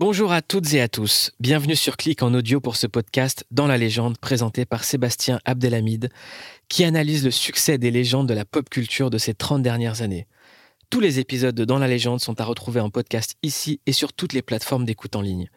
Bonjour 0.00 0.32
à 0.32 0.40
toutes 0.40 0.72
et 0.72 0.80
à 0.80 0.88
tous. 0.88 1.30
Bienvenue 1.40 1.76
sur 1.76 1.98
Clic 1.98 2.22
en 2.22 2.32
audio 2.32 2.58
pour 2.58 2.76
ce 2.76 2.86
podcast 2.86 3.44
Dans 3.50 3.66
la 3.66 3.76
légende 3.76 4.16
présenté 4.16 4.64
par 4.64 4.82
Sébastien 4.82 5.40
Abdelhamid 5.44 6.08
qui 6.70 6.84
analyse 6.84 7.22
le 7.22 7.30
succès 7.30 7.76
des 7.76 7.90
légendes 7.90 8.26
de 8.26 8.32
la 8.32 8.46
pop 8.46 8.70
culture 8.70 9.10
de 9.10 9.18
ces 9.18 9.34
30 9.34 9.62
dernières 9.62 10.00
années. 10.00 10.26
Tous 10.88 11.00
les 11.00 11.18
épisodes 11.18 11.54
de 11.54 11.66
Dans 11.66 11.78
la 11.78 11.86
légende 11.86 12.20
sont 12.20 12.40
à 12.40 12.44
retrouver 12.44 12.80
en 12.80 12.88
podcast 12.88 13.36
ici 13.42 13.80
et 13.84 13.92
sur 13.92 14.14
toutes 14.14 14.32
les 14.32 14.40
plateformes 14.40 14.86
d'écoute 14.86 15.16
en 15.16 15.20
ligne. 15.20 15.50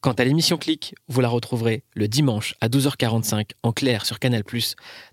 Quant 0.00 0.12
à 0.12 0.22
l'émission 0.22 0.58
Clic, 0.58 0.94
vous 1.08 1.20
la 1.20 1.28
retrouverez 1.28 1.82
le 1.94 2.06
dimanche 2.06 2.54
à 2.60 2.68
12h45 2.68 3.50
en 3.64 3.72
clair 3.72 4.06
sur 4.06 4.20
Canal+, 4.20 4.44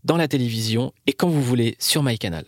dans 0.04 0.15
la 0.15 0.27
télévision 0.27 0.93
et 1.07 1.13
quand 1.13 1.27
vous 1.27 1.41
voulez 1.41 1.75
sur 1.79 2.04
MyCanal. 2.04 2.45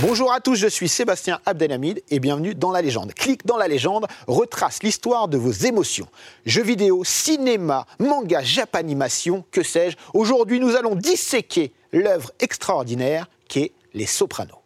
Bonjour 0.00 0.32
à 0.32 0.40
tous, 0.40 0.56
je 0.56 0.66
suis 0.66 0.88
Sébastien 0.88 1.38
Abdelhamid 1.46 2.02
et 2.10 2.18
bienvenue 2.18 2.56
dans 2.56 2.72
la 2.72 2.82
légende. 2.82 3.14
Clic 3.14 3.46
dans 3.46 3.56
la 3.56 3.68
légende 3.68 4.06
retrace 4.26 4.82
l'histoire 4.82 5.28
de 5.28 5.38
vos 5.38 5.52
émotions. 5.52 6.08
Jeux 6.46 6.64
vidéo, 6.64 7.04
cinéma, 7.04 7.86
manga, 8.00 8.42
japanimation, 8.42 9.44
que 9.52 9.62
sais-je. 9.62 9.96
Aujourd'hui, 10.12 10.58
nous 10.58 10.74
allons 10.74 10.96
disséquer 10.96 11.72
l'œuvre 11.92 12.32
extraordinaire 12.40 13.28
qu'est 13.48 13.72
Les 13.94 14.06
Sopranos. 14.06 14.63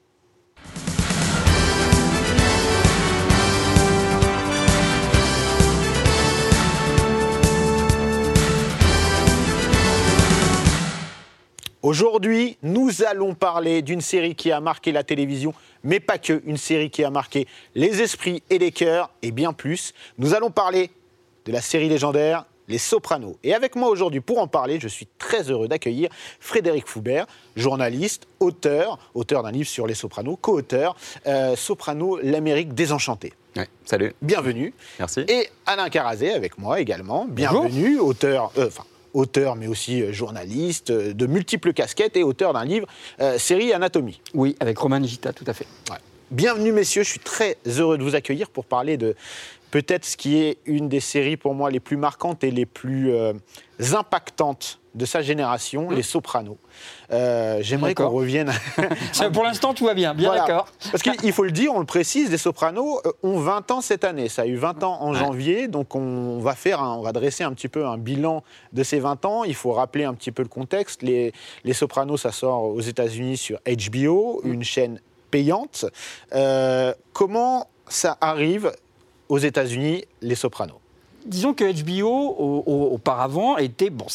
Aujourd'hui, 11.83 12.59
nous 12.65 13.05
allons 13.05 13.35
parler 13.35 13.83
d'une 13.83 14.01
série 14.01 14.35
qui 14.35 14.51
a 14.51 14.61
marqué 14.61 14.91
la 14.91 15.05
télévision, 15.05 15.55
mais 15.85 16.01
pas 16.01 16.19
que, 16.19 16.43
une 16.45 16.57
série 16.57 16.91
qui 16.91 17.05
a 17.05 17.11
marqué 17.11 17.47
les 17.77 18.03
esprits 18.03 18.43
et 18.51 18.59
les 18.59 18.73
cœurs, 18.73 19.11
et 19.23 19.31
bien 19.31 19.53
plus. 19.53 19.95
Nous 20.19 20.35
allons 20.35 20.51
parler 20.51 20.91
de 21.45 21.53
la 21.53 21.61
série 21.61 21.89
légendaire 21.89 22.47
Les 22.67 22.79
Sopranos. 22.79 23.37
Et 23.45 23.55
avec 23.55 23.77
moi 23.77 23.91
aujourd'hui 23.91 24.21
pour 24.21 24.41
en 24.41 24.49
parler, 24.49 24.81
je 24.81 24.89
suis 24.89 25.07
très 25.19 25.51
heureux 25.53 25.69
d'accueillir 25.69 26.11
Frédéric 26.41 26.89
Foubert, 26.89 27.27
journaliste, 27.55 28.27
auteur, 28.41 28.99
auteur 29.15 29.45
d'un 29.45 29.53
livre 29.53 29.69
sur 29.69 29.87
les 29.87 29.95
Sopranos, 29.95 30.37
co-auteur, 30.37 30.97
euh, 31.29 31.55
Soprano, 31.55 32.19
l'Amérique 32.21 32.75
désenchantée. 32.75 33.35
Ouais, 33.57 33.69
salut. 33.85 34.13
Bienvenue. 34.21 34.75
Merci. 34.99 35.21
Et 35.29 35.49
Alain 35.65 35.89
Carazé 35.91 36.33
avec 36.33 36.59
moi 36.59 36.81
également. 36.81 37.25
Bienvenue, 37.29 38.01
auteur, 38.01 38.51
euh, 38.59 38.67
enfin, 38.67 38.85
auteur 39.15 39.57
mais 39.57 39.67
aussi 39.67 40.03
euh, 40.03 40.13
journaliste, 40.13 40.91
euh, 40.91 41.13
de 41.13 41.27
multiples 41.27 41.73
casquettes 41.73 42.17
et 42.17 42.23
auteur 42.23 42.53
d'un 42.53 42.65
livre, 42.65 42.87
euh, 43.21 43.39
série 43.39 43.73
Anatomie. 43.73 44.21
Oui, 44.35 44.57
avec 44.61 44.79
Roman 44.79 45.03
Gita, 45.03 45.33
tout 45.33 45.45
à 45.47 45.53
fait. 45.53 45.67
Ouais. 45.91 45.97
Bienvenue 46.31 46.73
messieurs, 46.73 47.05
je 47.05 47.09
suis 47.09 47.21
très 47.21 47.57
heureux 47.67 47.97
de 47.97 48.03
vous 48.03 48.15
accueillir 48.15 48.51
pour 48.51 48.67
parler 48.67 48.99
de 48.99 49.17
peut-être 49.71 50.05
ce 50.05 50.17
qui 50.17 50.39
est 50.39 50.59
une 50.67 50.89
des 50.89 51.01
séries 51.01 51.37
pour 51.37 51.55
moi 51.55 51.71
les 51.71 51.81
plus 51.81 51.97
marquantes 51.97 52.43
et 52.45 52.51
les 52.51 52.67
plus 52.67 53.13
euh, 53.13 53.33
impactantes 53.95 54.81
de 54.95 55.05
sa 55.05 55.23
génération, 55.23 55.91
Les 55.91 56.03
Sopranos. 56.03 56.57
Euh, 57.13 57.59
J'aimerais 57.61 57.95
qu'on 57.95 58.09
revienne 58.09 58.53
Pour 59.33 59.45
l'instant, 59.45 59.73
tout 59.73 59.85
va 59.85 59.95
bien, 59.95 60.13
bien 60.13 60.29
Voilà. 60.31 60.45
d'accord. 60.45 60.67
Parce 60.91 61.03
qu'il 61.05 61.33
faut 61.33 61.45
le 61.45 61.53
dire, 61.53 61.73
on 61.73 61.79
le 61.79 61.87
précise, 61.87 62.31
les 62.33 62.39
Sopranos 62.39 63.01
euh, 63.07 63.13
ont 63.23 63.39
20 63.39 63.71
ans 63.71 63.81
cette 63.81 64.03
année. 64.03 64.29
Ça 64.29 64.43
a 64.43 64.47
eu 64.47 64.57
20 64.57 64.83
ans 64.83 64.99
en 65.01 65.13
Ouais. 65.13 65.19
janvier, 65.19 65.69
donc 65.69 65.95
on 65.95 66.41
va 66.41 66.55
faire, 66.55 66.83
un- 66.83 66.97
on 66.97 67.03
va 67.03 67.13
dresser 67.13 67.45
un 67.45 67.53
petit 67.53 67.69
peu 67.69 67.87
un 67.87 67.97
bilan 67.97 68.43
de 68.73 68.83
ces 68.83 68.99
20 68.99 69.25
ans. 69.25 69.45
Il 69.45 69.55
faut 69.55 69.73
rappeler 69.73 70.03
un 70.05 70.15
petit 70.15 70.33
peu 70.33 70.43
le 70.43 70.49
contexte. 70.49 71.03
Les, 71.03 71.33
les 71.63 71.73
Sopranos, 71.75 72.17
ça 72.17 72.33
sort 72.33 72.65
aux 72.65 72.81
États-Unis 72.81 73.37
sur 73.37 73.61
HBO, 73.67 74.41
une 74.45 74.65
chaîne 74.65 75.01
payante. 75.31 75.85
Euh, 76.35 76.93
comment 77.13 77.69
ça 77.89 78.19
arrive 78.21 78.73
aux 79.29 79.39
États-Unis, 79.39 80.05
les 80.23 80.35
Sopranos 80.35 80.79
Disons 81.27 81.53
que 81.53 81.65
HBO, 81.65 82.09
au- 82.09 82.63
au- 82.65 82.95
auparavant, 82.95 83.59
était, 83.59 83.91
bon, 83.91 84.07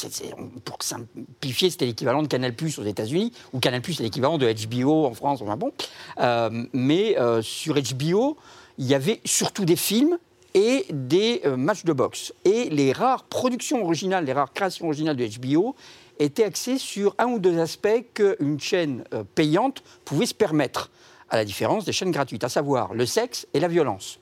pour 0.65 0.77
simplifier, 0.81 1.69
c'était 1.69 1.85
l'équivalent 1.85 2.23
de 2.23 2.27
Canal 2.27 2.55
Plus 2.55 2.79
aux 2.79 2.83
États-Unis, 2.83 3.31
ou 3.51 3.59
Canal 3.59 3.81
Plus, 3.81 3.93
c'est 3.95 4.03
l'équivalent 4.03 4.37
de 4.39 4.51
HBO 4.51 5.05
en 5.05 5.13
France, 5.13 5.41
enfin 5.43 5.57
bon. 5.57 5.71
Euh, 6.19 6.65
mais 6.73 7.19
euh, 7.19 7.41
sur 7.43 7.75
HBO, 7.75 8.37
il 8.79 8.85
y 8.87 8.95
avait 8.95 9.19
surtout 9.25 9.65
des 9.65 9.75
films 9.75 10.17
et 10.55 10.85
des 10.91 11.41
euh, 11.45 11.55
matchs 11.55 11.83
de 11.83 11.93
boxe. 11.93 12.33
Et 12.45 12.69
les 12.69 12.91
rares 12.93 13.25
productions 13.25 13.83
originales, 13.83 14.25
les 14.25 14.33
rares 14.33 14.53
créations 14.53 14.85
originales 14.87 15.17
de 15.17 15.27
HBO 15.27 15.75
étaient 16.19 16.45
axées 16.45 16.77
sur 16.79 17.13
un 17.19 17.27
ou 17.27 17.37
deux 17.37 17.59
aspects 17.59 18.05
qu'une 18.15 18.59
chaîne 18.59 19.03
payante 19.35 19.83
pouvait 20.05 20.25
se 20.25 20.33
permettre, 20.33 20.89
à 21.29 21.35
la 21.37 21.45
différence 21.45 21.85
des 21.85 21.91
chaînes 21.91 22.11
gratuites, 22.11 22.43
à 22.43 22.49
savoir 22.49 22.93
le 22.93 23.05
sexe 23.05 23.45
et 23.53 23.59
la 23.59 23.67
violence. 23.67 24.19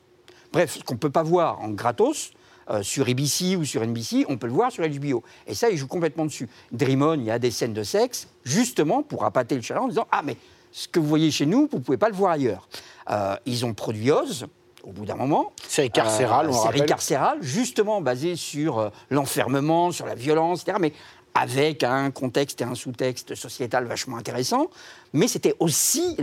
Bref, 0.51 0.77
ce 0.79 0.83
qu'on 0.83 0.95
ne 0.95 0.99
peut 0.99 1.09
pas 1.09 1.23
voir 1.23 1.61
en 1.61 1.69
gratos 1.69 2.31
euh, 2.69 2.83
sur 2.83 3.07
ABC 3.07 3.55
ou 3.55 3.65
sur 3.65 3.85
NBC, 3.85 4.25
on 4.29 4.37
peut 4.37 4.47
le 4.47 4.53
voir 4.53 4.71
sur 4.71 4.87
HBO. 4.87 5.23
Et 5.47 5.55
ça, 5.55 5.69
ils 5.69 5.77
jouent 5.77 5.87
complètement 5.87 6.25
dessus. 6.25 6.49
Dream 6.71 7.01
On, 7.01 7.13
il 7.13 7.23
y 7.23 7.31
a 7.31 7.39
des 7.39 7.51
scènes 7.51 7.73
de 7.73 7.83
sexe, 7.83 8.27
justement 8.43 9.03
pour 9.03 9.23
appâter 9.23 9.55
le 9.55 9.61
chaland 9.61 9.85
en 9.85 9.87
disant 9.87 10.07
Ah, 10.11 10.21
mais 10.23 10.37
ce 10.71 10.87
que 10.87 10.99
vous 10.99 11.07
voyez 11.07 11.31
chez 11.31 11.45
nous, 11.45 11.67
vous 11.71 11.77
ne 11.77 11.83
pouvez 11.83 11.97
pas 11.97 12.09
le 12.09 12.15
voir 12.15 12.31
ailleurs. 12.31 12.67
Euh, 13.09 13.35
ils 13.45 13.65
ont 13.65 13.73
produit 13.73 14.11
Oz, 14.11 14.47
au 14.83 14.91
bout 14.91 15.05
d'un 15.05 15.15
moment. 15.15 15.53
Série 15.67 15.91
carcérale, 15.91 16.49
on 16.49 16.53
série 16.53 16.65
rappelle. 16.65 16.85
carcérale, 16.85 17.37
justement 17.41 18.01
basée 18.01 18.35
sur 18.35 18.79
euh, 18.79 18.89
l'enfermement, 19.09 19.91
sur 19.91 20.05
la 20.05 20.15
violence, 20.15 20.61
etc. 20.61 20.77
Mais 20.79 20.93
avec 21.33 21.83
un 21.83 22.11
contexte 22.11 22.61
et 22.61 22.63
un 22.65 22.75
sous-texte 22.75 23.35
sociétal 23.35 23.85
vachement 23.85 24.17
intéressant. 24.17 24.67
Mais 25.13 25.27
c'était 25.27 25.55
aussi, 25.59 26.17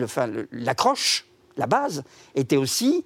l'accroche, 0.52 1.26
la 1.56 1.66
base, 1.66 2.04
était 2.34 2.56
aussi 2.56 3.04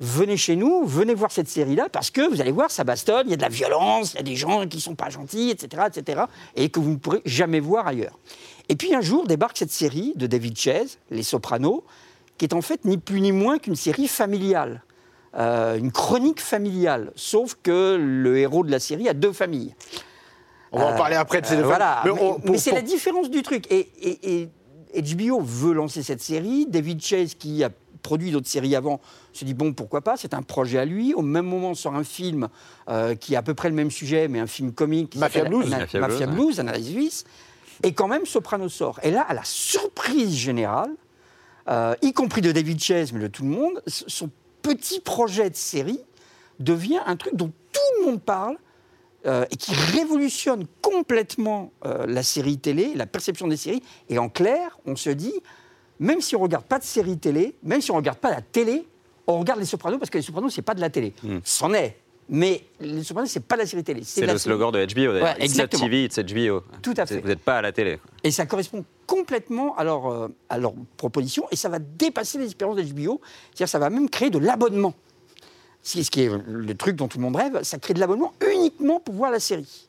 venez 0.00 0.36
chez 0.36 0.54
nous, 0.56 0.84
venez 0.84 1.14
voir 1.14 1.32
cette 1.32 1.48
série-là, 1.48 1.88
parce 1.90 2.10
que 2.10 2.28
vous 2.28 2.40
allez 2.40 2.52
voir, 2.52 2.70
ça 2.70 2.84
bastonne, 2.84 3.26
il 3.26 3.30
y 3.30 3.34
a 3.34 3.36
de 3.36 3.42
la 3.42 3.48
violence, 3.48 4.12
il 4.12 4.16
y 4.16 4.20
a 4.20 4.22
des 4.22 4.36
gens 4.36 4.66
qui 4.66 4.76
ne 4.76 4.82
sont 4.82 4.94
pas 4.94 5.10
gentils, 5.10 5.50
etc., 5.50 5.84
etc., 5.92 6.22
et 6.56 6.68
que 6.68 6.78
vous 6.80 6.90
ne 6.90 6.96
pourrez 6.96 7.22
jamais 7.24 7.60
voir 7.60 7.86
ailleurs. 7.86 8.18
Et 8.68 8.76
puis 8.76 8.94
un 8.94 9.00
jour 9.00 9.26
débarque 9.26 9.56
cette 9.58 9.70
série 9.72 10.12
de 10.16 10.26
David 10.26 10.56
Chase, 10.58 10.98
Les 11.10 11.22
Sopranos, 11.22 11.84
qui 12.36 12.44
est 12.44 12.54
en 12.54 12.62
fait 12.62 12.84
ni 12.84 12.98
plus 12.98 13.20
ni 13.20 13.32
moins 13.32 13.58
qu'une 13.58 13.74
série 13.76 14.06
familiale, 14.08 14.82
euh, 15.36 15.76
une 15.76 15.90
chronique 15.92 16.40
familiale, 16.40 17.12
sauf 17.16 17.56
que 17.62 17.96
le 18.00 18.38
héros 18.38 18.62
de 18.64 18.70
la 18.70 18.78
série 18.80 19.08
a 19.08 19.14
deux 19.14 19.32
familles. 19.32 19.74
On 20.70 20.78
va 20.78 20.86
en 20.86 20.92
Euh, 20.92 20.96
parler 20.96 21.16
après 21.16 21.40
de 21.40 21.46
ces 21.46 21.54
euh, 21.54 21.58
deux 21.58 21.62
voilà, 21.64 22.02
femmes. 22.04 22.38
mais, 22.44 22.58
c'est 22.58 22.72
la 22.72 22.82
différence 22.82 23.30
du 23.30 23.42
truc. 23.42 23.66
Et, 23.72 23.88
et- 24.00 24.48
et 24.94 25.02
HBO 25.02 25.40
veut 25.40 25.72
lancer 25.74 26.02
cette 26.02 26.20
série. 26.22 26.66
David 26.66 27.02
Chase, 27.02 27.34
qui 27.34 27.62
a 27.64 27.70
produit 27.98 28.30
d'autres 28.30 28.48
séries 28.48 28.74
avant, 28.76 29.00
se 29.32 29.44
dit 29.44 29.54
bon, 29.54 29.72
pourquoi 29.72 30.00
pas 30.00 30.16
C'est 30.16 30.34
un 30.34 30.42
projet 30.42 30.78
à 30.78 30.84
lui. 30.84 31.14
Au 31.14 31.22
même 31.22 31.46
moment, 31.46 31.74
sort 31.74 31.94
un 31.94 32.04
film 32.04 32.48
euh, 32.88 33.14
qui 33.14 33.36
a 33.36 33.40
à 33.40 33.42
peu 33.42 33.54
près 33.54 33.68
le 33.68 33.74
même 33.74 33.90
sujet, 33.90 34.28
mais 34.28 34.40
un 34.40 34.46
film 34.46 34.72
comique. 34.72 35.16
Mafia 35.16 35.44
Blues. 35.44 35.66
Ana- 35.66 35.78
Mafia 35.80 36.00
Mafia 36.00 36.26
Blues, 36.26 36.60
analyse 36.60 36.90
suisse. 36.90 37.24
Et 37.82 37.92
quand 37.92 38.08
même, 38.08 38.26
Soprano 38.26 38.68
sort. 38.68 38.98
Et 39.02 39.10
là, 39.10 39.22
à 39.28 39.34
la 39.34 39.44
surprise 39.44 40.34
générale, 40.34 40.90
euh, 41.68 41.94
y 42.02 42.12
compris 42.12 42.40
de 42.40 42.50
David 42.50 42.80
Chase, 42.82 43.12
mais 43.12 43.20
de 43.20 43.28
tout 43.28 43.42
le 43.44 43.50
monde, 43.50 43.82
son 43.86 44.30
petit 44.62 45.00
projet 45.00 45.50
de 45.50 45.56
série 45.56 46.00
devient 46.58 46.98
un 47.06 47.16
truc 47.16 47.36
dont 47.36 47.52
tout 47.72 48.00
le 48.00 48.06
monde 48.06 48.20
parle 48.20 48.56
euh, 49.26 49.44
et 49.50 49.56
qui 49.56 49.72
révolutionne 49.74 50.64
complètement 50.82 51.72
euh, 51.84 52.06
la 52.06 52.22
série 52.22 52.58
télé, 52.58 52.94
la 52.94 53.06
perception 53.06 53.46
des 53.46 53.56
séries. 53.56 53.82
Et 54.08 54.18
en 54.18 54.28
clair, 54.28 54.78
on 54.86 54.96
se 54.96 55.10
dit, 55.10 55.34
même 56.00 56.20
si 56.20 56.36
on 56.36 56.40
regarde 56.40 56.64
pas 56.64 56.78
de 56.78 56.84
série 56.84 57.18
télé, 57.18 57.54
même 57.62 57.80
si 57.80 57.90
on 57.90 57.96
regarde 57.96 58.18
pas 58.18 58.30
la 58.30 58.40
télé, 58.40 58.86
on 59.26 59.38
regarde 59.38 59.60
les 59.60 59.66
Sopranos 59.66 59.98
parce 59.98 60.10
que 60.10 60.18
les 60.18 60.22
Sopranos 60.22 60.50
c'est 60.50 60.62
pas 60.62 60.74
de 60.74 60.80
la 60.80 60.90
télé. 60.90 61.12
C'en 61.44 61.74
est, 61.74 61.98
mais 62.28 62.64
les 62.80 63.02
Sopranos 63.02 63.28
c'est 63.28 63.44
pas 63.44 63.56
de 63.56 63.62
la 63.62 63.66
série 63.66 63.84
télé. 63.84 64.02
C'est 64.04 64.26
le 64.26 64.38
slogan 64.38 64.70
de 64.70 64.84
HBO. 64.84 65.22
Ouais, 65.22 65.32
It's 65.32 65.56
not 65.56 65.64
exactement. 65.64 65.84
TV, 65.84 66.04
it's 66.04 66.18
HBO. 66.18 66.62
Tout 66.82 66.94
à 66.96 67.06
fait. 67.06 67.20
Vous 67.20 67.28
n'êtes 67.28 67.40
pas 67.40 67.58
à 67.58 67.62
la 67.62 67.72
télé. 67.72 67.98
Et 68.24 68.30
ça 68.30 68.46
correspond 68.46 68.84
complètement 69.06 69.76
à 69.76 69.84
leur, 69.84 70.06
euh, 70.06 70.28
à 70.48 70.58
leur 70.58 70.72
proposition 70.96 71.46
et 71.50 71.56
ça 71.56 71.68
va 71.68 71.78
dépasser 71.78 72.38
les 72.38 72.46
espérances 72.46 72.76
d'HBO. 72.76 73.20
C'est-à-dire 73.50 73.68
ça 73.68 73.78
va 73.78 73.90
même 73.90 74.08
créer 74.08 74.30
de 74.30 74.38
l'abonnement. 74.38 74.94
Ce 75.82 76.02
ce 76.02 76.10
qui 76.10 76.22
est 76.22 76.30
le 76.46 76.74
truc 76.74 76.96
dont 76.96 77.08
tout 77.08 77.18
le 77.18 77.22
monde 77.22 77.36
rêve, 77.36 77.62
ça 77.62 77.78
crée 77.78 77.94
de 77.94 78.00
l'abonnement 78.00 78.34
uniquement 78.52 79.00
pour 79.00 79.14
voir 79.14 79.30
la 79.30 79.40
série. 79.40 79.88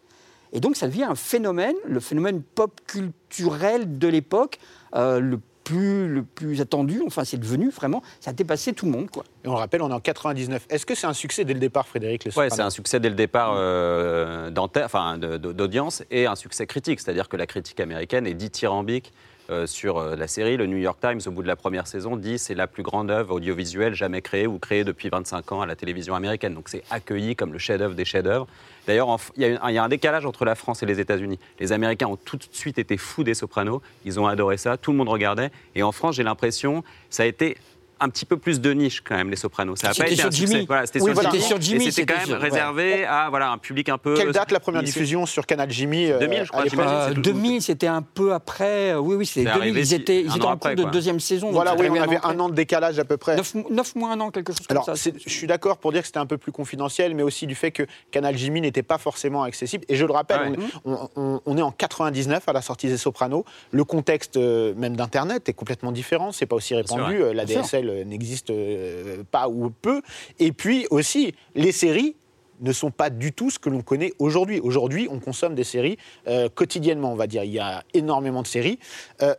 Et 0.54 0.60
donc 0.60 0.76
ça 0.76 0.88
devient 0.88 1.04
un 1.04 1.16
phénomène, 1.16 1.76
le 1.86 2.00
phénomène 2.00 2.42
pop 2.42 2.80
culturel 2.88 3.98
de 3.98 4.08
l'époque, 4.08 4.60
euh, 4.96 5.20
le, 5.20 5.40
plus, 5.70 6.08
le 6.08 6.24
plus 6.24 6.62
attendu. 6.62 7.02
Enfin, 7.06 7.24
c'est 7.24 7.38
devenu 7.38 7.70
vraiment, 7.70 8.02
ça 8.20 8.32
a 8.32 8.34
dépassé 8.34 8.74
tout 8.74 8.86
le 8.86 8.92
monde. 8.92 9.10
Quoi. 9.12 9.24
Et 9.44 9.48
on 9.48 9.52
le 9.52 9.60
rappelle, 9.60 9.82
on 9.84 9.90
est 9.90 9.94
en 9.94 10.00
99. 10.00 10.66
Est-ce 10.70 10.86
que 10.86 10.96
c'est 10.96 11.06
un 11.06 11.14
succès 11.14 11.46
dès 11.46 11.54
le 11.54 11.60
départ, 11.60 11.88
Frédéric 11.88 12.24
Sopranos 12.24 12.56
c'est 12.56 12.62
un 12.62 12.70
succès 12.72 13.00
dès 13.00 13.10
le 13.10 13.16
départ 13.16 13.54
euh, 13.56 14.50
d'audience 14.50 16.04
et 16.10 16.26
un 16.26 16.36
succès 16.36 16.66
critique. 16.66 17.00
C'est-à-dire 17.00 17.30
que 17.30 17.38
la 17.38 17.46
critique 17.46 17.80
américaine 17.80 18.26
est 18.26 18.34
dithyrambique 18.34 19.14
euh, 19.50 19.66
sur 19.66 19.98
euh, 19.98 20.16
la 20.16 20.28
série. 20.28 20.58
Le 20.58 20.68
New 20.68 20.78
York 20.78 21.00
Times, 21.02 21.22
au 21.26 21.32
bout 21.32 21.42
de 21.42 21.48
la 21.48 21.56
première 21.56 21.88
saison, 21.88 22.16
dit 22.16 22.38
c'est 22.38 22.54
la 22.54 22.68
plus 22.68 22.84
grande 22.84 23.10
œuvre 23.10 23.36
audiovisuelle 23.36 23.94
jamais 23.96 24.22
créée 24.22 24.48
ou 24.48 24.60
créée 24.60 24.84
depuis 24.84 25.10
25 25.10 25.52
ans 25.52 25.62
à 25.62 25.66
la 25.66 25.76
télévision 25.76 26.14
américaine. 26.14 26.54
Donc 26.54 26.70
c'est 26.70 26.84
accueilli 26.90 27.36
comme 27.36 27.52
le 27.52 27.60
chef-d'œuvre 27.60 27.96
des 27.96 28.06
chefs-d'œuvre. 28.06 28.48
D'ailleurs, 28.86 29.18
il 29.38 29.44
y, 29.44 29.74
y 29.74 29.78
a 29.78 29.84
un 29.84 29.90
décalage 29.90 30.26
entre 30.26 30.46
la 30.46 30.56
France 30.56 30.84
et 30.84 30.86
les 30.86 31.00
États-Unis. 31.00 31.40
Les 31.60 31.72
Américains 31.72 32.08
ont 32.08 32.16
tout 32.16 32.38
de 32.38 32.46
suite 32.52 32.78
été 32.78 32.98
fous 32.98 33.24
des 33.24 33.34
Sopranos. 33.34 33.82
Ils 34.06 34.20
ont 34.20 34.28
adoré 34.28 34.58
ça. 34.58 34.78
Tout 34.78 34.92
le 34.92 34.98
monde 34.98 35.10
regardait. 35.10 35.52
Et 35.76 35.84
en 35.84 35.92
France, 35.92 36.16
j'ai 36.16 36.24
l'impression, 36.24 36.84
ça 37.10 37.24
a 37.24 37.26
été 37.26 37.58
un 38.00 38.10
petit 38.10 38.26
peu 38.26 38.38
plus 38.38 38.62
de 38.62 38.72
niche 38.72 39.02
quand 39.02 39.16
même, 39.16 39.30
Les 39.30 39.36
Sopranos. 39.36 39.76
Ça 39.76 39.88
a 39.88 39.90
pas 39.90 39.94
C'était 39.96 40.08
été 40.08 40.16
sur 40.18 40.28
un 40.28 40.32
succès. 40.32 40.54
Jimmy. 40.54 40.66
Voilà, 40.66 40.86
c'était 40.86 41.00
Oui, 41.02 41.06
sur, 41.06 41.14
voilà. 41.14 41.30
Jimmy, 41.30 41.42
C'était 41.42 41.48
sur 41.54 41.62
Jimmy, 41.62 41.86
et 41.88 41.92
c'était 41.92 42.14
quand 42.14 42.20
même 42.20 42.28
sur- 42.28 42.40
réservé 42.40 43.06
à 43.06 43.30
voilà, 43.30 43.52
un 43.52 43.58
public 43.58 43.90
un 43.90 43.98
peu. 43.98 44.16
Quelle 44.16 44.32
date 44.32 44.52
la 44.52 44.60
première 44.60 44.82
lycée. 44.82 44.94
diffusion 44.94 45.26
sur 45.26 45.46
Canal 45.46 45.70
Jimmy 45.72 46.12
euh, 46.12 46.20
2000, 46.20 46.44
je 46.44 46.50
crois. 46.50 46.64
Euh, 46.64 47.08
c'est 47.10 47.14
tout- 47.16 47.22
2000, 47.22 47.62
c'était 47.62 47.88
un 47.88 48.02
peu 48.02 48.34
après. 48.34 48.92
euh, 48.92 49.00
Oui, 49.00 49.16
oui, 49.16 49.26
c'était 49.26 49.42
C'est 49.42 49.46
2000. 49.46 49.62
arrivé 49.62 49.80
Ils 49.82 49.94
étaient, 49.94 50.22
ils 50.22 50.36
étaient 50.36 50.46
en 50.46 50.58
cours 50.58 50.76
de 50.76 50.84
deuxième 50.86 51.20
saison. 51.20 51.52
Voilà, 51.52 51.76
oui, 51.76 51.88
on 51.90 51.96
avait 52.02 52.20
un 52.24 52.40
an 52.40 52.50
de 52.50 52.56
décalage 52.56 53.00
à 53.00 53.06
peu 53.06 53.18
près. 53.18 53.36
9, 53.70 53.96
mois, 53.96 54.12
un 54.12 54.20
an, 54.20 54.32
quelque 54.32 54.54
chose 54.54 54.66
Alors, 54.70 54.86
comme 54.86 54.96
ça. 54.96 55.12
je 55.26 55.30
suis 55.32 55.48
d'accord 55.48 55.78
pour 55.78 55.92
dire 55.92 56.02
que 56.02 56.08
c'était 56.08 56.20
un 56.20 56.26
peu 56.26 56.38
plus 56.38 56.52
confidentiel, 56.52 57.16
mais 57.16 57.24
aussi 57.24 57.48
du 57.48 57.56
fait 57.56 57.72
que 57.72 57.84
Canal 58.12 58.38
Jimmy 58.38 58.62
n'était 58.62 58.84
pas 58.84 58.98
forcément 58.98 59.44
accessible. 59.44 59.84
Et 59.90 59.96
je 59.96 60.06
le 60.06 60.12
rappelle, 60.14 60.40
Ah 60.46 60.50
ouais. 60.50 60.58
on, 60.86 61.10
on- 61.16 61.42
on 61.46 61.58
est 61.58 61.62
en 61.62 61.72
99 61.72 62.48
à 62.48 62.54
la 62.54 62.62
sortie 62.62 62.88
des 62.88 62.98
Sopranos. 62.98 63.46
Le 63.72 63.84
contexte 63.84 64.38
euh, 64.38 64.74
même 64.76 64.96
d'Internet 64.96 65.50
est 65.50 65.54
complètement 65.54 65.92
différent. 65.92 66.32
C'est 66.32 66.46
pas 66.46 66.56
aussi 66.56 66.76
répandu. 66.76 67.22
Euh, 67.22 67.34
La. 67.34 67.46
DSL 67.46 67.89
euh, 67.90 68.04
n'existe 68.06 68.50
euh, 68.52 69.24
pas 69.32 69.50
ou 69.50 69.70
peu. 69.70 70.02
Et 70.40 70.52
puis 70.52 70.88
aussi, 70.90 71.34
les 71.56 71.72
séries 71.72 72.16
ne 72.62 72.72
sont 72.74 72.92
pas 72.92 73.10
du 73.10 73.32
tout 73.32 73.50
ce 73.50 73.58
que 73.60 73.70
l'on 73.70 73.82
connaît 73.82 74.14
aujourd'hui. 74.20 74.60
Aujourd'hui, 74.60 75.08
on 75.10 75.20
consomme 75.20 75.56
des 75.56 75.64
séries 75.64 75.98
euh, 76.28 76.50
quotidiennement, 76.54 77.12
on 77.14 77.16
va 77.16 77.28
dire. 77.28 77.44
Il 77.44 77.52
y 77.52 77.60
a 77.60 77.84
énormément 77.94 78.42
de 78.42 78.48
séries. 78.48 78.80
Euh, 79.22 79.34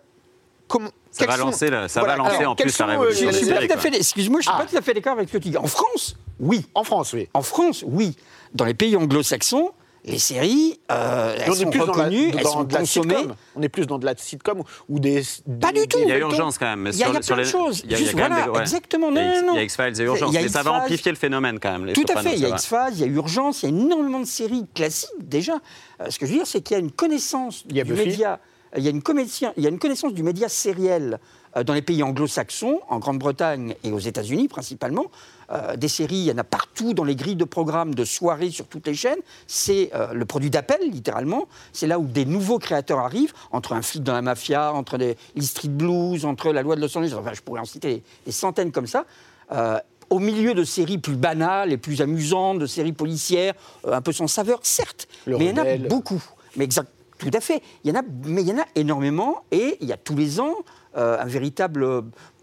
comment- 0.68 0.88
Ça 1.10 1.26
va 1.26 1.36
sont- 1.36 1.44
lancer, 1.46 1.70
la- 1.70 1.88
ça 1.88 2.00
Voilà, 2.00 2.14
va 2.16 2.24
lancer 2.24 2.36
alors, 2.36 2.52
en 2.52 2.54
plus 2.56 2.70
sont, 2.70 2.86
la 2.86 2.92
révolution 2.92 3.26
Je 3.26 3.26
les 3.26 3.32
des 3.32 3.38
suis 3.38 3.46
pas 3.54 3.60
excuse-moi, 3.94 4.40
je 4.40 4.46
suis 4.46 4.52
Ah. 4.54 4.62
pas 4.62 4.66
tout 4.66 4.76
à 4.76 4.80
fait 4.80 4.94
d'accord 4.94 5.12
avec 5.14 5.28
ce 5.28 5.32
que 5.34 5.38
tu 5.38 5.50
dis. 5.50 5.56
En 5.56 5.66
France, 5.66 6.16
oui. 6.38 6.64
En 6.74 6.84
France, 6.84 7.12
oui. 7.12 7.28
En 7.34 7.42
France, 7.42 7.84
oui. 7.86 8.16
Dans 8.54 8.64
les 8.64 8.74
pays 8.74 8.96
anglo-saxons, 8.96 9.72
les 10.04 10.18
séries, 10.18 10.80
euh, 10.90 11.34
elles 11.38 11.50
on 11.50 11.52
est 11.52 11.56
sont 11.64 11.70
plus 11.70 11.78
dans, 11.80 11.86
la, 11.86 11.92
reconnues, 11.92 12.30
dans 12.30 12.38
elles 12.38 12.46
sont 12.46 12.64
de 12.64 12.72
la 12.72 12.80
consommées. 12.80 13.14
sitcom. 13.16 13.34
On 13.56 13.62
est 13.62 13.68
plus 13.68 13.86
dans 13.86 13.98
de 13.98 14.06
la 14.06 14.14
sitcom 14.16 14.62
ou 14.88 14.98
des. 14.98 15.22
Pas 15.60 15.72
du 15.72 15.86
tout. 15.86 15.98
Il 16.02 16.08
y 16.08 16.12
a 16.12 16.18
urgence 16.18 16.56
quand 16.58 16.66
même. 16.74 16.88
Il 16.92 16.98
y 16.98 17.04
a, 17.04 17.10
plein 17.10 17.20
de 17.20 17.34
les- 17.34 17.44
choses. 17.44 17.84
exactement. 17.84 19.10
Il 19.10 19.16
y 19.16 19.18
a 19.18 19.24
Non, 19.24 19.32
X- 19.32 19.40
non, 19.42 19.46
non. 19.48 19.52
Il 19.54 19.56
y 19.56 19.58
a 19.58 19.62
X-Files 19.64 20.00
et 20.00 20.04
Urgence. 20.04 20.30
Il 20.30 20.34
y 20.34 20.38
a 20.38 20.42
Mais 20.42 20.48
ça 20.48 20.62
va 20.62 20.72
amplifier 20.72 21.12
le 21.12 21.18
phénomène 21.18 21.58
quand 21.60 21.78
même. 21.78 21.92
Tout 21.92 22.04
à 22.14 22.22
fait, 22.22 22.34
il 22.34 22.40
y 22.40 22.46
a. 22.46 22.48
X-Files, 22.50 22.92
il 22.94 23.00
y 23.00 23.04
a 23.04 23.06
Urgence, 23.08 23.62
il 23.62 23.70
y 23.70 23.72
a 23.72 23.76
énormément 23.76 24.20
de 24.20 24.26
séries 24.26 24.64
classiques 24.74 25.10
déjà. 25.20 25.54
Euh, 26.00 26.06
ce 26.10 26.18
que 26.18 26.26
je 26.26 26.30
veux 26.32 26.36
dire, 26.38 26.46
c'est 26.46 26.60
qu'il 26.62 26.74
y 26.76 26.80
a 26.80 26.80
une 26.82 26.92
connaissance 26.92 27.64
Il 27.68 27.76
y 27.76 27.80
a 27.80 27.84
du 27.84 27.92
média, 27.92 28.40
il 28.76 28.82
y 28.82 28.86
a 28.86 28.90
une, 28.90 29.02
comédien- 29.02 29.52
il 29.56 29.62
y 29.62 29.66
a 29.66 29.70
une 29.70 29.78
connaissance 29.78 30.14
du 30.14 30.22
média 30.22 30.48
sériel 30.48 31.14
euh, 31.14 31.18
dans 31.64 31.74
les 31.74 31.82
pays 31.82 32.02
anglo-saxons, 32.02 32.80
en 32.88 32.98
Grande-Bretagne 32.98 33.74
et 33.82 33.92
aux 33.92 33.98
États-Unis 33.98 34.48
principalement. 34.48 35.06
Euh, 35.52 35.76
des 35.76 35.88
séries, 35.88 36.16
il 36.16 36.24
y 36.26 36.32
en 36.32 36.38
a 36.38 36.44
partout 36.44 36.94
dans 36.94 37.02
les 37.02 37.16
grilles 37.16 37.36
de 37.36 37.44
programmes 37.44 37.94
de 37.94 38.04
soirées 38.04 38.50
sur 38.50 38.66
toutes 38.66 38.86
les 38.86 38.94
chaînes. 38.94 39.18
C'est 39.48 39.90
euh, 39.94 40.12
le 40.12 40.24
produit 40.24 40.50
d'appel, 40.50 40.78
littéralement. 40.88 41.48
C'est 41.72 41.88
là 41.88 41.98
où 41.98 42.04
des 42.04 42.24
nouveaux 42.24 42.58
créateurs 42.58 43.00
arrivent, 43.00 43.32
entre 43.50 43.72
un 43.72 43.82
flic 43.82 44.04
dans 44.04 44.12
la 44.12 44.22
mafia, 44.22 44.72
entre 44.72 44.96
les 44.96 45.16
street 45.40 45.68
blues, 45.68 46.24
entre 46.24 46.52
la 46.52 46.62
loi 46.62 46.76
de 46.76 46.80
Los 46.80 46.96
Angeles. 46.96 47.14
Enfin, 47.18 47.32
je 47.34 47.40
pourrais 47.40 47.60
en 47.60 47.64
citer 47.64 48.04
des, 48.24 48.32
centaines 48.32 48.70
comme 48.70 48.86
ça. 48.86 49.06
Euh, 49.50 49.78
au 50.10 50.18
milieu 50.18 50.54
de 50.54 50.64
séries 50.64 50.98
plus 50.98 51.14
banales 51.14 51.72
et 51.72 51.76
plus 51.76 52.00
amusantes, 52.00 52.58
de 52.58 52.66
séries 52.66 52.92
policières, 52.92 53.54
euh, 53.86 53.94
un 53.94 54.02
peu 54.02 54.12
sans 54.12 54.26
saveur, 54.26 54.60
certes. 54.62 55.08
Le 55.26 55.38
mais 55.38 55.46
il 55.46 55.56
y 55.56 55.60
en 55.60 55.64
a 55.64 55.88
beaucoup. 55.88 56.22
Mais 56.56 56.64
exact, 56.64 56.90
tout 57.18 57.30
à 57.32 57.40
fait. 57.40 57.62
Il 57.84 57.90
y 57.90 57.96
en 57.96 58.00
a, 58.00 58.02
mais 58.24 58.42
il 58.42 58.48
y 58.48 58.52
en 58.52 58.58
a 58.58 58.66
énormément 58.74 59.44
et 59.50 59.78
il 59.80 59.88
y 59.88 59.92
a 59.92 59.96
tous 59.96 60.16
les 60.16 60.40
ans 60.40 60.56
euh, 60.96 61.18
un 61.20 61.26
véritable 61.26 61.84
euh, 61.84 62.02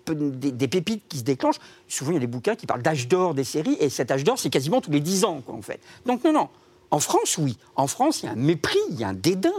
des, 0.09 0.67
pépites 0.67 1.03
qui 1.07 1.19
se 1.19 1.23
déclenchent. 1.23 1.59
Souvent, 1.87 2.11
il 2.11 2.15
y 2.15 2.17
a 2.17 2.21
des 2.21 2.27
bouquins 2.27 2.55
qui 2.55 2.65
parlent 2.65 2.81
d'âge 2.81 3.07
d'or 3.07 3.33
des 3.33 3.43
séries 3.43 3.77
et 3.79 3.89
cet 3.89 4.11
âge 4.11 4.23
d'or, 4.23 4.39
c'est 4.39 4.49
quasiment 4.49 4.81
tous 4.81 4.91
les 4.91 4.99
10 4.99 5.25
ans, 5.25 5.43
en 5.47 5.61
fait. 5.61 5.79
Donc, 6.05 6.23
non, 6.23 6.33
non. 6.33 6.49
En 6.91 6.99
France, 6.99 7.37
oui. 7.37 7.57
En 7.75 7.87
France, 7.87 8.23
il 8.23 8.27
y 8.27 8.29
a 8.29 8.31
un 8.31 8.35
mépris, 8.35 8.79
il 8.89 8.99
y 8.99 9.03
a 9.03 9.09
un 9.09 9.13
dédain 9.13 9.53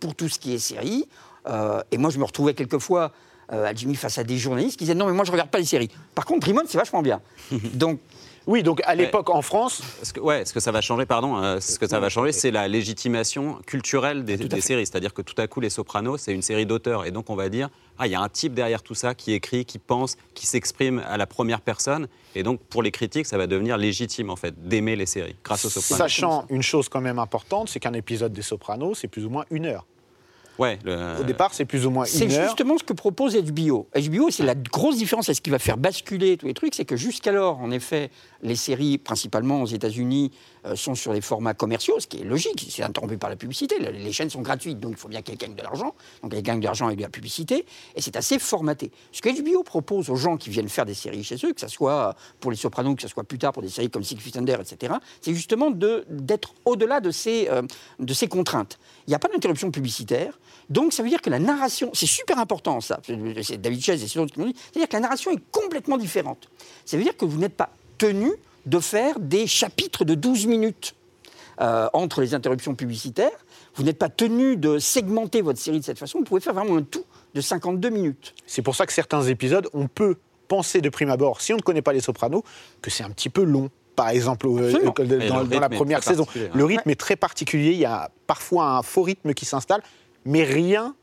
pour 0.00 0.14
tout 0.14 0.28
ce 0.28 0.38
qui 0.38 0.54
est 0.54 0.58
série. 0.58 1.06
Euh, 1.48 1.82
et 1.90 1.98
moi, 1.98 2.10
je 2.10 2.18
me 2.18 2.24
retrouvais 2.24 2.54
quelquefois 2.54 3.12
euh, 3.52 3.66
à 3.66 3.74
Jimmy 3.74 3.94
face 3.94 4.18
à 4.18 4.24
des 4.24 4.36
journalistes 4.36 4.78
qui 4.78 4.84
disaient 4.84 4.94
non, 4.94 5.06
mais 5.06 5.12
moi, 5.12 5.24
je 5.24 5.32
regarde 5.32 5.50
pas 5.50 5.58
les 5.58 5.64
séries. 5.64 5.90
Par 6.14 6.24
contre, 6.24 6.46
Raymond, 6.46 6.62
c'est 6.66 6.78
vachement 6.78 7.02
bien. 7.02 7.20
Donc, 7.74 7.98
Oui, 8.48 8.62
donc 8.62 8.80
à 8.86 8.94
l'époque 8.94 9.28
en 9.28 9.42
France, 9.42 9.82
Ce 10.02 10.10
que, 10.10 10.20
ouais, 10.20 10.46
ce 10.46 10.54
que 10.54 10.60
ça 10.60 10.72
va 10.72 10.80
changer, 10.80 11.04
pardon, 11.04 11.36
euh, 11.36 11.60
ce 11.60 11.78
que 11.78 11.86
ça 11.86 12.00
va 12.00 12.08
changer, 12.08 12.32
c'est 12.32 12.50
la 12.50 12.66
légitimation 12.66 13.58
culturelle 13.66 14.24
des, 14.24 14.38
des 14.38 14.60
séries. 14.62 14.86
C'est-à-dire 14.86 15.12
que 15.12 15.20
tout 15.20 15.34
à 15.36 15.46
coup, 15.46 15.60
Les 15.60 15.68
Sopranos, 15.68 16.16
c'est 16.16 16.32
une 16.32 16.40
série 16.40 16.64
d'auteurs. 16.64 17.04
Et 17.04 17.10
donc, 17.10 17.28
on 17.28 17.36
va 17.36 17.50
dire, 17.50 17.68
ah, 17.98 18.06
il 18.06 18.12
y 18.12 18.14
a 18.14 18.20
un 18.22 18.28
type 18.30 18.54
derrière 18.54 18.82
tout 18.82 18.94
ça 18.94 19.14
qui 19.14 19.34
écrit, 19.34 19.66
qui 19.66 19.78
pense, 19.78 20.16
qui 20.32 20.46
s'exprime 20.46 21.02
à 21.06 21.18
la 21.18 21.26
première 21.26 21.60
personne. 21.60 22.08
Et 22.34 22.42
donc, 22.42 22.58
pour 22.70 22.82
les 22.82 22.90
critiques, 22.90 23.26
ça 23.26 23.36
va 23.36 23.46
devenir 23.46 23.76
légitime, 23.76 24.30
en 24.30 24.36
fait, 24.36 24.54
d'aimer 24.66 24.96
les 24.96 25.04
séries 25.04 25.36
grâce 25.44 25.66
aux 25.66 25.68
Sopranos. 25.68 25.98
sachant 25.98 26.46
une 26.48 26.62
chose 26.62 26.88
quand 26.88 27.02
même 27.02 27.18
importante, 27.18 27.68
c'est 27.68 27.80
qu'un 27.80 27.92
épisode 27.92 28.32
des 28.32 28.40
Sopranos, 28.40 28.94
c'est 28.94 29.08
plus 29.08 29.26
ou 29.26 29.30
moins 29.30 29.44
une 29.50 29.66
heure. 29.66 29.84
Ouais, 30.58 30.78
le- 30.84 31.20
Au 31.20 31.24
départ, 31.24 31.54
c'est 31.54 31.64
plus 31.64 31.86
ou 31.86 31.90
moins 31.90 32.04
C'est 32.04 32.24
une 32.24 32.32
heure. 32.32 32.46
justement 32.46 32.76
ce 32.78 32.82
que 32.84 32.92
propose 32.92 33.36
HBO. 33.36 33.86
HBO, 33.94 34.30
c'est 34.30 34.42
la 34.44 34.54
grosse 34.56 34.96
différence, 34.96 35.28
et 35.28 35.34
ce 35.34 35.40
qui 35.40 35.50
va 35.50 35.58
faire 35.60 35.76
basculer 35.76 36.36
tous 36.36 36.46
les 36.46 36.54
trucs, 36.54 36.74
c'est 36.74 36.84
que 36.84 36.96
jusqu'alors, 36.96 37.60
en 37.60 37.70
effet, 37.70 38.10
les 38.42 38.56
séries, 38.56 38.98
principalement 38.98 39.62
aux 39.62 39.66
États-Unis, 39.66 40.32
sont 40.76 40.94
sur 40.94 41.12
les 41.12 41.20
formats 41.20 41.54
commerciaux, 41.54 41.98
ce 42.00 42.06
qui 42.06 42.20
est 42.20 42.24
logique, 42.24 42.66
c'est 42.70 42.82
interrompu 42.82 43.18
par 43.18 43.30
la 43.30 43.36
publicité. 43.36 43.78
Les 43.78 44.12
chaînes 44.12 44.30
sont 44.30 44.42
gratuites, 44.42 44.80
donc 44.80 44.92
il 44.92 44.98
faut 44.98 45.08
bien 45.08 45.22
qu'elles 45.22 45.36
gagnent 45.36 45.54
de 45.54 45.62
l'argent. 45.62 45.94
Donc 46.22 46.34
elles 46.34 46.42
gagnent 46.42 46.60
de 46.60 46.64
l'argent 46.64 46.86
avec 46.86 46.98
de 46.98 47.02
la 47.02 47.08
publicité, 47.08 47.66
et 47.94 48.00
c'est 48.00 48.16
assez 48.16 48.38
formaté. 48.38 48.90
Ce 49.12 49.20
que 49.20 49.28
HBO 49.28 49.62
propose 49.62 50.10
aux 50.10 50.16
gens 50.16 50.36
qui 50.36 50.50
viennent 50.50 50.68
faire 50.68 50.86
des 50.86 50.94
séries 50.94 51.24
chez 51.24 51.36
eux, 51.44 51.52
que 51.52 51.60
ce 51.60 51.68
soit 51.68 52.14
pour 52.40 52.50
les 52.50 52.56
Sopranos, 52.56 52.94
que 52.94 53.02
ce 53.02 53.08
soit 53.08 53.24
plus 53.24 53.38
tard 53.38 53.52
pour 53.52 53.62
des 53.62 53.68
séries 53.68 53.90
comme 53.90 54.04
Six 54.04 54.16
Feet 54.16 54.36
Under, 54.36 54.60
etc., 54.60 54.94
c'est 55.20 55.34
justement 55.34 55.70
d'être 55.70 56.54
au-delà 56.64 57.00
de 57.00 57.10
ces, 57.10 57.48
euh, 57.48 57.62
de 57.98 58.12
ces 58.14 58.28
contraintes. 58.28 58.78
Il 59.06 59.10
n'y 59.10 59.14
a 59.14 59.18
pas 59.18 59.28
d'interruption 59.28 59.70
publicitaire, 59.70 60.38
donc 60.70 60.92
ça 60.92 61.02
veut 61.02 61.08
dire 61.08 61.22
que 61.22 61.30
la 61.30 61.38
narration, 61.38 61.90
c'est 61.94 62.06
super 62.06 62.38
important 62.38 62.80
ça, 62.80 63.00
c'est 63.42 63.60
David 63.60 63.82
Chase 63.82 64.02
et 64.02 64.08
c'est 64.08 64.18
d'autres 64.18 64.32
qui 64.32 64.40
m'ont 64.40 64.46
dit, 64.46 64.54
c'est-à-dire 64.56 64.88
que 64.88 64.94
la 64.94 65.00
narration 65.00 65.30
est 65.30 65.42
complètement 65.50 65.96
différente. 65.96 66.48
Ça 66.84 66.96
veut 66.96 67.02
dire 67.02 67.16
que 67.16 67.24
vous 67.24 67.38
n'êtes 67.38 67.54
pas 67.54 67.70
tenu 67.98 68.32
de 68.68 68.80
faire 68.80 69.18
des 69.18 69.46
chapitres 69.46 70.04
de 70.04 70.14
12 70.14 70.46
minutes 70.46 70.94
euh, 71.60 71.88
entre 71.92 72.20
les 72.20 72.34
interruptions 72.34 72.74
publicitaires, 72.74 73.44
vous 73.74 73.82
n'êtes 73.82 73.98
pas 73.98 74.10
tenu 74.10 74.56
de 74.56 74.78
segmenter 74.78 75.40
votre 75.40 75.58
série 75.58 75.80
de 75.80 75.84
cette 75.84 75.98
façon, 75.98 76.18
vous 76.18 76.24
pouvez 76.24 76.40
faire 76.40 76.54
vraiment 76.54 76.76
un 76.76 76.82
tout 76.82 77.04
de 77.34 77.40
52 77.40 77.88
minutes. 77.88 78.34
C'est 78.46 78.62
pour 78.62 78.76
ça 78.76 78.86
que 78.86 78.92
certains 78.92 79.22
épisodes, 79.22 79.68
on 79.72 79.88
peut 79.88 80.16
penser 80.48 80.80
de 80.80 80.88
prime 80.88 81.10
abord, 81.10 81.40
si 81.40 81.52
on 81.52 81.56
ne 81.56 81.62
connaît 81.62 81.82
pas 81.82 81.92
les 81.92 82.00
Sopranos, 82.00 82.44
que 82.82 82.90
c'est 82.90 83.04
un 83.04 83.10
petit 83.10 83.30
peu 83.30 83.42
long. 83.42 83.70
Par 83.96 84.10
exemple, 84.10 84.46
euh, 84.46 84.74
euh, 85.00 85.28
dans, 85.28 85.60
la 85.60 85.68
première 85.68 86.04
saison, 86.04 86.24
particulier, 86.24 86.50
le 86.54 86.64
hein. 86.64 86.66
rythme 86.66 86.90
est 86.90 87.00
très 87.00 87.16
particulier. 87.16 87.72
Il 87.72 87.78
y 87.78 87.84
a 87.84 88.10
parfois 88.26 88.76
un 88.76 88.82
faux 88.82 89.02
rythme 89.02 89.34
qui 89.34 89.44
s'installe, 89.44 89.82
mais 90.24 90.44
rien 90.44 90.94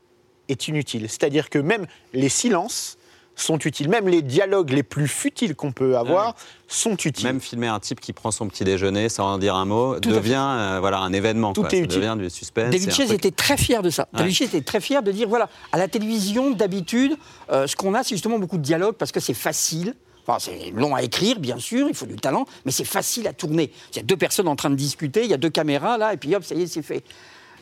est 0.48 0.68
inutile. 0.68 1.08
C'est-à-dire 1.10 1.50
que 1.50 1.58
même 1.58 1.86
les 2.14 2.30
silences 2.30 2.96
sont 3.36 3.58
utiles, 3.58 3.88
même 3.88 4.08
les 4.08 4.22
dialogues 4.22 4.70
les 4.70 4.82
plus 4.82 5.06
futiles 5.06 5.54
qu'on 5.54 5.70
peut 5.70 5.96
avoir 5.96 6.34
sont 6.66 6.96
utiles. 6.96 7.26
Même 7.26 7.40
filmer 7.40 7.68
un 7.68 7.78
type 7.78 8.00
qui 8.00 8.12
prend 8.12 8.30
son 8.30 8.48
petit 8.48 8.64
déjeuner 8.64 9.08
sans 9.08 9.26
en 9.34 9.38
dire 9.38 9.54
un 9.54 9.66
mot 9.66 10.00
Tout 10.00 10.10
devient 10.10 10.42
euh, 10.42 10.78
voilà, 10.80 10.98
un 10.98 11.12
événement. 11.12 11.52
Tout 11.52 11.60
quoi. 11.60 11.70
est 11.70 11.76
Ça 11.76 11.82
utile. 11.84 12.00
devient 12.00 12.16
du 12.18 12.30
suspense. 12.30 12.70
David 12.70 12.90
Chase 12.90 13.06
truc- 13.08 13.18
était 13.18 13.30
très 13.30 13.56
fier 13.56 13.82
de 13.82 13.90
ça. 13.90 14.08
Ouais. 14.14 14.20
David 14.20 14.34
Chase 14.34 14.48
était 14.48 14.62
très 14.62 14.80
fier 14.80 15.02
de 15.02 15.12
dire 15.12 15.28
voilà, 15.28 15.48
à 15.70 15.78
la 15.78 15.86
télévision, 15.86 16.50
d'habitude, 16.50 17.14
euh, 17.52 17.66
ce 17.66 17.76
qu'on 17.76 17.94
a, 17.94 18.02
c'est 18.02 18.14
justement 18.14 18.38
beaucoup 18.38 18.56
de 18.56 18.62
dialogue 18.62 18.96
parce 18.96 19.12
que 19.12 19.20
c'est 19.20 19.34
facile. 19.34 19.94
Enfin, 20.26 20.38
c'est 20.40 20.72
long 20.72 20.94
à 20.96 21.02
écrire, 21.02 21.38
bien 21.38 21.58
sûr, 21.58 21.86
il 21.88 21.94
faut 21.94 22.06
du 22.06 22.16
talent, 22.16 22.46
mais 22.64 22.72
c'est 22.72 22.84
facile 22.84 23.28
à 23.28 23.32
tourner. 23.32 23.70
Il 23.92 23.96
y 23.96 24.00
a 24.00 24.02
deux 24.02 24.16
personnes 24.16 24.48
en 24.48 24.56
train 24.56 24.70
de 24.70 24.74
discuter, 24.74 25.22
il 25.22 25.30
y 25.30 25.34
a 25.34 25.36
deux 25.36 25.50
caméras 25.50 25.98
là, 25.98 26.14
et 26.14 26.16
puis 26.16 26.34
hop, 26.34 26.42
ça 26.42 26.56
y 26.56 26.62
est, 26.62 26.66
c'est 26.66 26.82
fait. 26.82 27.04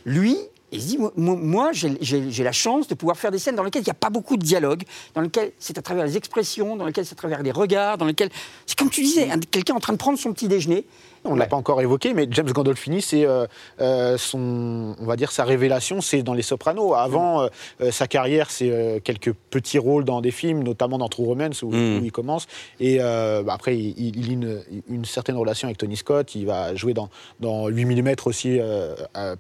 Lui, 0.07 0.39
il 0.75 0.83
se 0.83 0.87
dit 0.89 0.99
moi, 0.99 1.13
moi- 1.17 1.71
j'ai- 1.73 2.43
la 2.45 2.53
chance 2.53 2.89
de 2.89 2.95
pouvoir 2.95 3.17
faire 3.17 3.31
des 3.31 3.39
scènes 3.39 3.57
dans 3.57 3.63
lesquelles 3.63 3.83
il 3.83 3.87
n'y 3.87 3.91
a 3.91 3.95
pas 3.95 4.11
beaucoup 4.11 4.37
de 4.37 4.45
dialogue, 4.45 4.83
dans 5.15 5.21
lesquelles 5.21 5.53
c'est 5.59 5.79
à 5.79 5.83
travers 5.83 6.05
les 6.05 6.17
expressions, 6.17 6.77
dans 6.77 6.85
lesquelles 6.87 7.07
c'est 7.07 7.15
à 7.15 7.17
travers 7.17 7.43
les 7.43 7.53
regards, 7.53 7.97
dans 7.99 8.05
lesquelles. 8.07 8.31
C'est 8.67 8.77
comme 8.79 8.91
tu 8.91 9.03
disais, 9.03 9.31
un- 9.31 9.39
quelqu'un 9.41 9.75
en 9.75 9.81
train 9.81 9.93
de 9.93 9.99
prendre 9.99 10.19
son 10.19 10.33
petit 10.33 10.49
déjeuner. 10.49 10.85
On 11.27 11.35
ne 11.35 11.39
l'a 11.39 11.47
pas 11.47 11.57
encore 11.57 11.81
évoqué, 11.81 12.13
mais 12.13 12.27
James 12.31 12.51
Gandolfini, 12.53 13.01
c'est 13.01 13.25
euh, 13.25 13.47
euh, 13.81 14.19
son, 14.19 14.95
on 15.01 15.07
va 15.07 15.17
dire 15.17 15.33
sa 15.33 15.45
révélation, 15.45 16.03
c'est 16.03 16.23
dans 16.23 16.35
Les 16.35 16.43
Sopranos. 16.43 16.95
Avant, 16.95 17.43
euh, 17.43 17.49
euh, 17.81 17.91
sa 17.91 18.07
carrière, 18.07 18.51
c'est 18.51 19.01
quelques 19.05 19.33
petits 19.33 19.79
rôles 19.79 20.05
dans 20.05 20.21
des 20.21 20.31
films, 20.31 20.63
notamment 20.63 20.99
dans 20.99 21.09
True 21.09 21.25
Romance 21.25 21.63
où, 21.63 21.71
Mm. 21.71 21.99
où 22.01 22.05
il 22.05 22.13
commence. 22.13 22.47
Et 22.79 22.99
bah, 22.99 23.43
après, 23.55 23.77
il, 23.77 23.95
il- 24.19 24.33
une, 24.33 24.63
une 24.91 25.05
certaine 25.07 25.37
relation 25.37 25.67
avec 25.67 25.79
Tony 25.79 25.97
Scott. 25.97 26.35
Il 26.35 26.47
va 26.47 26.75
jouer 26.75 26.93
dans, 26.95 27.09
dans 27.41 27.69
8 27.69 27.85
mm 27.87 28.15
aussi 28.27 28.59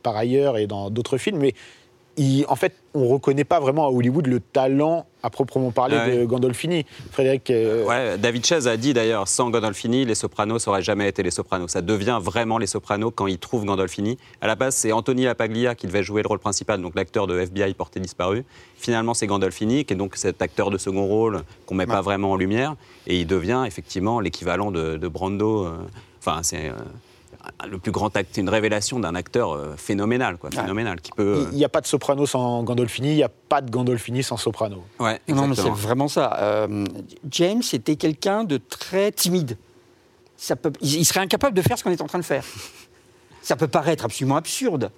par 0.02 0.16
ailleurs 0.16 0.56
et 0.56 0.66
dans 0.66 0.88
d'autres 0.90 1.18
films, 1.18 1.38
mais 1.38 1.54
il- 2.16 2.44
en 2.48 2.56
fait, 2.56 2.72
on 2.94 3.00
ne 3.00 3.08
reconnaît 3.08 3.44
pas 3.44 3.60
vraiment 3.60 3.86
à 3.86 3.90
Hollywood 3.90 4.26
le 4.26 4.40
talent 4.40 5.06
à 5.22 5.30
proprement 5.30 5.70
parler 5.70 5.96
Ah 5.98 6.06
ouais. 6.06 6.18
de 6.18 6.24
Gandolfini. 6.26 6.84
Frédéric, 7.10 7.50
euh, 7.50 7.84
Ouais, 7.86 8.18
David 8.18 8.44
Chase 8.44 8.68
a 8.68 8.76
dit 8.76 8.92
d'ailleurs, 8.92 9.26
sans 9.26 9.50
Gandolfini, 9.50 10.04
les 10.04 10.14
Sopranos 10.14 10.58
n'auraient 10.66 10.82
jamais 10.82 11.08
été 11.08 11.22
les 11.22 11.30
Sopranos. 11.30 11.68
Ça 11.68 11.80
devient 11.82 12.18
vraiment 12.22 12.58
les 12.58 12.66
Sopranos 12.66 13.10
quand 13.10 13.26
ils 13.26 13.38
trouvent 13.38 13.64
Gandolfini. 13.64 14.18
À 14.40 14.46
la 14.46 14.54
base, 14.54 14.74
c'est 14.76 14.92
Anthony 14.92 15.24
Lapaglia 15.24 15.74
qui 15.74 15.86
devait 15.86 16.02
jouer 16.02 16.22
le 16.22 16.28
rôle 16.28 16.38
principal, 16.40 16.80
donc 16.82 16.94
l'acteur 16.94 17.26
de 17.26 17.38
FBI 17.38 17.72
porté 17.74 18.00
disparu. 18.00 18.44
Finalement, 18.76 19.14
c'est 19.14 19.26
Gandolfini, 19.26 19.84
qui 19.84 19.94
est 19.94 19.96
donc 19.96 20.16
cet 20.16 20.42
acteur 20.42 20.70
de 20.70 20.78
second 20.78 21.06
rôle 21.06 21.42
qu'on 21.66 21.74
met 21.74 21.86
pas 21.86 22.02
vraiment 22.02 22.32
en 22.32 22.36
lumière. 22.36 22.74
Et 23.06 23.18
il 23.20 23.26
devient 23.26 23.64
effectivement 23.66 24.20
l'équivalent 24.20 24.70
de, 24.70 24.96
de 24.96 25.08
Brando. 25.08 25.64
euh, 25.64 25.70
Enfin, 26.26 26.40
c'est. 26.42 26.70
Euh, 27.62 27.66
le 27.68 27.78
plus 27.78 27.90
grand 27.92 28.14
acte, 28.16 28.36
une 28.36 28.48
révélation 28.48 28.98
d'un 29.00 29.14
acteur 29.14 29.52
euh, 29.52 29.74
phénoménal, 29.76 30.36
quoi, 30.38 30.50
phénoménal, 30.50 31.00
qui 31.00 31.10
peut. 31.12 31.46
Il 31.52 31.56
n'y 31.58 31.64
a 31.64 31.68
pas 31.68 31.80
de 31.80 31.86
soprano 31.86 32.26
sans 32.26 32.62
Gandolfini, 32.62 33.10
il 33.10 33.16
n'y 33.16 33.22
a 33.22 33.28
pas 33.28 33.60
de 33.60 33.70
Gandolfini 33.70 34.22
sans 34.22 34.36
soprano. 34.36 34.84
Ouais, 34.98 35.20
Non, 35.28 35.46
mais 35.48 35.54
c'est 35.56 35.62
vraiment 35.70 36.08
ça. 36.08 36.36
Euh, 36.40 36.84
James 37.30 37.62
était 37.72 37.96
quelqu'un 37.96 38.44
de 38.44 38.56
très 38.58 39.12
timide. 39.12 39.56
Ça 40.36 40.56
peut, 40.56 40.72
il, 40.80 40.94
il 40.96 41.04
serait 41.04 41.20
incapable 41.20 41.56
de 41.56 41.62
faire 41.62 41.78
ce 41.78 41.84
qu'on 41.84 41.90
est 41.90 42.02
en 42.02 42.06
train 42.06 42.18
de 42.18 42.24
faire. 42.24 42.44
Ça 43.42 43.56
peut 43.56 43.68
paraître 43.68 44.04
absolument 44.04 44.36
absurde, 44.36 44.90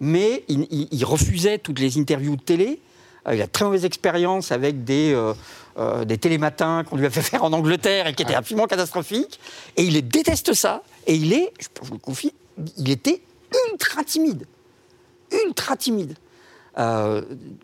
mais 0.00 0.44
il, 0.48 0.66
il- 0.70 0.88
il 0.90 1.04
refusait 1.04 1.58
toutes 1.58 1.78
les 1.78 1.98
interviews 1.98 2.36
de 2.36 2.42
télé. 2.42 2.80
Euh, 3.26 3.34
il 3.34 3.40
a 3.42 3.46
très 3.46 3.64
mauvaise 3.64 3.84
expérience 3.86 4.52
avec 4.52 4.84
des, 4.84 5.12
euh, 5.14 5.32
euh, 5.78 6.04
des 6.04 6.18
télématins 6.18 6.84
qu'on 6.84 6.96
lui 6.96 7.06
a 7.06 7.10
fait 7.10 7.22
faire 7.22 7.42
en 7.42 7.52
Angleterre 7.54 8.06
et 8.06 8.14
qui 8.14 8.22
étaient 8.22 8.34
absolument 8.34 8.66
catastrophiques. 8.66 9.40
Et 9.78 9.84
il 9.84 10.06
déteste 10.06 10.52
ça. 10.52 10.82
Et 11.06 11.16
il 11.16 11.32
est, 11.32 11.52
je 11.60 11.68
vous 11.82 11.94
le 11.94 11.98
confier, 11.98 12.32
il 12.78 12.90
était 12.90 13.20
ultra 13.70 14.04
timide. 14.04 14.46
Ultra 15.46 15.76
timide. 15.76 16.16
Euh, 16.76 17.22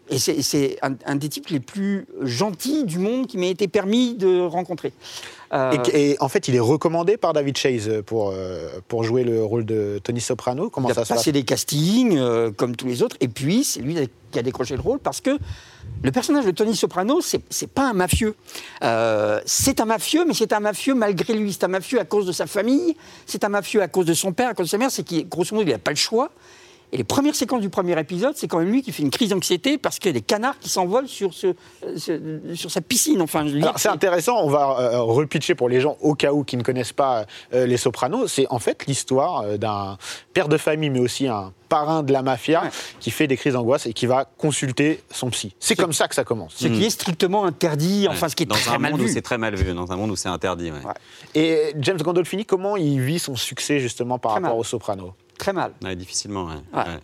et 0.08 0.18
c'est- 0.18 0.78
un, 0.82 0.94
un 1.04 1.16
des 1.16 1.28
types 1.28 1.48
les 1.48 1.58
plus 1.60 2.06
gentils 2.22 2.84
du 2.84 2.98
monde 2.98 3.26
qui 3.26 3.38
m'a 3.38 3.46
été 3.46 3.66
permis 3.66 4.14
de 4.14 4.40
rencontrer. 4.40 4.92
Euh, 5.52 5.72
Et, 5.92 6.12
et 6.12 6.16
en 6.20 6.28
fait, 6.28 6.46
il 6.46 6.54
est 6.54 6.60
recommandé 6.60 7.16
par 7.16 7.32
David 7.32 7.56
Chase 7.56 7.90
pour, 8.06 8.30
euh, 8.32 8.68
pour 8.86 9.02
jouer 9.02 9.24
le 9.24 9.42
rôle 9.42 9.64
de 9.64 10.00
Tony 10.04 10.20
Soprano. 10.20 10.70
Comment 10.70 10.86
il 10.88 10.92
a 10.92 10.94
ça 10.94 11.04
se 11.04 11.08
passe? 11.08 11.18
passé 11.18 11.32
des 11.32 11.42
castings 11.42 12.16
euh, 12.18 12.52
comme 12.52 12.76
tous 12.76 12.86
les 12.86 13.02
autres, 13.02 13.16
et 13.20 13.26
puis 13.26 13.64
c'est 13.64 13.80
lui 13.80 13.96
qui 14.30 14.38
a 14.38 14.42
décroché 14.42 14.76
le 14.76 14.80
rôle 14.80 15.00
parce 15.00 15.20
que 15.20 15.36
le 16.04 16.12
personnage 16.12 16.44
de 16.44 16.52
Tony 16.52 16.76
Soprano, 16.76 17.20
c'est 17.20 17.42
c'est 17.50 17.66
pas 17.68 17.90
un 17.90 17.94
mafieux. 17.94 18.36
Euh, 18.84 19.40
c'est 19.44 19.80
un 19.80 19.86
mafieux, 19.86 20.24
mais 20.24 20.34
c'est 20.34 20.52
un 20.52 20.60
mafieux 20.60 20.94
malgré 20.94 21.34
lui. 21.34 21.52
C'est 21.52 21.64
un 21.64 21.68
mafieux 21.68 21.98
à 21.98 22.04
cause 22.04 22.26
de 22.26 22.32
sa 22.32 22.46
famille, 22.46 22.96
c'est 23.26 23.42
un 23.42 23.48
mafieux 23.48 23.82
à 23.82 23.88
cause 23.88 24.06
de 24.06 24.14
son 24.14 24.32
père, 24.32 24.50
à 24.50 24.54
cause 24.54 24.66
de 24.66 24.70
sa 24.70 24.78
mère. 24.78 24.92
C'est 24.92 25.02
qu'il, 25.02 25.28
grosso 25.28 25.52
modo, 25.56 25.66
il 25.66 25.72
n'a 25.72 25.78
pas 25.78 25.90
le 25.90 25.96
choix. 25.96 26.30
Et 26.92 26.96
les 26.96 27.04
premières 27.04 27.36
séquences 27.36 27.60
du 27.60 27.68
premier 27.70 27.98
épisode, 28.00 28.32
c'est 28.36 28.48
quand 28.48 28.58
même 28.58 28.70
lui 28.70 28.82
qui 28.82 28.90
fait 28.90 29.02
une 29.04 29.10
crise 29.10 29.28
d'anxiété 29.30 29.78
parce 29.78 29.98
qu'il 30.00 30.08
y 30.08 30.10
a 30.10 30.18
des 30.18 30.20
canards 30.24 30.58
qui 30.58 30.68
s'envolent 30.68 31.06
sur, 31.06 31.32
ce, 31.32 31.54
ce- 31.96 32.40
sur 32.54 32.70
sa 32.70 32.80
piscine. 32.80 33.22
Enfin, 33.22 33.46
c'est 33.76 33.88
intéressant, 33.88 34.38
on 34.42 34.48
va 34.50 34.76
euh, 34.80 35.00
repitcher 35.00 35.54
pour 35.54 35.68
les 35.68 35.80
gens 35.80 35.96
au 36.00 36.14
cas 36.16 36.32
où 36.32 36.42
qui 36.42 36.56
ne 36.56 36.62
connaissent 36.62 36.92
pas 36.92 37.26
euh, 37.54 37.64
les 37.66 37.76
Sopranos. 37.76 38.26
C'est 38.26 38.46
en 38.50 38.58
fait 38.58 38.86
l'histoire 38.86 39.42
euh, 39.42 39.56
d'un 39.56 39.98
père 40.32 40.48
de 40.48 40.56
famille, 40.56 40.90
mais 40.90 40.98
aussi 40.98 41.28
un 41.28 41.52
parrain 41.68 42.02
de 42.02 42.12
la 42.12 42.22
mafia 42.22 42.62
Ouais. 42.64 42.70
qui 42.98 43.12
fait 43.12 43.28
des 43.28 43.36
crises 43.36 43.52
d'angoisse 43.52 43.86
et 43.86 43.92
qui 43.92 44.06
va 44.06 44.24
consulter 44.24 45.00
son 45.12 45.30
psy. 45.30 45.54
C'est 45.60 45.76
comme 45.76 45.92
ça 45.92 46.08
que 46.08 46.16
ça 46.16 46.24
commence. 46.24 46.54
ce 46.56 46.66
qui 46.66 46.84
est 46.84 46.90
strictement 46.90 47.44
interdit, 47.44 48.08
enfin, 48.10 48.28
ce 48.28 48.34
qui 48.34 48.42
est 48.42 48.46
dans 48.46 48.56
très 48.56 48.72
un 48.74 48.78
mal 48.78 48.90
monde 48.92 49.02
où 49.02 49.04
vu. 49.04 49.12
c'est 49.12 49.22
très 49.22 49.38
mal 49.38 49.54
vu, 49.54 49.72
dans 49.72 49.92
un 49.92 49.96
monde 49.96 50.10
où 50.10 50.16
c'est 50.16 50.28
interdit. 50.28 50.72
ouais. 50.72 50.78
Ouais. 50.84 50.94
Et 51.36 51.72
James 51.78 51.98
Gandolfini, 51.98 52.44
comment 52.44 52.76
il 52.76 53.00
vit 53.00 53.20
son 53.20 53.36
succès 53.36 53.78
justement 53.78 54.18
par 54.18 54.32
Très 54.32 54.40
rapport 54.40 54.56
mal. 54.56 54.60
aux 54.60 54.64
Sopranos? 54.64 55.12
Très 55.40 55.52
mal. 55.54 55.72
Ouais, 55.82 55.96
difficilement. 55.96 56.44
ouais. 56.44 56.54
Ouais. 56.74 56.78
Ouais. 56.86 56.98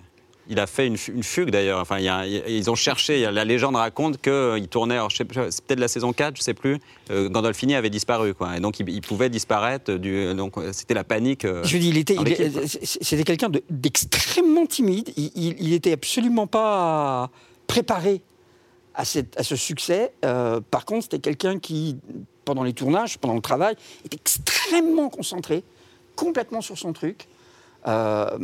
Il 0.48 0.60
a 0.60 0.66
fait 0.68 0.86
une, 0.86 0.96
fu- 0.98 1.12
une 1.12 1.22
fugue 1.24 1.50
d'ailleurs. 1.50 1.80
Enfin, 1.80 1.98
il 1.98 2.04
y 2.04 2.08
a- 2.08 2.24
il 2.26 2.32
y 2.34 2.38
a- 2.40 2.48
ils 2.48 2.70
ont 2.70 2.74
cherché. 2.76 3.24
a- 3.26 3.32
La 3.32 3.44
légende 3.46 3.74
raconte 3.76 4.20
qu'il 4.20 4.68
tournait. 4.68 4.98
sais 5.16 5.24
pas, 5.24 5.50
C'est 5.50 5.64
peut-être 5.64 5.80
la 5.80 5.88
saison 5.88 6.12
4, 6.12 6.36
je 6.36 6.42
sais 6.42 6.54
plus. 6.54 6.78
euh, 7.10 7.28
Gandolfini 7.30 7.74
avait 7.74 7.88
disparu, 7.90 8.34
quoi. 8.34 8.56
Et 8.56 8.60
donc 8.60 8.78
il, 8.78 8.88
il 8.90 9.00
pouvait 9.00 9.30
disparaître. 9.30 9.94
Du, 9.94 10.34
donc 10.34 10.56
euh, 10.58 10.70
c'était 10.74 10.92
la 10.94 11.02
panique. 11.02 11.44
euh, 11.46 11.64
Je 11.64 11.78
dis, 11.78 11.88
il 11.88 11.96
était, 11.98 12.14
c'était 13.02 13.24
quelqu'un 13.24 13.48
de- 13.48 13.62
d'extrêmement 13.70 14.66
timide. 14.66 15.10
Il, 15.16 15.32
il, 15.34 15.56
il 15.58 15.72
était 15.72 15.92
absolument 15.92 16.46
pas 16.46 17.30
préparé 17.66 18.20
à, 18.94 19.04
cette- 19.06 19.40
à 19.40 19.42
ce 19.42 19.56
succès. 19.56 20.12
Euh, 20.26 20.60
par 20.70 20.84
contre, 20.84 21.04
c'était 21.04 21.18
quelqu'un 21.18 21.58
qui, 21.58 21.96
pendant 22.44 22.62
les 22.62 22.72
tournages, 22.74 23.18
pendant 23.18 23.34
le 23.34 23.40
travail, 23.40 23.74
était 24.04 24.16
extrêmement 24.16 25.08
concentré, 25.08 25.64
complètement 26.14 26.60
sur 26.60 26.78
son 26.78 26.92
truc. 26.92 27.26
Euh, 27.86 28.38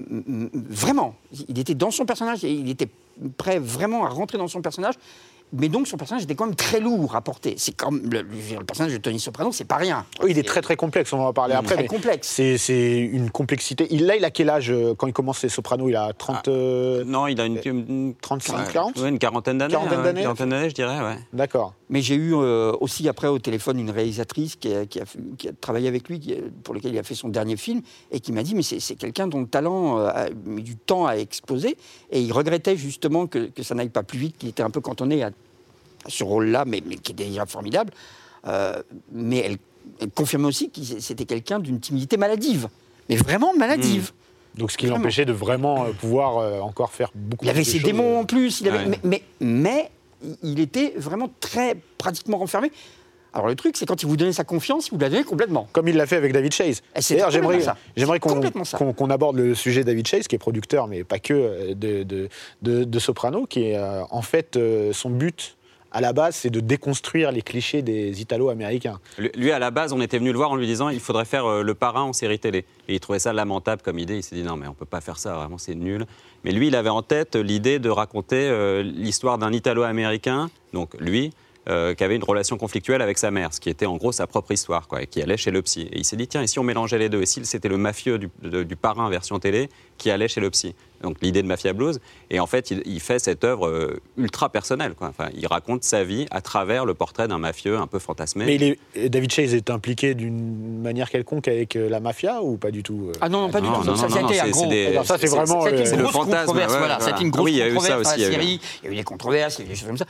vraiment, 0.71 1.17
il 1.49 1.59
était 1.59 1.75
dans 1.75 1.91
son 1.91 2.05
personnage 2.05 2.45
et 2.45 2.53
il 2.53 2.71
était 2.71 2.89
prêt 3.37 3.59
vraiment 3.59 4.05
à 4.05 4.09
rentrer 4.09 4.39
dans 4.39 4.49
son 4.49 4.63
personnage. 4.63 4.95
Mais 5.53 5.69
donc 5.69 5.87
son 5.87 5.97
personnage 5.97 6.23
était 6.25 6.35
quand 6.35 6.47
même 6.47 6.55
très 6.55 6.81
lourd 6.81 7.15
à 7.15 7.21
porter. 7.21 7.55
C'est 7.59 7.77
comme 7.77 8.01
le, 8.11 8.23
le- 8.23 8.65
personnage 8.65 8.93
de 8.93 8.99
Tony 8.99 9.21
Soprano, 9.21 9.53
c'est 9.53 9.65
pas 9.67 9.77
rien. 9.77 10.07
Oui, 10.23 10.31
il 10.31 10.39
est 10.39 10.43
très 10.47 10.63
très 10.63 10.77
complexe, 10.77 11.13
on 11.13 11.19
va 11.19 11.25
en 11.25 11.33
parler 11.33 11.55
après. 11.55 11.75
très 11.75 11.83
mais 11.83 11.89
complexe. 11.89 12.29
C'est 12.29 12.57
c'est 12.59 12.99
une 12.99 13.31
complexité. 13.31 13.87
Il, 13.91 14.07
là, 14.07 14.17
il 14.17 14.25
a 14.25 14.31
quel 14.31 14.49
âge 14.51 14.71
euh, 14.71 14.95
quand 14.95 15.07
il 15.07 15.13
commence 15.13 15.43
les 15.43 15.49
Sopranos? 15.49 15.89
Il 15.89 15.97
a 15.97 16.13
30. 16.13 16.49
euh, 16.49 17.05
Non, 17.05 17.27
il 17.27 17.41
a 17.41 17.45
une, 17.47 17.61
une- 17.65 18.15
35, 18.21 18.57
ouais, 18.67 18.73
40? 18.73 18.99
ouais, 19.01 19.09
une 19.09 19.19
quarantaine 19.19 19.59
d'années. 19.59 19.75
Quarantaine 19.75 19.99
hein, 19.99 20.03
d'années? 20.05 20.23
quarantaine 20.23 20.49
d'années, 20.49 20.71
je 20.71 20.75
dirais, 20.75 20.99
ouais. 21.01 21.19
D'accord. 21.33 21.75
Mais 21.91 22.01
j'ai 22.01 22.15
eu 22.15 22.35
euh, 22.35 22.73
aussi 22.81 23.07
après 23.09 23.29
au 23.29 23.39
téléphone 23.39 23.79
une 23.79 23.91
réalisatrice 23.91 24.57
qui 24.57 24.73
a, 24.75 24.87
qui 24.87 25.01
a- 25.01 25.05
qui 25.37 25.49
a 25.49 25.53
travaillé 25.61 25.89
avec 25.89 26.09
lui, 26.09 26.19
qui 26.21 26.33
a- 26.33 26.37
pour 26.65 26.73
lequel 26.75 26.95
il 26.95 26.99
a 26.99 27.03
fait 27.03 27.15
son 27.15 27.29
dernier 27.29 27.57
film, 27.59 27.83
et 28.11 28.21
qui 28.21 28.33
m'a 28.33 28.43
dit 28.43 28.55
mais 28.55 28.63
c'est 28.63 28.81
c'est 28.81 28.95
quelqu'un 28.97 29.27
dont 29.29 29.41
le 29.41 29.47
talent 29.47 29.99
euh, 29.99 30.07
a 30.09 30.27
mis 30.47 30.63
du 30.63 30.77
temps 30.77 31.07
à 31.07 31.17
exploser, 31.17 31.77
et 32.11 32.21
il 32.23 32.33
regrettait 32.33 32.77
justement 32.77 33.27
que, 33.27 33.47
que 33.51 33.63
ça 33.63 33.75
n'aille 33.75 33.91
pas 33.91 34.03
plus 34.03 34.19
vite, 34.19 34.39
qu'il 34.39 34.49
était 34.49 34.63
un 34.63 34.71
peu 34.71 34.81
cantonné 34.81 35.23
à 35.23 35.31
ce 36.09 36.25
rôle-là, 36.25 36.65
mais, 36.67 36.83
mais 36.87 36.97
qui 36.97 37.13
était 37.13 37.25
déjà 37.25 37.47
formidable. 37.47 37.93
Euh, 38.47 38.83
mais 39.13 39.39
elle, 39.39 39.57
elle 40.01 40.11
confirmait 40.11 40.47
aussi 40.49 40.71
que 40.71 40.81
c'était 41.01 41.25
quelqu'un 41.27 41.59
d'une 41.61 41.81
timidité 41.81 42.17
maladive, 42.17 42.69
mais 43.09 43.17
vraiment 43.17 43.53
maladive. 43.55 44.13
Donc 44.57 44.71
ce 44.71 44.77
qui 44.77 44.87
l'empêchait 44.87 45.25
de 45.25 45.33
vraiment 45.33 45.85
euh, 45.85 45.93
pouvoir 45.93 46.39
euh, 46.39 46.61
encore 46.61 46.93
faire 46.93 47.11
beaucoup 47.15 47.45
Il 47.45 47.49
avait 47.51 47.61
de 47.61 47.65
ses 47.65 47.79
choses. 47.79 47.85
démons 47.85 48.19
en 48.21 48.25
plus, 48.25 48.61
il 48.61 48.69
avait, 48.69 48.79
Ouais. 48.87 48.99
mais, 49.05 49.23
mais, 49.41 49.91
mais 50.27 50.37
il 50.43 50.61
était 50.61 50.93
vraiment 50.97 51.31
très 51.41 51.77
pratiquement 51.99 52.37
renfermé. 52.39 52.71
Alors 53.35 53.47
le 53.47 53.55
truc, 53.55 53.79
c'est 53.79 53.87
quand 53.87 54.03
il 54.03 54.07
vous 54.07 54.19
donnait 54.19 54.33
sa 54.35 54.45
confiance, 54.45 54.89
il 54.89 54.91
vous 54.91 54.99
la 54.99 55.09
donnait 55.09 55.25
complètement. 55.25 55.67
Comme 55.73 55.89
il 55.89 55.97
l'a 55.97 56.05
fait 56.07 56.17
avec 56.17 56.35
David 56.35 56.53
Chase. 56.53 56.83
C'est 57.01 57.15
D'ailleurs, 57.15 57.31
j'aimerais, 57.31 57.61
j'aimerais 57.97 58.21
qu'on, 58.21 59.09
aborde 59.09 59.37
le 59.37 59.55
sujet 59.55 59.85
David 59.85 60.07
Chase, 60.07 60.29
qui 60.29 60.35
est 60.35 60.39
producteur, 60.39 60.87
mais 60.87 61.03
pas 61.03 61.19
que, 61.19 61.73
de, 61.73 62.03
de, 62.03 62.29
de- 62.61 62.85
de 62.85 62.99
Soprano, 62.99 63.47
qui 63.47 63.63
est 63.71 63.77
euh, 63.79 64.03
en 64.11 64.21
fait 64.21 64.57
euh, 64.59 64.93
son 64.93 65.09
but 65.09 65.57
à 65.93 66.01
la 66.01 66.13
base, 66.13 66.37
c'est 66.37 66.51
de 66.51 66.61
déconstruire 66.61 67.33
les 67.33 67.43
clichés 67.43 67.83
des 67.83 68.21
Italo-américains. 68.21 68.99
Lui, 69.19 69.53
à 69.53 69.59
la 69.59 69.71
base, 69.71 69.93
on 69.93 70.01
était 70.01 70.19
venu 70.19 70.33
le 70.33 70.39
voir 70.39 70.51
en 70.51 70.57
lui 70.57 70.67
disant 70.67 70.89
il 70.89 71.01
faudrait 71.01 71.25
faire 71.27 71.45
euh, 71.47 71.63
le 71.63 71.75
parrain 71.75 72.03
en 72.03 72.13
série 72.13 72.39
télé. 72.39 72.65
Et 72.89 72.95
il 72.95 73.01
trouvait 73.01 73.19
ça 73.19 73.33
lamentable 73.33 73.83
comme 73.83 73.99
idée. 73.99 74.17
Il 74.17 74.23
s'est 74.23 74.35
dit 74.35 74.43
non, 74.43 74.57
mais 74.57 74.67
on 74.67 74.75
peut 74.75 74.87
pas 74.87 75.01
faire 75.01 75.19
ça, 75.19 75.35
vraiment, 75.35 75.59
c'est 75.59 75.75
nul. 75.75 76.07
Mais 76.45 76.53
lui, 76.53 76.69
il 76.69 76.77
avait 76.77 76.89
en 76.89 77.03
tête 77.03 77.37
l'idée 77.37 77.79
de 77.79 77.91
raconter 77.91 78.49
euh, 78.49 78.83
l'histoire 78.83 79.39
d'un 79.39 79.53
Italo-américain, 79.53 80.51
donc 80.73 80.95
lui, 80.99 81.33
euh, 81.69 81.95
qui 81.95 82.03
avait 82.05 82.17
une 82.17 82.25
relation 82.25 82.57
conflictuelle 82.59 83.03
avec 83.03 83.19
sa 83.19 83.31
mère, 83.31 83.55
ce 83.55 83.61
qui 83.61 83.71
était 83.71 83.87
en 83.87 83.97
gros 83.97 84.11
sa 84.13 84.27
propre 84.27 84.51
histoire, 84.53 84.89
quoi, 84.89 85.03
et 85.03 85.07
qui 85.07 85.23
allait 85.23 85.37
chez 85.37 85.51
le 85.51 85.63
psy. 85.63 85.83
Et 85.93 85.99
il 85.99 86.05
s'est 86.05 86.17
dit 86.17 86.27
tiens, 86.27 86.43
et 86.43 86.47
si 86.47 86.59
on 86.59 86.65
mélangeait 86.65 86.99
les 86.99 87.09
deux? 87.09 87.23
Et 87.23 87.27
si 87.27 87.45
c'était 87.45 87.69
le 87.69 87.77
mafieux 87.79 88.19
du, 88.19 88.29
de- 88.43 88.63
du 88.65 88.77
parrain 88.77 89.09
version 89.11 89.39
télé 89.39 89.69
qui 89.99 90.11
allait 90.11 90.29
chez 90.29 90.41
le 90.41 90.51
psy? 90.51 90.75
Donc 91.03 91.17
l'idée 91.21 91.43
de 91.43 91.49
Mafia 91.49 91.73
Blues. 91.73 92.01
Et 92.31 92.39
en 92.39 92.47
fait, 92.47 92.71
il, 92.71 92.81
il 92.87 93.01
fait 93.01 93.19
cette 93.19 93.43
œuvre 93.43 93.67
euh, 93.67 94.01
ultra 94.17 94.49
personnelle. 94.51 94.95
Quoi. 94.95 95.09
Enfin, 95.09 95.31
il 95.37 95.45
raconte 95.49 95.83
sa 95.83 96.05
vie 96.05 96.27
à 96.31 96.41
travers 96.41 96.85
le 96.85 96.95
portrait 96.95 97.27
d'un 97.27 97.39
mafieux 97.39 97.77
un 97.77 97.89
peu 97.89 97.99
fantasmé. 97.99 98.45
Mais 98.45 98.55
il 98.55 98.63
est- 98.95 99.09
David 99.09 99.33
Chase 99.33 99.53
est 99.55 99.69
impliqué 99.71 100.15
d'une 100.15 100.81
manière 100.81 101.11
quelconque 101.11 101.49
avec 101.49 101.75
euh, 101.75 101.89
la 101.89 101.99
mafia 101.99 102.41
ou 102.43 102.57
pas 102.57 102.71
du 102.71 102.85
tout 102.85 103.07
euh? 103.09 103.13
Ah 103.21 103.29
non, 103.29 103.43
non, 103.43 103.51
pas 103.51 103.61
du 103.61 103.67
Non, 103.67 103.81
tout. 103.81 103.87
non, 103.89 103.97
ça, 103.97 104.07
été 104.07 104.17
un 104.41 104.45
c'est- 104.45 104.51
gros. 104.51 104.63
c'est 104.63 104.69
des- 104.69 104.87
Alors 104.87 105.05
ça, 105.07 105.19
c'est 105.19 105.27
vraiment, 105.27 105.63
C'était 105.63 105.81
une 105.81 105.87
c'est 105.87 105.97
le 105.97 106.03
grosse 106.05 106.13
fantasme, 106.15 106.47
controverse, 106.47 106.73
ouais, 106.73 106.79
voilà. 106.79 106.99
voilà. 106.99 107.11
C'était 107.13 107.23
une 107.25 107.29
Ah 107.33 107.37
grosse 107.37 107.45
oui, 107.47 107.53
il 107.53 107.59
y 107.59 107.63
a 107.63 107.69
eu 107.69 107.73
ça 107.73 107.79
aussi, 107.79 107.91
dans 107.93 107.99
la 107.99 108.31
série. 108.31 108.61
Il 108.83 108.87
y 108.87 108.89
a 108.91 108.93
eu 108.93 108.97
des 108.97 109.05
controverses, 109.05 109.59
il 109.59 109.63
y 109.63 109.63
a 109.63 109.67
eu 109.67 109.69
des 109.71 109.77
choses 109.77 109.89
comme 109.89 109.99
ça. 109.99 110.07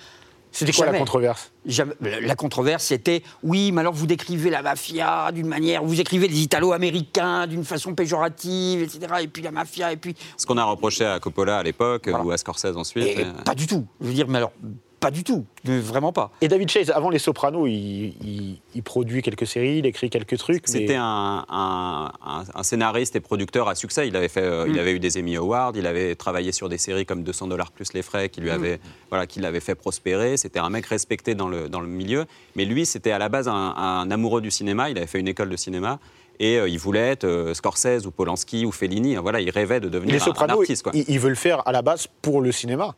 C'était 0.53 0.73
quoi 0.73 0.87
la 0.87 0.99
controverse? 0.99 1.51
Jamais- 1.65 1.95
La 2.21 2.37
controverse, 2.37 2.85
c'était 2.85 3.23
oui, 3.43 3.73
mais 3.73 3.81
alors 3.81 3.95
vous 3.95 4.07
décrivez 4.07 4.51
la 4.51 4.63
mafia 4.63 5.33
d'une 5.33 5.47
manière, 5.49 5.83
vous 5.83 6.01
écrivez 6.01 6.29
les 6.29 6.41
Italo-américains 6.43 7.47
d'une 7.47 7.65
façon 7.65 7.95
péjorative, 7.95 8.83
etc. 8.83 9.01
Et 9.23 9.29
puis 9.29 9.43
la 9.43 9.51
mafia, 9.51 9.93
et 9.93 9.97
puis. 9.97 10.15
Ce 10.37 10.45
qu'on 10.47 10.59
a 10.59 10.65
reproché 10.65 11.05
à 11.07 11.19
Coppola 11.21 11.59
à 11.59 11.63
l'époque 11.63 12.09
Voilà. 12.09 12.25
ou 12.25 12.31
à 12.31 12.37
Scorsese 12.37 12.77
ensuite. 12.77 13.07
Et 13.07 13.25
euh, 13.25 13.33
pas 13.45 13.55
du 13.55 13.67
tout. 13.67 13.87
Je 14.01 14.07
veux 14.09 14.13
dire, 14.13 14.29
mais 14.29 14.39
alors, 14.39 14.53
pas 15.03 15.11
du 15.11 15.23
tout. 15.25 15.45
Vraiment 15.65 16.13
pas. 16.13 16.31
Et 16.41 16.49
David 16.49 16.71
Chase, 16.71 16.91
avant 16.91 17.11
Les 17.11 17.19
Sopranos, 17.19 17.67
il, 17.67 18.15
il- 18.25 18.61
il 18.75 18.83
produit 18.83 19.21
quelques 19.21 19.47
séries, 19.47 19.79
il 19.79 19.87
écrit 19.87 20.09
quelques 20.09 20.39
trucs. 20.39 20.63
mais- 20.69 20.73
C'était 20.73 20.95
un, 20.97 21.45
un- 21.51 22.13
un- 22.25 22.45
un 22.55 22.63
scénariste 22.63 23.15
et 23.17 23.21
producteur 23.21 23.69
à 23.69 23.75
succès. 23.75 24.09
Il 24.09 24.17
avait, 24.17 24.29
fait, 24.29 24.41
euh, 24.43 24.65
il 24.67 24.75
Mm. 24.77 24.79
avait 24.79 24.93
eu 24.93 24.99
des 25.01 25.19
Emmy 25.19 25.37
Awards, 25.37 25.73
il 25.75 25.87
avait 25.87 26.15
travaillé 26.15 26.53
sur 26.53 26.69
des 26.69 26.79
séries 26.79 27.05
comme 27.05 27.23
200 27.23 27.49
dollars 27.49 27.71
plus 27.73 27.93
les 27.93 28.03
frais 28.03 28.29
qui 28.31 28.41
lui 28.41 28.49
Mm. 28.51 28.55
avaient, 28.55 28.81
voilà, 29.11 29.27
qui 29.27 29.41
l'avaient 29.41 29.61
fait 29.61 29.75
prospérer. 29.75 30.37
C'était 30.39 30.61
un 30.61 30.71
mec 30.71 30.87
respecté 30.87 31.35
dans 31.35 31.49
le, 31.49 31.69
dans 31.69 31.81
le 31.81 31.89
milieu. 31.89 32.25
Mais 32.57 32.65
lui, 32.65 32.87
c'était 32.87 33.11
à 33.13 33.19
la 33.19 33.29
base 33.29 33.49
un, 33.49 33.53
un 33.77 34.11
amoureux 34.11 34.41
du 34.41 34.51
cinéma. 34.51 34.89
Il 34.89 34.97
avait 34.99 35.07
fait 35.07 35.21
une 35.21 35.29
école 35.29 35.51
de 35.51 35.57
cinéma. 35.57 35.99
Et 36.41 36.59
euh, 36.59 36.69
il 36.69 36.79
voulait 36.79 37.11
être 37.11 37.25
euh, 37.25 37.55
Scorsese 37.55 38.07
ou 38.07 38.11
Polanski 38.11 38.65
ou 38.65 38.73
Fellini. 38.73 39.17
Voilà, 39.17 39.41
il 39.41 39.51
rêvait 39.51 39.81
de 39.81 39.89
devenir 39.89 40.15
Les 40.15 40.19
un- 40.21 40.23
un, 40.23 40.27
Sopranos, 40.27 40.61
artiste. 40.61 40.83
Quoi. 40.83 40.93
il, 40.95 41.05
il 41.09 41.19
veut 41.21 41.29
le 41.29 41.35
faire 41.35 41.67
à 41.69 41.73
la 41.73 41.83
base 41.83 42.07
pour 42.23 42.41
le 42.41 42.51
cinéma. 42.53 42.95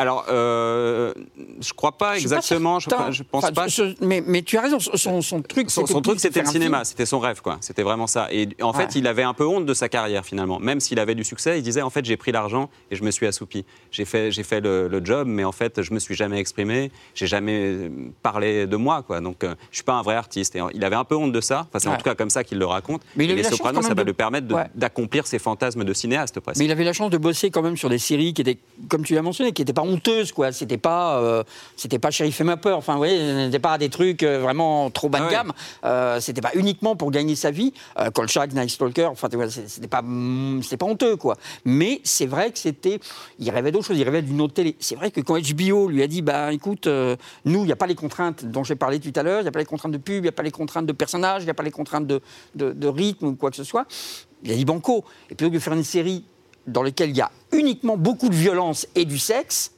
Alors, 0.00 0.24
euh, 0.30 1.12
je 1.60 1.72
crois 1.74 1.92
pas 1.92 2.14
Je 2.14 2.20
suis 2.20 2.28
pas 2.28 2.36
exactement. 2.36 2.78
je, 2.80 2.88
pense 3.22 3.50
pas. 3.50 3.66
mais, 4.00 4.22
mais 4.26 4.40
tu 4.40 4.56
as 4.56 4.62
raison, 4.62 4.78
son, 4.80 5.20
son 5.20 5.42
truc, 5.42 5.70
Son, 5.70 5.84
son 5.86 6.00
truc, 6.00 6.18
c'était 6.20 6.40
le 6.40 6.46
cinéma, 6.46 6.84
c'était 6.84 7.04
son 7.04 7.18
rêve, 7.18 7.42
quoi. 7.42 7.58
C'était 7.60 7.82
vraiment 7.82 8.06
ça. 8.06 8.28
Et 8.32 8.48
en 8.62 8.72
fait, 8.72 8.94
il 8.94 9.06
avait 9.06 9.22
un 9.22 9.34
peu 9.34 9.46
honte 9.46 9.66
de 9.66 9.74
sa 9.74 9.88
carrière, 9.90 10.24
finalement. 10.24 10.58
Même 10.58 10.80
s'il 10.80 10.98
avait 10.98 11.14
du 11.14 11.22
succès, 11.24 11.58
il 11.58 11.62
disait, 11.62 11.82
en 11.82 11.90
fait, 11.90 12.04
j'ai 12.04 12.16
pris 12.16 12.32
l'argent 12.32 12.70
et 12.90 12.96
je 12.96 13.02
me 13.02 13.10
suis 13.10 13.26
assoupi. 13.26 13.64
J'ai 13.90 14.04
fait, 14.06 14.30
j'ai 14.32 14.42
fait 14.42 14.60
le, 14.60 14.88
le 14.88 15.04
job, 15.04 15.26
mais 15.28 15.44
en 15.44 15.52
fait, 15.52 15.82
je 15.82 15.92
me 15.92 15.98
suis 15.98 16.14
jamais 16.14 16.38
exprimé, 16.38 16.90
j'ai 17.14 17.26
jamais 17.26 17.60
euh, 17.60 17.88
parlé 18.22 18.66
de 18.66 18.76
moi, 18.76 19.02
quoi. 19.02 19.20
Donc, 19.20 19.44
euh, 19.44 19.54
je 19.70 19.76
suis 19.76 19.84
pas 19.84 19.94
un 19.94 20.02
vrai 20.02 20.14
artiste. 20.14 20.56
Et 20.56 20.60
il 20.72 20.82
avait 20.84 20.96
un 20.96 21.04
peu 21.04 21.14
honte 21.16 21.32
de 21.32 21.40
ça. 21.42 21.66
Enfin, 21.68 21.78
c'est 21.78 21.88
en 21.88 21.96
tout 21.96 22.04
cas 22.04 22.14
comme 22.14 22.30
ça 22.30 22.42
qu'il 22.42 22.58
le 22.58 22.66
raconte. 22.66 23.02
Mais 23.16 23.26
il 23.26 23.32
Et 23.32 23.34
les 23.34 23.44
Sopranos, 23.44 23.82
ça 23.82 23.88
va 23.88 23.94
de- 23.96 24.02
lui 24.04 24.12
permettre 24.14 24.54
Ouais. 24.54 24.66
d'accomplir 24.74 25.26
ses 25.26 25.38
fantasmes 25.38 25.84
de 25.84 25.92
cinéaste, 25.92 26.40
presque. 26.40 26.58
Mais 26.58 26.64
il 26.64 26.72
avait 26.72 26.84
la 26.84 26.92
chance 26.94 27.10
de 27.10 27.18
bosser 27.18 27.50
quand 27.50 27.62
même 27.62 27.76
sur 27.76 27.88
des 27.90 27.98
séries 27.98 28.32
qui 28.32 28.40
étaient, 28.42 28.58
comme 28.88 29.04
tu 29.04 29.14
l'as 29.14 29.22
mentionné, 29.22 29.52
qui 29.52 29.60
n'étaient 29.62 29.72
pas 29.72 29.82
honteuses, 29.92 30.32
quoi. 30.32 30.52
C'était 30.52 30.78
pas, 30.78 31.18
euh, 31.18 31.42
c'était 31.76 31.98
pas 31.98 32.10
Sheriff 32.10 32.40
et 32.40 32.44
ma 32.44 32.56
peur. 32.56 32.78
Enfin, 32.78 32.92
vous 32.92 32.98
voyez, 32.98 33.34
n'était 33.34 33.58
pas 33.58 33.78
des 33.78 33.88
trucs 33.88 34.22
euh, 34.22 34.38
vraiment 34.40 34.90
trop 34.90 35.08
bas 35.08 35.18
de 35.18 35.24
Ah 35.24 35.26
ouais. 35.26 35.32
gamme. 35.32 35.52
Euh, 35.84 36.20
c'était 36.20 36.40
pas 36.40 36.52
uniquement 36.54 36.96
pour 36.96 37.10
gagner 37.10 37.34
sa 37.36 37.50
vie. 37.50 37.72
Euh, 37.98 38.10
Kolchak, 38.10 38.52
Night 38.52 38.70
Stalker, 38.70 39.06
enfin, 39.06 39.28
c'était 39.66 39.86
pas, 39.88 40.02
mm, 40.02 40.62
c'était 40.62 40.76
pas 40.76 40.86
honteux, 40.86 41.16
quoi. 41.16 41.36
Mais 41.64 42.00
c'est 42.04 42.26
vrai 42.26 42.50
que 42.50 42.58
c'était, 42.58 43.00
il 43.38 43.50
rêvait 43.50 43.72
d'autre 43.72 43.86
chose. 43.86 43.98
Il 43.98 44.04
rêvait 44.04 44.22
d'une 44.22 44.40
autre 44.40 44.54
télé. 44.54 44.76
C'est 44.80 44.94
vrai 44.96 45.10
que 45.10 45.20
quand 45.20 45.38
HBO 45.38 45.88
lui 45.88 46.02
a 46.02 46.06
dit, 46.06 46.22
bah, 46.22 46.52
écoute, 46.52 46.86
euh, 46.86 47.16
nous, 47.44 47.60
il 47.60 47.66
n'y 47.66 47.72
a 47.72 47.76
pas 47.76 47.86
les 47.86 47.94
contraintes 47.94 48.44
dont 48.44 48.64
j'ai 48.64 48.76
parlé 48.76 49.00
tout 49.00 49.12
à 49.16 49.22
l'heure. 49.22 49.40
Il 49.40 49.44
n'y 49.44 49.48
a 49.48 49.52
pas 49.52 49.58
les 49.58 49.64
contraintes 49.64 49.92
de 49.92 49.98
pub, 49.98 50.16
il 50.16 50.22
n'y 50.22 50.28
a 50.28 50.32
pas 50.32 50.42
les 50.42 50.50
contraintes 50.50 50.86
de 50.86 50.92
personnages, 50.92 51.42
il 51.42 51.46
n'y 51.46 51.50
a 51.50 51.54
pas 51.54 51.62
les 51.62 51.70
contraintes 51.70 52.06
de, 52.06 52.20
de, 52.54 52.72
de 52.72 52.88
rythme 52.88 53.26
ou 53.26 53.34
quoi 53.34 53.50
que 53.50 53.56
ce 53.56 53.64
soit. 53.64 53.86
Il 54.42 54.52
a 54.52 54.54
dit 54.54 54.64
banco. 54.64 55.04
Et 55.30 55.34
plutôt 55.34 55.50
que 55.50 55.54
de 55.56 55.60
faire 55.60 55.74
une 55.74 55.84
série 55.84 56.24
dans 56.66 56.82
laquelle 56.82 57.10
il 57.10 57.16
y 57.16 57.20
a 57.20 57.30
uniquement 57.52 57.96
beaucoup 57.96 58.28
de 58.28 58.34
violence 58.34 58.86
et 58.94 59.04
du 59.04 59.18
sexe, 59.18 59.72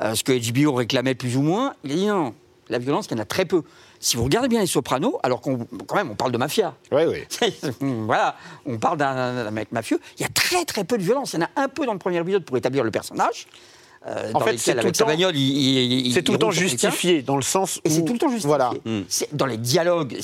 euh, 0.00 0.14
ce 0.14 0.24
que 0.24 0.32
HBO 0.32 0.72
réclamait 0.74 1.14
plus 1.14 1.36
ou 1.36 1.42
moins, 1.42 1.74
il 1.84 1.92
a 1.92 1.94
dit 1.94 2.06
non, 2.06 2.34
la 2.68 2.78
violence, 2.78 3.06
il 3.10 3.12
y 3.16 3.20
en 3.20 3.22
a 3.22 3.24
très 3.26 3.44
peu. 3.44 3.62
Si 4.02 4.16
vous 4.16 4.24
regardez 4.24 4.48
bien 4.48 4.60
les 4.60 4.66
Sopranos, 4.66 5.18
alors 5.22 5.40
qu'on 5.42 5.66
quand 5.86 5.96
même 5.96 6.10
on 6.10 6.14
parle 6.14 6.32
de 6.32 6.38
mafia, 6.38 6.74
Oui, 6.90 7.02
oui. 7.06 7.52
voilà, 7.80 8.36
on 8.64 8.78
parle 8.78 8.96
d'un 8.98 9.50
mec 9.50 9.72
mafieux, 9.72 10.00
il 10.18 10.22
y 10.22 10.24
a 10.24 10.28
très 10.30 10.64
très 10.64 10.84
peu 10.84 10.96
de 10.96 11.02
violence. 11.02 11.32
Il 11.34 11.40
y 11.40 11.42
en 11.42 11.46
a 11.46 11.62
un 11.62 11.68
peu 11.68 11.84
dans 11.84 11.92
le 11.92 11.98
premier 11.98 12.18
épisode 12.20 12.44
pour 12.44 12.56
établir 12.56 12.82
le 12.82 12.90
personnage. 12.90 13.46
euh, 14.06 14.30
En 14.32 14.40
fait, 14.40 14.56
c'est 14.56 14.74
tout 14.80 14.90
temps- 14.92 15.04
bagnole, 15.04 15.36
il, 15.36 16.06
il- 16.06 16.24
tout 16.24 16.32
le 16.32 16.38
temps 16.38 16.50
justifié, 16.50 17.20
dans 17.20 17.36
le 17.36 17.42
sens 17.42 17.78
Et 17.84 17.90
c'est 17.90 18.00
où- 18.00 18.04
tout 18.06 18.14
le 18.14 18.18
temps 18.18 18.28
justifié. 18.28 18.46
Voilà. 18.48 18.72
C'est- 19.10 19.34
Dans 19.36 19.44
les 19.44 19.58
dialogues, 19.58 20.18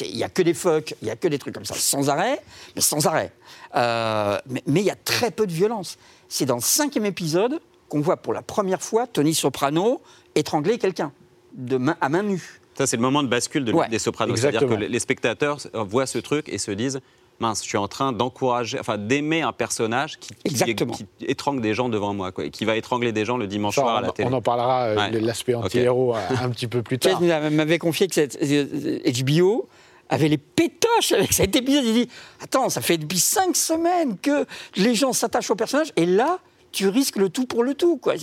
il 0.00 0.16
n'y 0.16 0.22
a 0.24 0.28
que 0.28 0.42
des 0.42 0.52
fucks, 0.52 0.94
il 1.00 1.06
n'y 1.06 1.10
a 1.10 1.16
que 1.16 1.28
des 1.28 1.38
trucs 1.38 1.54
comme 1.54 1.64
ça, 1.64 1.74
sans 1.76 2.10
arrêt, 2.10 2.42
mais 2.76 2.82
sans 2.82 3.06
arrêt. 3.06 3.32
Euh, 3.74 4.38
mais 4.66 4.80
il 4.80 4.86
y 4.86 4.90
a 4.90 4.96
très 4.96 5.30
peu 5.30 5.46
de 5.46 5.52
violence. 5.52 5.96
C'est 6.28 6.44
dans 6.44 6.56
le 6.56 6.60
cinquième 6.60 7.06
épisode 7.06 7.58
qu'on 7.88 8.00
voit 8.00 8.16
pour 8.16 8.32
la 8.32 8.42
première 8.42 8.82
fois 8.82 9.06
Tony 9.06 9.34
Soprano 9.34 10.00
étrangler 10.34 10.78
quelqu'un 10.78 11.12
de 11.54 11.76
main 11.76 11.96
à 12.00 12.08
main 12.08 12.22
nue. 12.22 12.60
Ça, 12.76 12.86
c'est 12.86 12.96
le 12.96 13.02
moment 13.02 13.22
de 13.22 13.28
bascule 13.28 13.64
de, 13.64 13.72
Ouais. 13.72 13.88
des 13.88 13.98
Sopranos. 13.98 14.36
C'est-à-dire 14.36 14.66
que 14.68 14.74
les 14.74 14.98
spectateurs 15.00 15.58
voient 15.74 16.06
ce 16.06 16.18
truc 16.18 16.48
et 16.48 16.58
se 16.58 16.70
disent 16.70 17.00
mince, 17.40 17.62
je 17.62 17.68
suis 17.68 17.78
en 17.78 17.86
train 17.88 18.12
d'encourager, 18.12 18.78
enfin 18.80 18.98
d'aimer 18.98 19.42
un 19.42 19.52
personnage 19.52 20.18
qui, 20.18 20.28
qui- 20.34 20.40
Exactement. 20.44 20.92
qui 20.92 21.06
étrangle 21.20 21.60
des 21.60 21.72
gens 21.72 21.88
devant 21.88 22.12
moi, 22.12 22.32
quoi, 22.32 22.44
et 22.44 22.50
qui 22.50 22.64
va 22.64 22.76
étrangler 22.76 23.12
des 23.12 23.24
gens 23.24 23.36
le 23.36 23.46
dimanche 23.46 23.74
soir 23.76 23.96
à 23.96 23.98
on, 23.98 24.02
la 24.02 24.10
télé. 24.12 24.28
on 24.28 24.32
en 24.32 24.42
parlera 24.42 24.84
euh, 24.86 24.96
Ouais. 24.96 25.10
de 25.12 25.18
l'aspect 25.18 25.54
anti-héros 25.54 26.16
euh, 26.16 26.20
un 26.40 26.50
petit 26.50 26.66
peu 26.66 26.82
plus 26.82 26.98
tard. 26.98 27.20
M'avait 27.20 27.78
confié 27.78 28.08
que 28.08 28.14
cette, 28.14 28.38
euh, 28.42 28.98
HBO 29.24 29.68
avait 30.08 30.26
les 30.28 30.38
pétoches 30.38 31.12
avec 31.12 31.32
cet 31.32 31.54
épisode. 31.54 31.84
Il 31.84 31.94
dit 31.94 32.08
Attends, 32.42 32.68
ça 32.70 32.80
fait 32.80 32.98
depuis 32.98 33.20
cinq 33.20 33.54
semaines 33.56 34.18
que 34.18 34.44
les 34.76 34.94
gens 34.96 35.12
s'attachent 35.12 35.50
au 35.50 35.56
personnage, 35.56 35.92
et 35.96 36.06
là, 36.06 36.38
tu 36.72 36.88
risques 36.88 37.16
le 37.16 37.28
tout 37.28 37.46
pour 37.46 37.62
le 37.64 37.74
tout. 37.74 37.96
Quoi. 37.96 38.14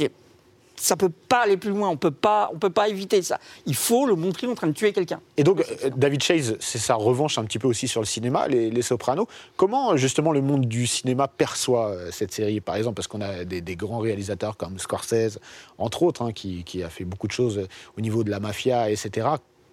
Ça 0.77 0.97
peut 0.97 1.11
pas 1.29 1.43
aller 1.43 1.55
plus 1.55 1.69
loin, 1.69 1.87
on 1.87 1.95
peut 1.95 2.11
pas, 2.11 2.49
on 2.53 2.59
peut 2.59 2.69
pas 2.69 2.89
éviter 2.89 3.21
ça. 3.21 3.39
Il 3.65 3.75
faut 3.75 4.05
le 4.05 4.15
montrer 4.15 4.45
en 4.47 4.55
train 4.55 4.67
de 4.67 4.73
tuer 4.73 4.91
quelqu'un. 4.91 5.21
Et 5.37 5.43
donc, 5.43 5.61
euh, 5.61 5.89
David 5.95 6.21
Chase, 6.21 6.57
c'est 6.59 6.79
sa 6.79 6.95
revanche 6.95 7.37
un 7.37 7.45
petit 7.45 7.59
peu 7.59 7.67
aussi 7.67 7.87
sur 7.87 8.01
le 8.01 8.05
cinéma, 8.05 8.49
les, 8.49 8.69
les 8.69 8.81
Sopranos. 8.81 9.27
Comment, 9.55 9.95
justement, 9.95 10.33
le 10.33 10.41
monde 10.41 10.65
du 10.65 10.85
cinéma 10.85 11.29
perçoit 11.29 11.91
euh, 11.91 12.09
cette 12.11 12.33
série, 12.33 12.59
par 12.59 12.75
exemple? 12.75 12.95
Parce 12.95 13.07
qu'on 13.07 13.21
a 13.21 13.45
des, 13.45 13.61
des 13.61 13.75
grands 13.77 13.99
réalisateurs 13.99 14.57
comme 14.57 14.77
Scorsese, 14.77 15.39
entre 15.77 16.03
autres, 16.03 16.23
hein, 16.23 16.33
qui, 16.33 16.65
qui 16.65 16.83
a 16.83 16.89
fait 16.89 17.05
beaucoup 17.05 17.27
de 17.27 17.31
choses 17.31 17.57
euh, 17.59 17.67
au 17.97 18.01
niveau 18.01 18.25
de 18.25 18.29
la 18.29 18.41
mafia, 18.41 18.89
etc. 18.91 19.27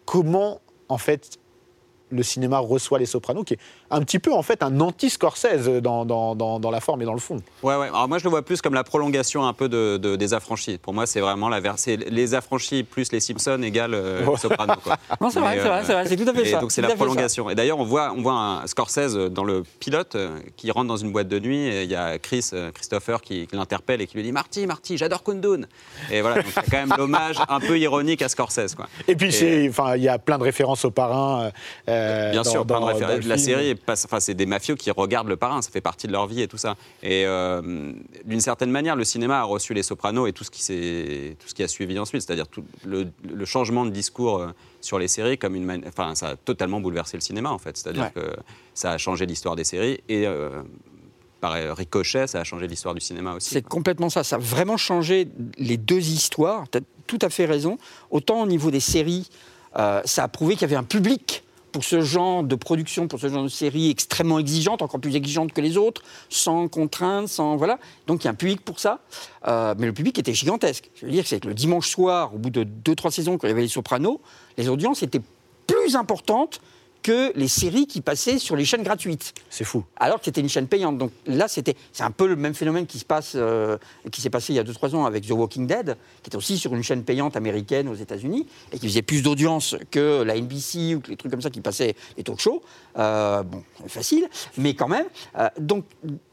Comment, 0.06 0.60
en 0.88 0.98
fait, 0.98 1.38
le 2.12 2.23
cinéma 2.23 2.59
reçoit 2.59 2.99
les 2.99 3.07
Sopranos, 3.07 3.45
qui 3.45 3.54
est 3.54 3.59
un 3.90 4.00
petit 4.02 4.19
peu, 4.19 4.33
en 4.33 4.42
fait, 4.42 4.62
un 4.62 4.81
anti-Scorsese 4.81 5.69
dans, 5.83 6.04
dans, 6.04 6.35
dans, 6.35 6.61
dans 6.61 6.71
la 6.71 6.81
forme 6.81 7.02
et 7.02 7.04
dans 7.04 7.12
le 7.14 7.19
fond 7.21 7.38
Ouais, 7.62 7.76
ouais. 7.76 7.88
Alors 7.88 8.09
moi, 8.09 8.19
je 8.19 8.25
le 8.25 8.31
vois 8.31 8.42
plus 8.42 8.61
comme 8.62 8.75
la 8.75 8.85
prolongation 8.85 9.47
un 9.47 9.52
peu 9.52 9.69
de, 9.69 9.97
de- 9.97 10.16
des 10.16 10.35
affranchis. 10.35 10.78
Pour 10.78 10.95
moi, 10.95 11.07
c'est 11.07 11.21
vraiment 11.21 11.49
la 11.49 11.61
vers- 11.61 11.78
c'est 11.78 11.97
les 11.97 12.35
affranchis 12.35 12.83
plus 12.85 13.11
les 13.12 13.21
Simpsons 13.21 13.61
égale 13.62 13.95
euh, 13.95 14.25
Ouais. 14.25 14.37
Soprano. 14.37 14.75
Quoi. 14.83 14.97
Non, 15.21 15.31
c'est 15.31 15.40
vrai, 15.40 15.59
c'est 15.61 15.69
euh, 15.69 15.81
c'est 15.85 15.92
vrai, 15.92 16.07
c'est 16.07 16.16
tout 16.16 16.28
à 16.28 16.35
fait 16.35 16.47
et 16.49 16.50
ça. 16.52 16.61
donc 16.61 16.73
c'est 16.73 16.83
la 16.83 16.88
ça. 16.90 16.95
prolongation. 16.97 17.50
Et 17.50 17.54
d'ailleurs, 17.54 17.78
on 17.78 17.85
voit, 17.85 18.12
on 18.16 18.23
voit 18.23 18.33
un 18.35 18.66
Scorsese 18.66 19.14
dans 19.31 19.45
le 19.45 19.62
pilote 19.81 20.14
euh, 20.14 20.38
qui 20.57 20.71
rentre 20.71 20.88
dans 20.88 20.97
une 20.97 21.12
boîte 21.12 21.28
de 21.28 21.38
nuit 21.38 21.66
et 21.66 21.83
il 21.85 21.90
y 21.90 21.94
a 21.96 22.18
Chris, 22.18 22.48
euh, 22.53 22.70
Christopher 22.72 23.20
qui, 23.20 23.46
qui 23.46 23.57
l'interpelle 23.57 24.01
et 24.01 24.07
qui 24.07 24.16
lui 24.16 24.22
dit 24.22 24.33
Marty, 24.33 24.66
Marty, 24.66 24.96
j'adore 24.98 25.22
Kundun. 25.22 25.62
Et 26.11 26.20
voilà, 26.20 26.42
donc 26.42 26.53
a 26.57 26.62
quand 26.62 26.77
même 26.87 26.94
l'hommage 26.96 27.37
un 27.48 27.61
peu 27.61 27.79
ironique 27.79 28.22
à 28.22 28.29
Scorsese. 28.29 28.75
Quoi. 28.75 28.88
Et 29.09 29.14
puis, 29.16 29.33
c'est- 29.33 29.70
il 29.96 30.03
y 30.03 30.09
a 30.09 30.18
plein 30.18 30.38
de 30.38 30.42
références 30.44 30.85
au 30.85 30.90
parrain. 30.90 31.44
euh, 31.44 31.51
Bien 32.32 32.42
dans- 32.42 32.50
sûr, 32.50 32.66
plein 32.66 32.76
de 32.76 32.80
dans- 32.80 32.86
références. 32.86 33.20
dans 33.20 33.28
La 33.28 33.38
série, 33.38 33.74
enfin, 33.88 34.20
c'est 34.20 34.34
des 34.34 34.46
mafieux 34.46 34.74
qui 34.76 34.90
regardent 34.90 35.28
le 35.28 35.36
parrain, 35.36 35.62
ça 35.62 35.70
fait 35.70 35.80
partie 35.80 36.06
de 36.06 36.12
leur 36.12 36.26
vie 36.26 36.42
et 36.42 36.48
tout 36.48 36.56
ça. 36.58 36.76
Et 37.02 37.24
euh, 37.26 37.92
d'une 38.24 38.40
certaine 38.40 38.70
manière, 38.70 38.96
le 38.96 39.04
cinéma 39.04 39.40
a 39.40 39.44
reçu 39.44 39.74
Les 39.74 39.82
Sopranos 39.82 40.26
et 40.26 40.32
tout 40.32 40.44
ce 40.44 40.50
qui, 40.50 40.62
s'est- 40.62 41.36
tout 41.40 41.48
ce 41.48 41.54
qui 41.54 41.62
a 41.62 41.68
suivi 41.68 41.98
ensuite, 41.98 42.22
c'est-à-dire 42.22 42.48
tout 42.48 42.64
le, 42.84 43.08
le 43.28 43.44
changement 43.44 43.84
de 43.84 43.90
discours 43.90 44.38
euh, 44.40 44.48
sur 44.80 44.98
les 44.98 45.08
séries, 45.08 45.38
comme 45.38 45.54
une 45.54 45.82
enfin, 45.86 46.14
ça 46.14 46.28
a 46.30 46.36
totalement 46.36 46.80
bouleversé 46.80 47.16
le 47.16 47.20
cinéma 47.22 47.50
en 47.50 47.58
fait. 47.58 47.76
C'est-à-dire 47.76 48.10
Ouais. 48.16 48.22
que 48.22 48.36
ça 48.74 48.92
a 48.92 48.98
changé 48.98 49.26
l'histoire 49.26 49.54
des 49.56 49.64
séries 49.64 50.00
et 50.08 50.26
euh, 50.26 50.62
par 51.40 51.54
ricochet, 51.76 52.26
ça 52.28 52.40
a 52.40 52.44
changé 52.44 52.68
l'histoire 52.68 52.94
du 52.94 53.00
cinéma 53.00 53.34
aussi. 53.34 53.50
C'est 53.50 53.66
complètement 53.66 54.08
ça. 54.10 54.22
Ça 54.22 54.36
a 54.36 54.38
vraiment 54.38 54.76
changé 54.76 55.26
les 55.58 55.76
deux 55.76 55.98
histoires. 55.98 56.64
Tu 56.70 56.78
as 56.78 56.80
tout 57.08 57.18
à 57.20 57.30
fait 57.30 57.46
raison. 57.46 57.78
Autant 58.10 58.42
au 58.42 58.46
niveau 58.46 58.70
des 58.70 58.78
séries, 58.80 59.28
euh, 59.76 60.00
ça 60.04 60.22
a 60.24 60.28
prouvé 60.28 60.54
qu'il 60.54 60.62
y 60.62 60.64
avait 60.66 60.76
un 60.76 60.84
public 60.84 61.41
pour 61.72 61.85
ce 61.85 62.02
genre 62.02 62.44
de 62.44 62.54
production, 62.54 63.08
pour 63.08 63.18
ce 63.18 63.28
genre 63.28 63.42
de 63.42 63.48
série 63.48 63.90
extrêmement 63.90 64.38
exigeante, 64.38 64.82
encore 64.82 65.00
plus 65.00 65.16
exigeante 65.16 65.52
que 65.52 65.61
les 65.61 65.76
autres, 65.76 66.02
sans 66.28 66.68
contraintes, 66.68 67.28
sans 67.28 67.56
voilà. 67.56 67.78
Donc 68.06 68.22
il 68.22 68.26
y 68.26 68.28
a 68.28 68.30
un 68.30 68.35
public 68.35 68.61
pour 68.61 68.78
ça. 68.78 69.00
Euh, 69.48 69.74
mais 69.78 69.87
le 69.87 69.92
public 69.92 70.18
était 70.18 70.35
gigantesque. 70.35 70.90
Je 70.94 71.06
veux 71.06 71.12
dire, 71.12 71.26
c'est 71.26 71.40
que 71.40 71.48
le 71.48 71.54
dimanche 71.54 71.88
soir, 71.88 72.35
au 72.35 72.38
bout 72.38 72.50
de 72.50 72.62
deux 72.62 72.94
trois 72.94 73.11
saisons, 73.11 73.38
quand 73.38 73.46
il 73.46 73.50
y 73.50 73.52
avait 73.52 73.62
les 73.62 73.68
Sopranos, 73.68 74.20
les 74.56 74.68
audiences 74.68 75.02
étaient 75.02 75.22
plus 75.66 75.96
importantes 75.96 76.61
que 77.02 77.32
les 77.36 77.48
séries 77.48 77.86
qui 77.86 78.00
passaient 78.00 78.38
sur 78.38 78.56
les 78.56 78.64
chaînes 78.64 78.82
gratuites 78.82 79.34
C'est 79.50 79.64
fou. 79.64 79.84
alors 79.96 80.18
que 80.18 80.24
c'était 80.24 80.40
une 80.40 80.48
chaîne 80.48 80.66
payante. 80.66 80.98
Donc 80.98 81.10
là, 81.26 81.48
c'était, 81.48 81.76
c'est 81.92 82.04
un 82.04 82.10
peu 82.10 82.26
le 82.26 82.36
même 82.36 82.54
phénomène 82.54 82.86
qui 82.86 82.98
se 82.98 83.04
passe, 83.04 83.32
euh, 83.34 83.76
qui 84.10 84.20
s'est 84.20 84.30
passé 84.30 84.52
il 84.52 84.56
y 84.56 84.58
a 84.58 84.64
2-3 84.64 84.94
ans 84.94 85.04
avec 85.04 85.26
The 85.26 85.32
Walking 85.32 85.66
Dead, 85.66 85.96
qui 86.22 86.28
était 86.28 86.36
aussi 86.36 86.58
sur 86.58 86.74
une 86.74 86.82
chaîne 86.82 87.02
payante 87.04 87.36
américaine 87.36 87.88
aux 87.88 87.94
États-Unis 87.94 88.46
et 88.72 88.78
qui 88.78 88.86
faisait 88.86 89.02
plus 89.02 89.22
d'audience 89.22 89.76
que 89.90 90.22
la 90.22 90.36
NBC 90.40 90.94
ou 90.94 91.00
que 91.00 91.10
les 91.10 91.16
trucs 91.16 91.30
comme 91.30 91.42
ça 91.42 91.50
qui 91.50 91.60
passaient 91.60 91.94
les 92.16 92.22
talk 92.22 92.40
shows. 92.40 92.62
Euh, 92.98 93.42
bon, 93.42 93.62
facile, 93.88 94.28
mais 94.56 94.74
quand 94.74 94.88
même. 94.88 95.06
Euh, 95.38 95.48
donc 95.58 95.84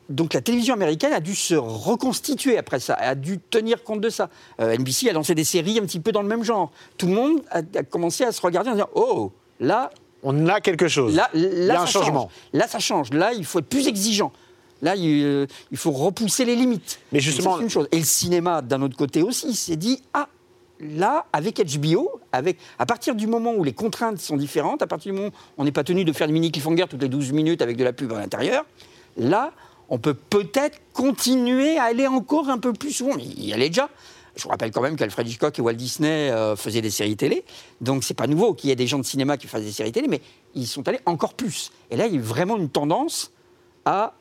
donc 0.10 0.34
la 0.34 0.42
télévision 0.42 0.74
américaine 0.74 1.14
a 1.14 1.20
dû 1.20 1.36
se 1.36 1.54
reconstituer 1.54 2.58
après 2.58 2.80
ça, 2.80 2.96
a 2.96 3.14
dû 3.14 3.38
tenir 3.38 3.84
compte 3.84 4.02
de 4.02 4.10
ça. 4.10 4.30
Euh, 4.60 4.76
NBC 4.76 5.08
a 5.08 5.14
lancé 5.14 5.36
des 5.36 5.44
séries 5.44 5.78
un 5.78 5.84
petit 5.84 6.00
peu 6.00 6.12
dans 6.12 6.24
le 6.24 6.28
même 6.28 6.44
genre. 6.44 6.72
Tout 6.98 7.06
le 7.06 7.14
monde 7.14 7.42
a, 7.52 7.60
a 7.76 7.84
commencé 7.84 8.24
à 8.24 8.32
se 8.32 8.42
regarder 8.42 8.72
en 8.72 8.74
disant 8.74 8.90
oh 8.96 9.32
là 9.60 9.92
On 10.24 10.48
a 10.48 10.60
quelque 10.62 10.88
chose. 10.88 11.16
Là, 11.16 11.30
il 11.34 11.42
y 11.66 11.70
a 11.70 11.82
un 11.82 11.86
ça 11.86 12.00
changement. 12.00 12.24
change. 12.24 12.32
Là, 12.54 12.68
ça 12.68 12.80
change. 12.80 13.14
Là, 13.14 13.34
il 13.34 13.46
faut 13.46 13.60
être 13.60 13.68
plus 13.70 13.88
exigeant. 13.88 14.32
Là, 14.82 14.96
il, 14.96 15.24
euh, 15.24 15.46
il 15.72 15.78
faut 15.78 15.92
repousser 15.92 16.46
les 16.46 16.56
limites. 16.56 17.00
Mais 17.12 17.20
justement- 17.20 17.58
ça, 17.58 17.64
une 17.64 17.70
chose. 17.70 17.88
Et 17.92 17.98
le 18.00 18.06
cinéma, 18.06 18.62
d'un 18.62 18.82
autre 18.82 18.98
côté 18.98 19.22
aussi, 19.24 19.54
s'est 19.56 19.76
dit 19.76 20.02
ah. 20.14 20.28
Là, 20.82 21.26
avec 21.34 21.60
HBO, 21.78 22.10
avec, 22.32 22.58
à 22.78 22.86
partir 22.86 23.14
du 23.14 23.28
moment 23.28 23.52
où 23.52 23.66
les 23.66 23.74
contraintes 23.74 24.18
sont 24.20 24.38
différentes, 24.38 24.82
à 24.82 24.88
partir 24.88 25.12
du 25.12 25.18
moment 25.20 25.32
où 25.34 25.62
on 25.62 25.66
n'est 25.66 25.74
pas 25.74 25.84
tenu 25.84 26.06
de 26.06 26.14
faire 26.14 26.26
des 26.28 26.32
mini 26.32 26.54
cliffhanger 26.54 26.86
toutes 26.90 27.02
les 27.02 27.10
12 27.10 27.34
minutes 27.34 27.62
avec 27.62 27.76
de 27.76 27.84
la 27.84 27.92
pub 27.92 28.14
à 28.14 28.18
l'intérieur, 28.20 28.64
là, 29.18 29.52
on 29.90 29.98
peut 29.98 30.14
peut-être 30.14 30.80
continuer 30.94 31.78
à 31.78 31.84
aller 31.84 32.08
encore 32.08 32.48
un 32.50 32.60
peu 32.60 32.72
plus 32.72 32.94
souvent. 32.94 33.18
Il 33.18 33.44
y 33.46 33.52
allait 33.52 33.68
déjà. 33.68 33.90
Je 34.40 34.44
vous 34.46 34.50
rappelle 34.50 34.72
quand 34.72 34.82
même 34.82 34.96
qu'Alfred 34.96 35.28
Hitchcock 35.28 35.60
et 35.60 35.62
Walt 35.62 35.74
Disney 35.74 36.32
euh, 36.32 36.56
faisaient 36.56 36.82
des 36.82 36.90
séries 36.90 37.18
télé. 37.18 37.44
Donc, 37.82 38.04
c'est 38.04 38.14
pas 38.14 38.28
nouveau 38.28 38.54
qu'il 38.54 38.70
y 38.70 38.74
ait 38.74 38.78
des 38.78 38.88
gens 38.88 38.98
de 38.98 39.06
cinéma 39.06 39.38
qui 39.38 39.48
fassent 39.48 39.64
des 39.64 39.72
séries 39.72 39.92
télé, 39.92 40.08
mais 40.08 40.22
ils 40.56 40.66
sont 40.66 40.88
allés 40.88 41.02
encore 41.06 41.34
plus. 41.34 41.72
Et 41.92 41.98
là, 41.98 42.08
il 42.08 42.16
y 42.16 42.18
a 42.18 42.22
vraiment 42.22 42.58
une 42.58 42.70
tendance 42.70 43.34
à, 43.86 44.14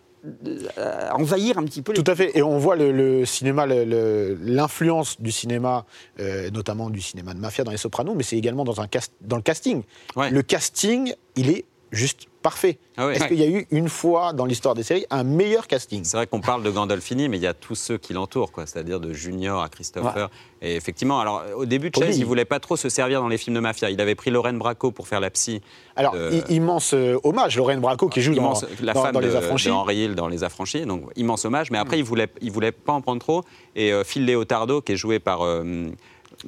à 0.76 1.16
envahir 1.16 1.58
un 1.58 1.64
petit 1.64 1.82
peu 1.82 1.92
les. 1.92 2.02
Tout 2.02 2.10
à 2.10 2.16
fait. 2.16 2.36
Et 2.36 2.42
on 2.42 2.58
voit 2.58 2.76
le, 2.76 2.90
le 2.90 3.24
cinéma, 3.24 3.66
l'influence 3.66 5.20
du 5.20 5.30
cinéma, 5.30 5.86
euh, 6.18 6.50
notamment 6.50 6.90
du 6.90 7.00
cinéma 7.00 7.34
de 7.34 7.38
mafia 7.38 7.64
dans 7.64 7.70
Les 7.70 7.76
Sopranos, 7.76 8.14
mais 8.14 8.24
c'est 8.24 8.36
également 8.36 8.64
dans, 8.64 8.80
un 8.80 8.88
cast, 8.88 9.12
dans 9.20 9.36
le 9.36 9.42
casting. 9.42 9.82
Ouais. 10.16 10.30
Le 10.30 10.42
casting, 10.42 11.14
il 11.36 11.48
est 11.50 11.64
juste 11.92 12.27
parfait. 12.42 12.78
Ah. 12.96 13.08
Est-ce 13.10 13.24
qu'il 13.26 13.38
y 13.38 13.42
a 13.42 13.48
eu 13.48 13.66
une 13.70 13.88
fois 13.88 14.32
dans 14.32 14.44
l'histoire 14.44 14.74
des 14.74 14.82
séries 14.82 15.06
un 15.10 15.22
meilleur 15.24 15.66
casting? 15.66 16.04
C'est 16.04 16.16
vrai 16.16 16.26
qu'on 16.26 16.40
parle 16.40 16.62
de 16.62 16.70
Gandolfini, 16.70 17.28
mais 17.28 17.36
il 17.36 17.42
y 17.42 17.46
a 17.46 17.54
tous 17.54 17.74
ceux 17.74 17.98
qui 17.98 18.12
l'entourent, 18.12 18.52
quoi. 18.52 18.66
C'est-à-dire 18.66 19.00
de 19.00 19.12
Junior 19.12 19.62
à 19.62 19.68
Christopher. 19.68 20.30
Et 20.60 20.74
effectivement, 20.76 21.20
alors 21.20 21.42
au 21.56 21.66
début. 21.66 21.90
Chase, 21.96 22.18
il 22.18 22.26
voulait 22.26 22.44
pas 22.44 22.58
trop 22.60 22.76
se 22.76 22.88
servir 22.88 23.20
dans 23.20 23.28
les 23.28 23.38
films 23.38 23.54
de 23.54 23.60
mafia. 23.60 23.90
Il 23.90 24.00
avait 24.00 24.14
pris 24.14 24.30
Lorraine 24.30 24.58
Bracco 24.58 24.90
pour 24.90 25.06
faire 25.06 25.20
la 25.20 25.30
psy. 25.30 25.60
Alors, 25.94 26.16
immense 26.48 26.94
euh, 26.94 27.18
hommage, 27.22 27.56
Lorraine 27.56 27.80
Bracco 27.80 28.08
qui 28.08 28.20
joue 28.22 28.34
dans, 28.34 28.42
immense, 28.42 28.66
la 28.82 28.92
dans- 28.92 29.02
femme 29.02 29.12
dans 29.12 29.20
de, 29.20 29.26
Les 29.26 29.36
Affranchis. 29.36 29.68
de 29.68 29.72
Henry 29.72 29.96
Hill 30.04 30.14
dans 30.14 30.28
Les 30.28 30.44
Affranchis, 30.44 30.84
donc 30.86 31.04
immense 31.16 31.44
hommage. 31.44 31.70
Mais 31.70 31.78
après, 31.78 31.98
il 31.98 32.04
voulait, 32.04 32.28
il 32.40 32.50
voulait 32.50 32.72
pas 32.72 32.92
en 32.92 33.00
prendre 33.00 33.20
trop. 33.20 33.44
Et 33.76 33.92
euh, 33.92 34.04
Phil 34.04 34.26
Leotardo, 34.26 34.80
qui 34.80 34.92
est 34.92 34.96
joué 34.96 35.18
par 35.18 35.42
euh, 35.42 35.90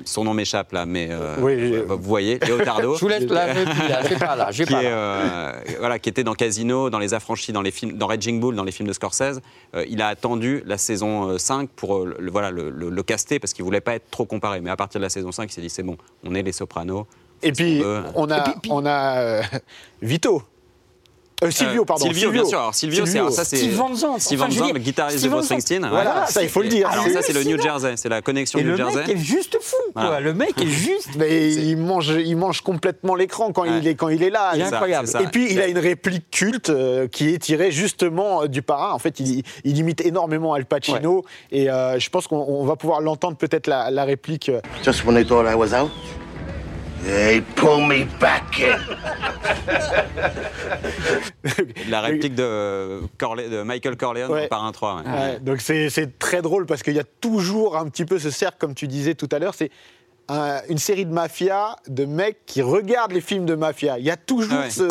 son 0.05 0.25
nom 0.25 0.35
m'échappe 0.35 0.73
là, 0.73 0.87
mais 0.87 1.09
euh, 1.11 1.37
Oui, 1.41 1.59
j'ai- 1.59 1.83
vous 1.83 1.99
voyez, 2.01 2.39
Leotardo. 2.39 2.95
Je 2.97 3.01
vous 3.01 3.09
laisse 3.09 3.25
là, 3.29 3.47
j'ai 4.09 4.17
pas 4.17 4.37
là, 4.37 4.49
j'ai 4.51 4.65
pas 4.67 4.81
est, 4.83 4.85
là. 4.85 4.91
euh, 4.91 5.53
voilà, 5.79 5.99
qui 5.99 6.09
était 6.09 6.25
dans 6.25 6.35
Casino, 6.35 6.91
dans 6.91 6.99
Les 6.99 7.13
Affranchis, 7.15 7.53
dans, 7.53 7.63
les 7.63 7.71
films, 7.71 7.97
dans 7.99 8.07
Raging 8.07 8.39
Bull, 8.41 8.55
dans 8.55 8.65
les 8.65 8.73
films 8.73 8.89
de 8.89 8.93
Scorsese. 8.93 9.41
Euh, 9.75 9.85
il 9.89 10.01
a 10.03 10.09
attendu 10.09 10.63
la 10.67 10.79
saison 10.79 11.29
euh, 11.31 11.39
5 11.39 11.69
pour 11.71 11.99
euh, 11.99 12.15
le, 12.19 12.31
voilà, 12.31 12.51
le, 12.51 12.71
le- 12.71 12.91
le 12.91 13.03
caster 13.03 13.39
parce 13.39 13.53
qu'il 13.53 13.65
voulait 13.65 13.81
pas 13.81 13.95
être 13.95 14.11
trop 14.11 14.25
comparé. 14.27 14.61
Mais 14.61 14.71
à 14.71 14.77
partir 14.77 15.01
de 15.01 15.05
la 15.05 15.11
saison 15.11 15.33
5, 15.33 15.51
il 15.51 15.53
s'est 15.53 15.61
dit 15.61 15.71
c'est 15.71 15.83
bon, 15.83 15.97
on 16.25 16.35
est 16.35 16.43
les 16.43 16.53
Sopranos. 16.53 17.07
Et 17.43 17.53
puis, 17.53 17.83
Euh, 17.83 18.03
on 18.15 18.31
a, 18.31 18.39
Et 18.39 18.43
puis- 18.43 18.53
puis- 18.63 18.71
on 18.73 18.85
a 18.85 19.19
euh, 19.19 19.43
Vito. 20.03 20.43
Euh, 21.43 21.51
Silvio, 21.51 21.83
Euh, 21.83 21.85
pardon. 21.85 22.05
Silvio, 22.05 22.31
bien 22.31 22.45
sûr. 22.45 22.59
Alors, 22.59 22.75
Silvio, 22.75 23.07
c'est- 23.07 23.31
ça, 23.31 23.45
c'est 23.45 23.57
Steve 23.57 23.75
Van 23.75 23.95
Zandt. 23.95 24.21
Steve 24.21 24.39
Zandt, 24.41 24.73
le 24.75 24.79
guitariste 24.79 25.19
Steve 25.19 25.31
de 25.31 25.35
Bruce. 25.37 25.47
Springsteen. 25.47 25.87
Voilà, 25.89 26.27
ça, 26.27 26.43
il 26.43 26.49
faut 26.49 26.61
le 26.63 26.69
dire. 26.69 26.89
Alors 26.89 27.05
C'est 27.05 27.13
ça, 27.15 27.23
c'est 27.23 27.33
le 27.33 27.43
New. 27.45 27.61
Jersey, 27.61 27.95
c'est 27.97 28.09
la 28.09 28.21
connexion 28.23 28.59
Et 28.59 28.63
New 28.63 28.71
le 28.73 28.77
Jersey. 28.77 28.97
mec 29.01 29.09
est 29.09 29.17
juste 29.17 29.57
fou, 29.61 29.77
quoi. 29.95 30.03
Voilà. 30.03 30.21
Le 30.21 30.35
mec 30.35 30.61
est 30.61 30.67
juste. 30.67 31.09
Mais 31.17 31.51
il 31.53 31.77
mange, 31.79 32.09
il 32.09 32.37
mange 32.37 32.61
complètement 32.61 33.15
l'écran 33.15 33.53
quand, 33.53 33.65
il 33.65 33.73
Ouais. 33.73 33.87
est, 33.91 33.95
quand 33.95 34.09
il 34.09 34.23
est 34.23 34.31
là. 34.31 34.51
C'est 34.55 34.61
ça, 34.61 34.67
incroyable. 34.77 35.09
ça. 35.09 35.23
Et 35.23 35.27
puis, 35.29 35.49
il 35.51 35.61
a 35.61 35.67
une 35.67 35.79
réplique 35.79 36.31
culte 36.31 36.71
euh, 36.71 37.09
qui 37.09 37.33
est 37.33 37.39
tirée 37.39 37.71
justement 37.71 38.43
euh, 38.43 38.47
du 38.47 38.63
parrain. 38.63 38.93
En 38.93 38.99
fait, 38.99 39.19
il, 39.21 39.43
il 39.65 39.79
imite 39.79 40.01
énormément 40.05 40.53
Al 40.55 40.67
Pacino. 40.67 41.25
Et 41.53 41.71
euh, 41.71 41.99
je 41.99 42.11
pense 42.11 42.27
qu'on 42.27 42.37
on 42.37 42.65
va 42.65 42.77
pouvoir 42.77 43.01
l'entendre 43.01 43.37
peut-être 43.37 43.67
la, 43.67 43.91
la 43.91 44.05
réplique. 44.05 44.51
Just 44.85 45.05
when 45.05 45.15
they 45.15 45.25
thought 45.27 45.47
I 45.51 45.55
was 45.55 45.73
out, 45.75 45.91
they 47.05 47.41
pull 47.57 47.81
me 47.87 48.05
back 48.21 48.61
in. 48.61 48.79
La 51.89 52.01
réplique 52.01 52.35
de, 52.35 53.01
Corle- 53.19 53.49
de 53.49 53.63
Michael 53.63 53.97
Corleone 53.97 54.31
Ouais. 54.31 54.43
dans 54.43 54.49
Parrain 54.49 54.73
3. 54.73 54.97
ouais. 54.97 55.03
Ouais, 55.11 55.39
donc 55.41 55.61
c'est 55.61 55.91
c'est 55.91 56.19
très 56.19 56.43
drôle 56.43 56.67
parce 56.67 56.83
qu'il 56.83 56.95
y 56.95 56.99
a 57.01 57.05
toujours 57.21 57.77
un 57.77 57.89
petit 57.89 58.05
peu 58.05 58.19
ce 58.19 58.31
cercle, 58.31 58.57
comme 58.59 58.75
tu 58.75 58.87
disais 58.87 59.15
tout 59.15 59.29
à 59.33 59.39
l'heure. 59.39 59.55
C'est 59.55 59.71
un- 60.33 60.61
une 60.69 60.79
série 60.79 61.05
de 61.07 61.13
mafia, 61.13 61.77
de 61.89 62.05
mecs 62.05 62.47
qui 62.47 62.63
regardent 62.63 63.13
les 63.13 63.21
films 63.21 63.47
de 63.47 63.55
mafia. 63.55 63.99
Il 63.99 64.05
y 64.05 64.11
a 64.11 64.17
toujours 64.17 64.55
Ah 64.59 64.65
ouais. 64.65 64.71
ce- 64.71 64.89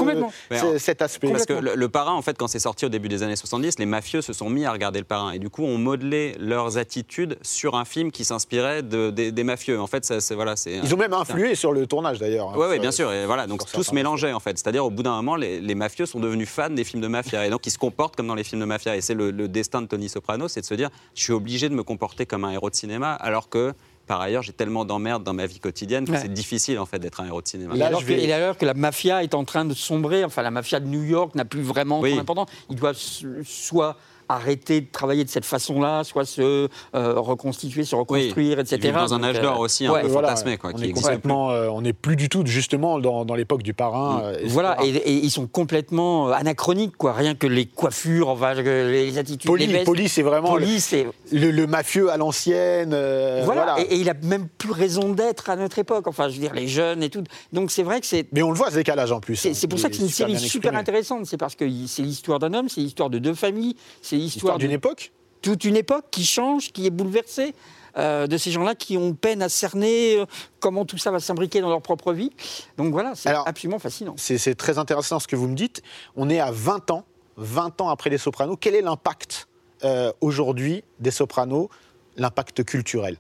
ce- 0.60 0.78
cet 0.78 1.02
aspect. 1.02 1.32
Parce 1.32 1.46
que 1.46 1.54
le, 1.54 1.76
le 1.76 1.90
parrain, 1.90 2.14
en 2.14 2.22
fait, 2.22 2.38
quand 2.38 2.48
c'est 2.48 2.60
sorti 2.60 2.86
au 2.86 2.90
début 2.90 3.08
des 3.10 3.24
années 3.24 3.36
70, 3.36 3.80
les 3.80 3.86
mafieux 3.86 4.22
se 4.22 4.34
sont 4.34 4.50
mis 4.50 4.66
à 4.66 4.72
regarder 4.72 5.00
le 5.00 5.06
parrain. 5.06 5.32
Et 5.32 5.40
du 5.40 5.50
coup, 5.50 5.64
ont 5.64 5.78
modelé 5.78 6.36
leurs 6.40 6.78
attitudes 6.78 7.38
sur 7.42 7.76
un 7.76 7.86
film 7.86 8.12
qui 8.12 8.26
s'inspirait 8.26 8.84
de- 8.84 9.10
des, 9.12 9.32
des 9.32 9.44
mafieux. 9.44 9.80
En 9.80 9.88
fait, 9.88 10.06
c'est. 10.06 10.36
Voilà, 10.36 10.56
c'est 10.56 10.74
Ils 10.84 10.94
ont 10.94 10.98
même 10.98 11.14
influé 11.14 11.56
sur 11.56 11.72
le 11.74 11.88
tournage 11.88 12.20
d'ailleurs. 12.20 12.54
Oui, 12.58 12.66
Ça- 12.76 12.78
bien 12.80 12.92
sûr. 12.92 13.12
Et 13.14 13.26
voilà, 13.26 13.48
donc 13.48 13.62
tout 13.72 13.84
se 13.84 13.94
mélangeait 13.96 14.34
en 14.34 14.40
fait. 14.40 14.58
C'est-à-dire 14.58 14.86
au 14.86 14.90
bout 14.90 15.04
d'un 15.04 15.16
moment, 15.16 15.36
les, 15.36 15.62
les 15.62 15.76
mafieux 15.76 16.06
sont 16.06 16.20
devenus 16.20 16.50
fans 16.50 16.70
des 16.70 16.84
films 16.84 17.02
de 17.02 17.08
mafia 17.08 17.46
et 17.46 17.50
donc 17.50 17.66
ils 17.66 17.72
se 17.72 17.78
comportent 17.78 18.16
comme 18.16 18.28
dans 18.28 18.36
les 18.36 18.44
films 18.44 18.62
de 18.62 18.66
mafia. 18.66 18.96
Et 18.98 19.02
c'est 19.02 19.14
le, 19.14 19.32
le 19.32 19.48
destin 19.48 19.82
de 19.82 19.88
Tony 19.88 20.10
Soprano, 20.10 20.48
c'est 20.48 20.62
de 20.62 20.66
se 20.66 20.74
dire, 20.74 20.90
je 21.16 21.24
suis 21.24 21.34
obligé 21.34 21.70
de 21.70 21.74
me 21.76 21.84
comporter 21.84 22.26
comme 22.26 22.44
un 22.44 22.52
héros 22.52 22.70
de 22.70 22.76
cinéma, 22.76 23.14
alors 23.14 23.50
que 23.50 23.74
par 24.10 24.22
ailleurs, 24.22 24.42
j'ai 24.42 24.54
tellement 24.54 24.86
d'emmerdes 24.86 25.24
dans 25.24 25.34
ma 25.36 25.46
vie 25.46 25.60
quotidienne 25.60 26.04
que 26.06 26.12
Ouais. 26.14 26.20
c'est 26.20 26.34
difficile 26.34 26.80
en 26.80 26.88
fait 26.88 26.98
d'être 26.98 27.22
un 27.22 27.28
héros 27.28 27.44
de 27.44 27.48
cinéma. 27.48 27.76
Là, 27.76 27.86
alors, 27.86 28.02
que, 28.02 28.06
vais- 28.08 28.24
et 28.26 28.34
alors 28.34 28.58
que 28.58 28.66
la 28.66 28.74
mafia 28.74 29.24
est 29.24 29.36
en 29.36 29.46
train 29.46 29.66
de 29.66 29.76
sombrer, 29.76 30.24
enfin 30.26 30.42
la 30.42 30.50
mafia 30.50 30.80
de 30.80 30.88
New 30.88 31.04
York 31.04 31.36
n'a 31.36 31.46
plus 31.46 31.62
vraiment 31.62 32.00
Oui. 32.00 32.16
son 32.16 32.20
importance. 32.22 32.50
Ils 32.72 32.76
doivent 32.76 32.98
soit 33.46 33.98
arrêter 34.30 34.82
de 34.82 34.88
travailler 34.92 35.24
de 35.26 35.30
cette 35.30 35.46
façon-là, 35.46 36.04
soit 36.04 36.24
se 36.26 36.68
euh, 36.96 37.14
reconstituer, 37.20 37.84
se 37.84 37.96
reconstruire, 37.96 38.60
etc. 38.60 38.78
Ils 38.80 38.86
vivent 38.88 38.94
dans 38.94 39.14
un 39.16 39.24
âge 39.24 39.38
euh, 39.38 39.42
d'or 39.42 39.60
aussi 39.60 39.86
un 39.88 39.92
ouais. 39.92 40.02
peu 40.02 40.08
Voilà, 40.08 40.30
fantasmé, 40.30 40.58
quoi, 40.58 40.70
on 40.74 40.78
qui 40.78 40.84
est 40.86 40.90
existe 40.90 41.06
complètement, 41.08 41.52
euh, 41.52 41.68
on 41.70 41.82
n'est 41.82 41.94
plus 41.94 42.16
du 42.16 42.30
tout 42.30 42.44
justement 42.46 43.00
dans, 43.00 43.26
dans 43.26 43.36
l'époque 43.36 43.64
du 43.64 43.74
parrain. 43.74 44.22
euh, 44.24 44.34
etc. 44.36 44.48
Voilà, 44.50 44.78
et, 44.84 44.90
et 44.90 45.14
ils 45.14 45.32
sont 45.32 45.48
complètement 45.48 46.28
anachroniques, 46.30 46.96
quoi. 46.98 47.14
Rien 47.14 47.36
que 47.36 47.48
les 47.48 47.66
coiffures, 47.66 48.30
enfin, 48.30 48.54
les 48.54 49.18
attitudes, 49.18 49.50
Poli, 49.50 49.66
les 49.68 49.74
vestes. 49.74 49.86
Poli, 49.86 50.08
c'est 50.08 50.22
vraiment 50.22 50.56
le, 50.56 50.62
Poli, 50.64 50.80
c'est 50.80 51.08
le- 51.32 51.52
le 51.52 51.68
mafieux 51.68 52.12
à 52.12 52.18
l'ancienne. 52.18 52.92
euh, 52.94 53.42
voilà. 53.46 53.66
voilà. 53.76 53.82
Et, 53.82 53.96
et 53.96 54.00
il 54.00 54.10
a 54.10 54.14
même 54.24 54.48
plus 54.48 54.72
raison 54.72 55.10
d'être 55.10 55.50
à 55.50 55.56
notre 55.56 55.80
époque. 55.80 56.08
Enfin, 56.08 56.30
je 56.30 56.36
veux 56.36 56.40
dire, 56.42 56.54
les 56.54 56.68
jeunes 56.68 57.02
et 57.04 57.10
tout. 57.10 57.24
Donc 57.52 57.72
c'est 57.72 57.84
vrai 57.84 58.00
que 58.00 58.06
c'est 58.06 58.28
Mais 58.32 58.44
on 58.44 58.52
le 58.52 58.58
voit 58.58 58.70
ce 58.70 58.76
décalage 58.76 59.12
en 59.12 59.20
plus. 59.20 59.36
C'est 59.36 59.50
hein. 59.52 59.68
pour 59.70 59.80
ça 59.80 59.90
que 59.90 59.96
c'est 59.96 60.04
une 60.04 60.10
super 60.10 60.28
série 60.38 60.50
super 60.50 60.76
intéressante. 60.76 61.26
C'est 61.26 61.38
parce 61.38 61.56
que 61.56 61.66
c'est 61.88 62.02
l'histoire 62.04 62.40
d'un 62.40 62.54
homme, 62.54 62.70
c'est 62.70 62.82
l'histoire 62.82 63.10
de 63.10 63.18
deux 63.18 63.34
familles, 63.34 63.76
c'est 64.02 64.18
l'histoire 64.20 64.58
d'une 64.58 64.72
époque. 64.72 65.12
toute 65.42 65.64
une 65.64 65.76
époque 65.76 66.06
qui 66.12 66.26
change, 66.26 66.72
qui 66.72 66.86
est 66.86 66.90
bouleversée. 66.92 67.54
euh, 67.98 68.28
de 68.28 68.38
ces 68.38 68.52
gens-là 68.52 68.76
qui 68.76 68.98
ont 68.98 69.14
peine 69.16 69.42
à 69.42 69.50
cerner 69.50 70.18
euh, 70.20 70.26
comment 70.60 70.86
tout 70.86 71.00
ça 71.00 71.10
va 71.10 71.20
s'imbriquer 71.20 71.60
dans 71.60 71.70
leur 71.70 71.82
propre 71.82 72.14
vie. 72.14 72.30
Donc 72.78 72.92
voilà, 72.92 73.14
c'est 73.16 73.30
Alors, 73.30 73.48
absolument 73.48 73.80
fascinant. 73.80 74.14
C'est 74.16 74.38
c'est 74.38 74.54
très 74.56 74.78
intéressant 74.78 75.20
ce 75.20 75.28
que 75.28 75.36
vous 75.36 75.48
me 75.48 75.56
dites. 75.56 75.82
On 76.16 76.30
est 76.30 76.40
à 76.40 76.52
20 76.52 76.92
ans, 76.92 77.04
20 77.38 77.82
ans 77.82 77.90
après 77.90 78.12
les 78.12 78.20
Sopranos. 78.20 78.58
Quel 78.62 78.76
est 78.76 78.82
l'impact 78.82 79.48
euh, 79.84 80.12
aujourd'hui 80.22 80.84
des 81.00 81.12
Sopranos, 81.12 81.70
l'impact 82.16 82.64
culturel? 82.64 83.18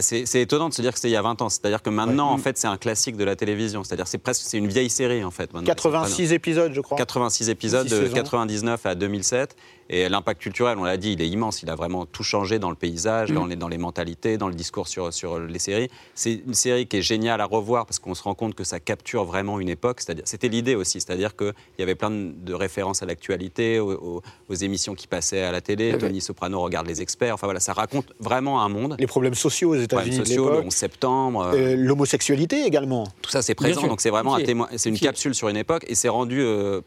C'est 0.00 0.24
c'est 0.24 0.40
étonnant 0.40 0.70
de 0.70 0.74
se 0.74 0.80
dire 0.80 0.92
que 0.92 0.98
c'était 0.98 1.08
il 1.08 1.12
y 1.12 1.16
a 1.16 1.22
20 1.22 1.42
ans. 1.42 1.50
C'est-à-dire 1.50 1.82
que 1.82 1.90
maintenant, 1.90 2.30
en 2.30 2.38
fait, 2.38 2.56
c'est 2.56 2.66
un 2.68 2.78
classique 2.78 3.16
de 3.16 3.24
la 3.24 3.36
télévision. 3.36 3.84
C'est-à-dire 3.84 4.06
c'est 4.06 4.16
presque 4.16 4.42
c'est 4.46 4.56
une 4.56 4.68
vieille 4.68 4.88
série 4.88 5.22
en 5.22 5.30
fait. 5.30 5.52
maintenant. 5.52 5.66
86 5.66 6.32
épisodes, 6.32 6.72
je 6.72 6.80
crois. 6.80 6.96
86 6.96 7.50
épisodes 7.50 7.86
de 7.86 7.90
saisons. 7.90 8.14
99 8.14 8.86
à 8.86 8.94
2007. 8.94 9.54
Et 9.90 10.08
l'impact 10.08 10.40
culturel, 10.40 10.78
on 10.78 10.84
l'a 10.84 10.96
dit, 10.96 11.12
il 11.12 11.20
est 11.22 11.28
immense. 11.28 11.62
Il 11.62 11.70
a 11.70 11.74
vraiment 11.74 12.06
tout 12.06 12.22
changé 12.22 12.58
dans 12.58 12.70
le 12.70 12.76
paysage, 12.76 13.30
Mm. 13.30 13.34
dans, 13.34 13.46
les, 13.46 13.56
dans 13.56 13.68
les 13.68 13.78
mentalités, 13.78 14.38
dans 14.38 14.48
le 14.48 14.54
discours 14.54 14.88
sur, 14.88 15.12
sur 15.12 15.38
les 15.38 15.58
séries. 15.58 15.88
C'est 16.14 16.42
une 16.46 16.54
série 16.54 16.86
qui 16.86 16.98
est 16.98 17.02
géniale 17.02 17.40
à 17.40 17.44
revoir 17.44 17.84
parce 17.86 17.98
qu'on 17.98 18.14
se 18.14 18.22
rend 18.22 18.34
compte 18.34 18.54
que 18.54 18.64
ça 18.64 18.80
capture 18.80 19.24
vraiment 19.24 19.60
une 19.60 19.68
époque. 19.68 20.00
C'était 20.24 20.48
l'idée 20.48 20.74
aussi, 20.74 21.00
c'est-à-dire 21.00 21.36
qu'il 21.36 21.52
y 21.78 21.82
avait 21.82 21.94
plein 21.94 22.10
de, 22.10 22.32
de 22.32 22.54
références 22.54 23.02
à 23.02 23.06
l'actualité, 23.06 23.78
aux, 23.80 23.92
aux- 23.92 24.22
aux 24.48 24.54
émissions 24.54 24.94
qui 24.94 25.06
passaient 25.06 25.42
à 25.42 25.52
la 25.52 25.60
télé. 25.60 25.92
Ouais. 25.92 25.98
Tony 25.98 26.20
Soprano 26.20 26.60
regarde 26.60 26.86
les 26.86 27.02
experts. 27.02 27.34
Enfin 27.34 27.46
voilà, 27.46 27.60
ça 27.60 27.72
raconte 27.72 28.12
vraiment 28.20 28.62
un 28.62 28.68
monde. 28.68 28.96
Les 28.98 29.06
problèmes 29.06 29.34
sociaux 29.34 29.70
aux 29.70 29.74
Les 29.74 29.86
problèmes 29.86 30.08
États-Unis 30.08 30.22
de 30.22 30.26
sociaux, 30.28 30.44
le 30.46 30.50
l'époque. 30.52 30.66
11 30.66 30.72
septembre. 30.74 31.40
euh, 31.42 31.52
Euh, 31.72 31.76
L'homosexualité 31.76 32.64
également. 32.66 33.06
tout 33.22 33.30
ça, 33.30 33.42
c'est 33.42 33.54
présent. 33.54 33.86
Donc, 33.86 34.00
c'est 34.00 34.10
vraiment 34.10 34.36
un. 34.36 34.40
C'est 34.76 34.88
une 34.88 34.98
capsule 34.98 35.34
sur 35.34 35.48
une 35.48 35.56
époque 35.56 35.84
et 35.88 35.94
c'est 35.94 36.08
rendu 36.08 36.40
euh, 36.40 36.80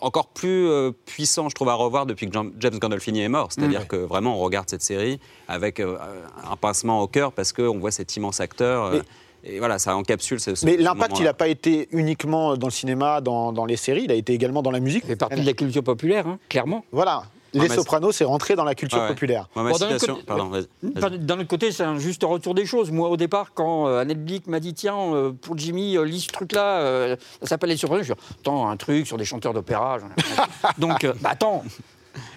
encore 0.00 0.28
plus 0.28 0.68
euh, 0.68 0.90
puissant, 1.06 1.48
je 1.48 1.54
trouve, 1.54 1.68
à 1.68 1.74
revoir 1.74 2.06
depuis 2.06 2.26
que 2.26 2.32
Jean- 2.32 2.50
James 2.58 2.78
Gandolfini 2.78 3.20
est 3.22 3.28
mort. 3.28 3.48
C'est-à-dire 3.50 3.82
Mm. 3.82 3.86
que 3.86 3.96
vraiment, 3.96 4.36
on 4.36 4.40
regarde 4.40 4.68
cette 4.68 4.82
série 4.82 5.18
avec 5.48 5.80
euh, 5.80 5.96
un 6.50 6.56
pincement 6.56 7.00
au 7.02 7.06
cœur 7.06 7.32
parce 7.32 7.52
qu'on 7.52 7.78
voit 7.78 7.90
cet 7.90 8.16
immense 8.16 8.40
acteur. 8.40 8.84
euh, 8.84 9.00
et 9.42 9.58
voilà, 9.58 9.78
ça 9.78 9.96
encapsule 9.96 10.38
ce. 10.38 10.54
ce- 10.54 10.66
Mais 10.66 10.76
l'impact, 10.76 11.18
il 11.18 11.24
n'a 11.24 11.32
pas 11.32 11.48
été 11.48 11.88
uniquement 11.92 12.56
dans 12.58 12.66
le 12.66 12.72
cinéma, 12.72 13.22
dans, 13.22 13.52
dans 13.52 13.64
les 13.64 13.76
séries, 13.76 14.02
il 14.04 14.12
a 14.12 14.14
été 14.14 14.34
également 14.34 14.60
dans 14.62 14.70
la 14.70 14.80
musique. 14.80 15.06
Fait 15.06 15.16
partie 15.16 15.40
de 15.40 15.46
la 15.46 15.54
culture 15.54 15.82
populaire, 15.82 16.26
hein, 16.26 16.38
clairement. 16.50 16.84
Voilà. 16.92 17.22
Les 17.54 17.68
Sopranos, 17.68 18.12
c'est 18.12 18.24
rentré 18.24 18.54
dans 18.56 18.64
la 18.64 18.74
culture 18.74 18.98
Ah 19.00 19.02
ouais. 19.04 19.08
populaire. 19.08 19.48
Bon, 19.54 19.62
d'un 21.18 21.38
autre 21.38 21.48
côté- 21.48 21.72
c'est 21.72 21.82
un 21.82 21.98
juste 21.98 22.22
retour 22.24 22.54
des 22.54 22.66
choses. 22.66 22.90
Moi, 22.90 23.08
au 23.08 23.16
départ, 23.16 23.52
quand 23.54 23.86
euh, 23.88 23.98
Annette 24.00 24.24
Blick 24.24 24.46
m'a 24.46 24.60
dit 24.60 24.74
Tiens, 24.74 24.96
euh, 25.14 25.32
pour 25.32 25.56
Jimmy, 25.58 25.96
euh, 25.96 26.04
lis 26.04 26.20
ce 26.20 26.28
truc-là, 26.28 26.80
euh, 26.80 27.16
ça 27.42 27.48
s'appelle 27.48 27.70
Les 27.70 27.76
Sopranos, 27.76 28.02
je 28.04 28.12
dis 28.12 28.20
Attends, 28.40 28.68
un 28.68 28.76
truc 28.76 29.06
sur 29.06 29.16
des 29.16 29.24
chanteurs 29.24 29.52
d'opéra. 29.54 29.98
j'en 29.98 30.06
ai 30.06 30.10
rien 30.22 30.44
à 30.44 30.46
foutre. 30.46 30.74
Donc, 30.78 31.04
euh, 31.04 31.12
bah 31.20 31.30
attends. 31.32 31.64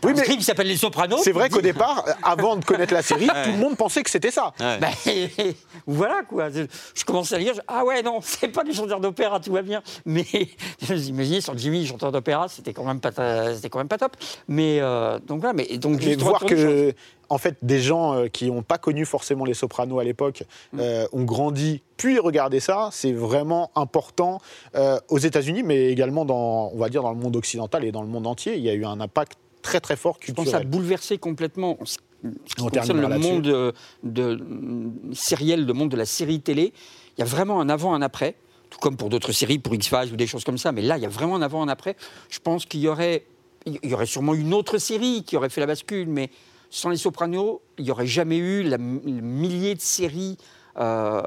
Oui, 0.03 0.11
un 0.11 0.13
mais 0.15 0.21
script 0.21 0.39
qui 0.39 0.45
s'appelle 0.45 0.67
Les 0.67 0.77
Sopranos. 0.77 1.23
c'est 1.23 1.31
vrai 1.31 1.49
qu'au 1.49 1.61
départ, 1.61 2.03
avant 2.23 2.55
de 2.57 2.65
connaître 2.65 2.93
la 2.93 3.01
série, 3.03 3.27
tout 3.27 3.51
le 3.51 3.57
monde 3.57 3.75
pensait 3.77 4.03
que 4.03 4.09
c'était 4.09 4.31
ça. 4.31 4.53
Ouais. 4.59 4.77
Bah, 4.79 4.89
voilà 5.87 6.21
quoi. 6.27 6.49
Je, 6.49 6.63
je 6.93 7.03
commençais 7.05 7.35
à 7.35 7.37
lire, 7.39 7.53
je- 7.55 7.61
ah 7.67 7.83
ouais, 7.85 8.01
non, 8.03 8.19
c'est 8.21 8.49
pas 8.49 8.63
des 8.63 8.73
chanteurs 8.73 8.99
d'opéra, 8.99 9.39
tout 9.39 9.51
va 9.53 9.61
bien. 9.61 9.81
Mais 10.05 10.25
je 10.81 10.93
vous 10.93 11.07
imaginez, 11.09 11.41
sur 11.41 11.57
Jimmy, 11.57 11.85
chanteur 11.85 12.11
d'opéra, 12.11 12.47
c'était 12.47 12.73
quand, 12.73 12.83
même 12.85 12.99
pas 12.99 13.11
quand 13.11 13.77
même 13.77 13.87
pas 13.87 13.97
top. 13.97 14.15
Mais 14.47 14.79
euh, 14.81 15.19
donc 15.19 15.39
voilà, 15.39 15.53
mais 15.53 15.77
donc 15.77 16.01
Mais 16.03 16.15
voir 16.15 16.45
que, 16.45 16.93
en 17.29 17.37
fait, 17.37 17.55
des 17.61 17.81
gens 17.81 18.13
euh, 18.15 18.27
qui 18.27 18.51
n'ont 18.51 18.61
pas 18.61 18.77
connu 18.77 19.05
forcément 19.05 19.45
les 19.45 19.53
Sopranos 19.53 19.99
à 19.99 20.03
l'époque 20.03 20.43
Mm. 20.73 20.79
euh, 20.79 21.07
ont 21.13 21.23
grandi, 21.23 21.81
puis 21.97 22.19
regardé 22.19 22.59
ça, 22.59 22.89
c'est 22.91 23.11
vraiment 23.11 23.71
important 23.75 24.39
euh, 24.75 24.99
aux 25.09 25.17
États-Unis, 25.19 25.63
mais 25.63 25.87
également 25.89 26.25
dans, 26.25 26.71
on 26.73 26.77
va 26.77 26.89
dire, 26.89 27.03
dans 27.03 27.11
le 27.11 27.17
monde 27.17 27.35
occidental 27.35 27.83
et 27.85 27.91
dans 27.91 28.01
le 28.01 28.07
monde 28.07 28.27
entier. 28.27 28.55
Il 28.55 28.63
y 28.63 28.69
a 28.69 28.73
eu 28.73 28.85
un 28.85 28.99
impact 28.99 29.37
très 29.63 29.79
très 29.79 29.95
fort 29.95 30.17
Je 30.21 30.31
pense 30.31 30.45
que 30.45 30.51
ça 30.51 30.57
a 30.57 30.59
culturel. 30.61 30.67
bouleversé 30.81 31.17
complètement 31.17 31.79
ce 31.83 31.97
qui 31.97 32.61
On 32.61 32.69
concerne 32.69 33.01
le 33.01 33.17
monde 33.17 33.47
euh, 33.47 33.71
de, 34.03 34.35
de- 34.35 35.13
sériel, 35.15 35.65
le 35.65 35.73
monde 35.73 35.89
de 35.89 35.97
la 35.97 36.05
série 36.05 36.39
télé. 36.39 36.71
Il 37.17 37.21
y 37.21 37.23
a 37.23 37.25
vraiment 37.25 37.59
un 37.59 37.69
avant, 37.69 37.93
un 37.95 38.01
après, 38.01 38.35
tout 38.69 38.79
comme 38.79 38.95
pour 38.97 39.09
d'autres 39.09 39.31
séries, 39.31 39.57
pour 39.59 39.73
X-Files 39.75 40.13
ou 40.13 40.15
des 40.15 40.27
choses 40.27 40.43
comme 40.43 40.57
ça. 40.59 40.71
Mais 40.71 40.81
là, 40.83 40.97
il 40.97 41.01
y 41.03 41.05
a 41.05 41.09
vraiment 41.09 41.35
un 41.35 41.41
avant, 41.41 41.63
un 41.63 41.67
après. 41.67 41.95
Je 42.29 42.39
pense 42.39 42.65
qu'il 42.65 42.79
y 42.81 42.87
aurait, 42.87 43.25
il 43.65 43.89
y 43.89 43.93
aurait 43.93 44.05
sûrement 44.05 44.33
une 44.35 44.53
autre 44.53 44.77
série 44.77 45.23
qui 45.25 45.35
aurait 45.37 45.49
fait 45.49 45.61
la 45.61 45.67
bascule, 45.67 46.07
mais 46.07 46.29
sans 46.69 46.89
les 46.89 46.97
Sopranos, 46.97 47.61
il 47.77 47.83
n'y 47.85 47.91
aurait 47.91 48.07
jamais 48.07 48.37
eu 48.37 48.63
la, 48.63 48.77
le 48.77 48.83
millier 48.83 49.75
de 49.75 49.81
séries 49.81 50.37
euh, 50.79 51.21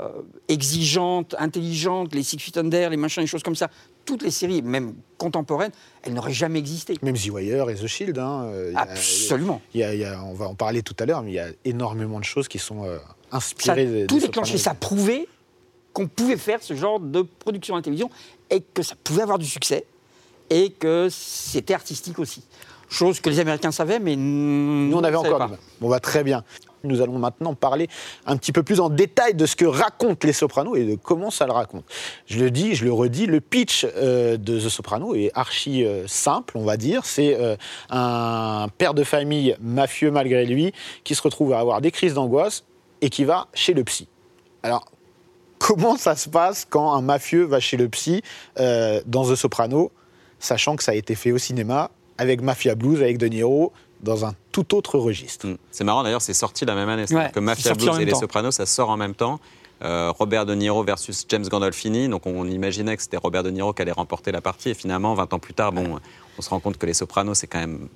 exigeantes, 0.49 1.35
intelligentes, 1.38 2.14
les 2.14 2.22
Six 2.22 2.38
Feet 2.38 2.57
Under, 2.59 2.90
les 2.90 2.96
machins, 2.96 3.20
les 3.20 3.27
choses 3.29 3.42
comme 3.42 3.55
ça. 3.55 3.70
Toutes 4.07 4.23
les 4.23 4.31
séries, 4.31 4.62
même 4.62 4.95
contemporaines, 5.19 5.73
elles 6.03 6.14
n'auraient 6.14 6.33
jamais 6.33 6.59
existé. 6.59 6.97
Même 7.03 7.16
The 7.16 7.29
Wire 7.31 7.69
et 7.69 7.75
The 7.75 7.87
Shield. 7.87 8.19
hein, 8.19 8.45
euh, 8.47 8.69
il 8.71 8.75
y 8.75 8.77
a- 8.77 8.81
Absolument. 8.81 9.61
il 9.75 9.81
y 9.81 9.85
a- 9.85 9.92
il 9.95 10.01
y 10.01 10.05
a- 10.05 10.23
on 10.25 10.33
va 10.33 10.47
en 10.49 10.55
parler 10.55 10.83
tout 10.83 10.95
à 10.99 11.05
l'heure, 11.05 11.23
mais 11.23 11.33
il 11.33 11.35
y 11.35 11.38
a 11.40 11.49
énormément 11.66 12.19
de 12.19 12.25
choses 12.25 12.49
qui 12.49 12.59
sont 12.59 12.85
euh, 12.85 12.97
Ça, 13.31 13.37
inspirées 13.37 13.87
de, 13.87 14.07
tout 14.07 14.19
déclenché, 14.21 14.57
ça 14.57 14.73
prouvait 14.75 15.27
qu'on 15.92 16.07
pouvait 16.09 16.37
faire 16.37 16.62
ce 16.62 16.75
genre 16.75 17.01
de 17.01 17.23
production 17.23 17.75
à 17.75 17.79
la 17.79 17.83
télévision 17.83 18.11
et 18.51 18.61
que 18.61 18.83
ça 18.83 18.95
pouvait 19.03 19.23
avoir 19.23 19.38
du 19.38 19.47
succès 19.47 19.85
et 20.51 20.71
que 20.71 21.09
c'était 21.11 21.75
artistique 21.75 22.19
aussi. 22.19 22.42
Chose 22.88 23.19
que 23.19 23.29
les 23.31 23.40
Américains 23.40 23.73
savaient, 23.73 23.99
mais 23.99 24.14
nous, 24.14 24.97
on 24.97 25.03
avait 25.03 25.16
encore. 25.16 25.38
pas. 25.38 25.51
Bon, 25.81 25.88
bah, 25.88 25.99
très 25.99 26.23
bien. 26.23 26.45
Nous 26.87 27.01
allons 27.01 27.18
maintenant 27.18 27.55
parler 27.55 27.88
un 28.27 28.37
petit 28.37 28.53
peu 28.53 28.62
plus 28.62 28.81
en 28.81 28.88
détail 28.88 29.35
de 29.35 29.46
ce 29.46 29.57
que 29.57 29.64
racontent 29.64 30.27
les 30.27 30.33
Sopranos 30.33 30.77
et 30.77 30.85
de 30.85 30.94
comment 30.94 31.31
ça 31.31 31.46
le 31.46 31.53
raconte. 31.53 31.85
Je 32.27 32.38
le 32.38 32.51
dis, 32.51 32.75
je 32.75 32.85
le 32.85 32.92
redis, 32.92 33.27
le 33.27 33.40
pitch 33.40 33.87
euh, 33.96 34.37
de 34.37 34.59
The 34.59 34.68
Sopranos 34.68 35.14
est 35.14 35.31
archi 35.35 35.85
euh, 35.85 36.07
simple, 36.07 36.57
on 36.57 36.64
va 36.64 36.77
dire. 36.77 37.05
C'est 37.05 37.37
euh, 37.38 37.57
un 37.90 38.68
père 38.79 38.94
de 38.94 39.05
famille 39.05 39.57
mafieux 39.61 40.11
malgré 40.11 40.44
lui 40.46 40.72
qui 41.05 41.14
se 41.14 41.22
retrouve 41.22 41.53
à 41.53 41.59
avoir 41.59 41.81
des 41.81 41.90
crises 41.90 42.14
d'angoisse 42.14 42.64
et 43.01 43.11
qui 43.11 43.25
va 43.25 43.49
chez 43.55 43.75
le 43.75 43.85
psy. 43.85 44.09
Alors, 44.62 44.87
comment 45.59 45.96
ça 45.96 46.16
se 46.16 46.29
passe 46.29 46.66
quand 46.68 46.94
un 46.94 47.03
mafieux 47.03 47.44
va 47.44 47.61
chez 47.61 47.77
le 47.77 47.88
psy 47.88 48.22
dans 48.57 49.31
The 49.31 49.35
Sopranos, 49.35 49.90
sachant 50.38 50.77
que 50.77 50.83
ça 50.83 50.92
a 50.92 50.94
été 50.94 51.14
fait 51.14 51.33
au 51.33 51.38
cinéma 51.38 51.90
avec 52.18 52.40
Mafia 52.40 52.75
Blues, 52.75 53.03
avec 53.03 53.18
De 53.18 53.27
Niro, 53.27 53.72
dans 54.02 54.24
un 54.24 54.35
tout 54.52 54.74
autre 54.76 54.98
registre. 54.98 55.46
Mm. 55.46 55.56
C'est 55.70 55.85
marrant 55.85 56.02
d'ailleurs, 56.02 56.22
c'est 56.22 56.35
sorti 56.35 56.64
la 56.64 56.74
même 56.74 56.88
année. 56.88 57.06
C'est-à-dire 57.06 57.26
Ouais, 57.28 57.32
que 57.32 57.40
Mafia 57.40 57.74
Blues 57.74 57.98
et 58.00 58.04
Les 58.04 58.12
temps. 58.12 58.20
Sopranos, 58.20 58.50
ça 58.52 58.66
sort 58.66 58.90
en 58.90 58.96
même 58.96 59.14
temps. 59.14 59.40
Euh, 59.85 60.11
Robert 60.18 60.46
De 60.46 60.54
Niro 60.54 60.82
versus 60.85 61.26
James 61.28 61.46
Gandolfini. 61.46 62.09
Donc 62.09 62.26
on 62.26 62.46
imaginait 62.48 62.96
que 62.96 63.02
c'était 63.02 63.18
Robert 63.18 63.42
De 63.42 63.50
Niro 63.50 63.72
qui 63.72 63.82
allait 63.82 63.92
remporter 63.92 64.32
la 64.32 64.40
partie. 64.40 64.70
Et 64.70 64.74
finalement, 64.74 65.14
20 65.14 65.32
ans 65.35 65.38
plus 65.38 65.54
tard, 65.54 65.72
bon, 65.72 65.98
on 66.38 66.42
se 66.42 66.48
rend 66.48 66.61
compte 66.61 66.78
que 66.78 66.87
Les 66.87 66.94
Sopranos, 66.94 67.35
c'est 67.35 67.46
quand 67.46 67.59
même 67.59 67.88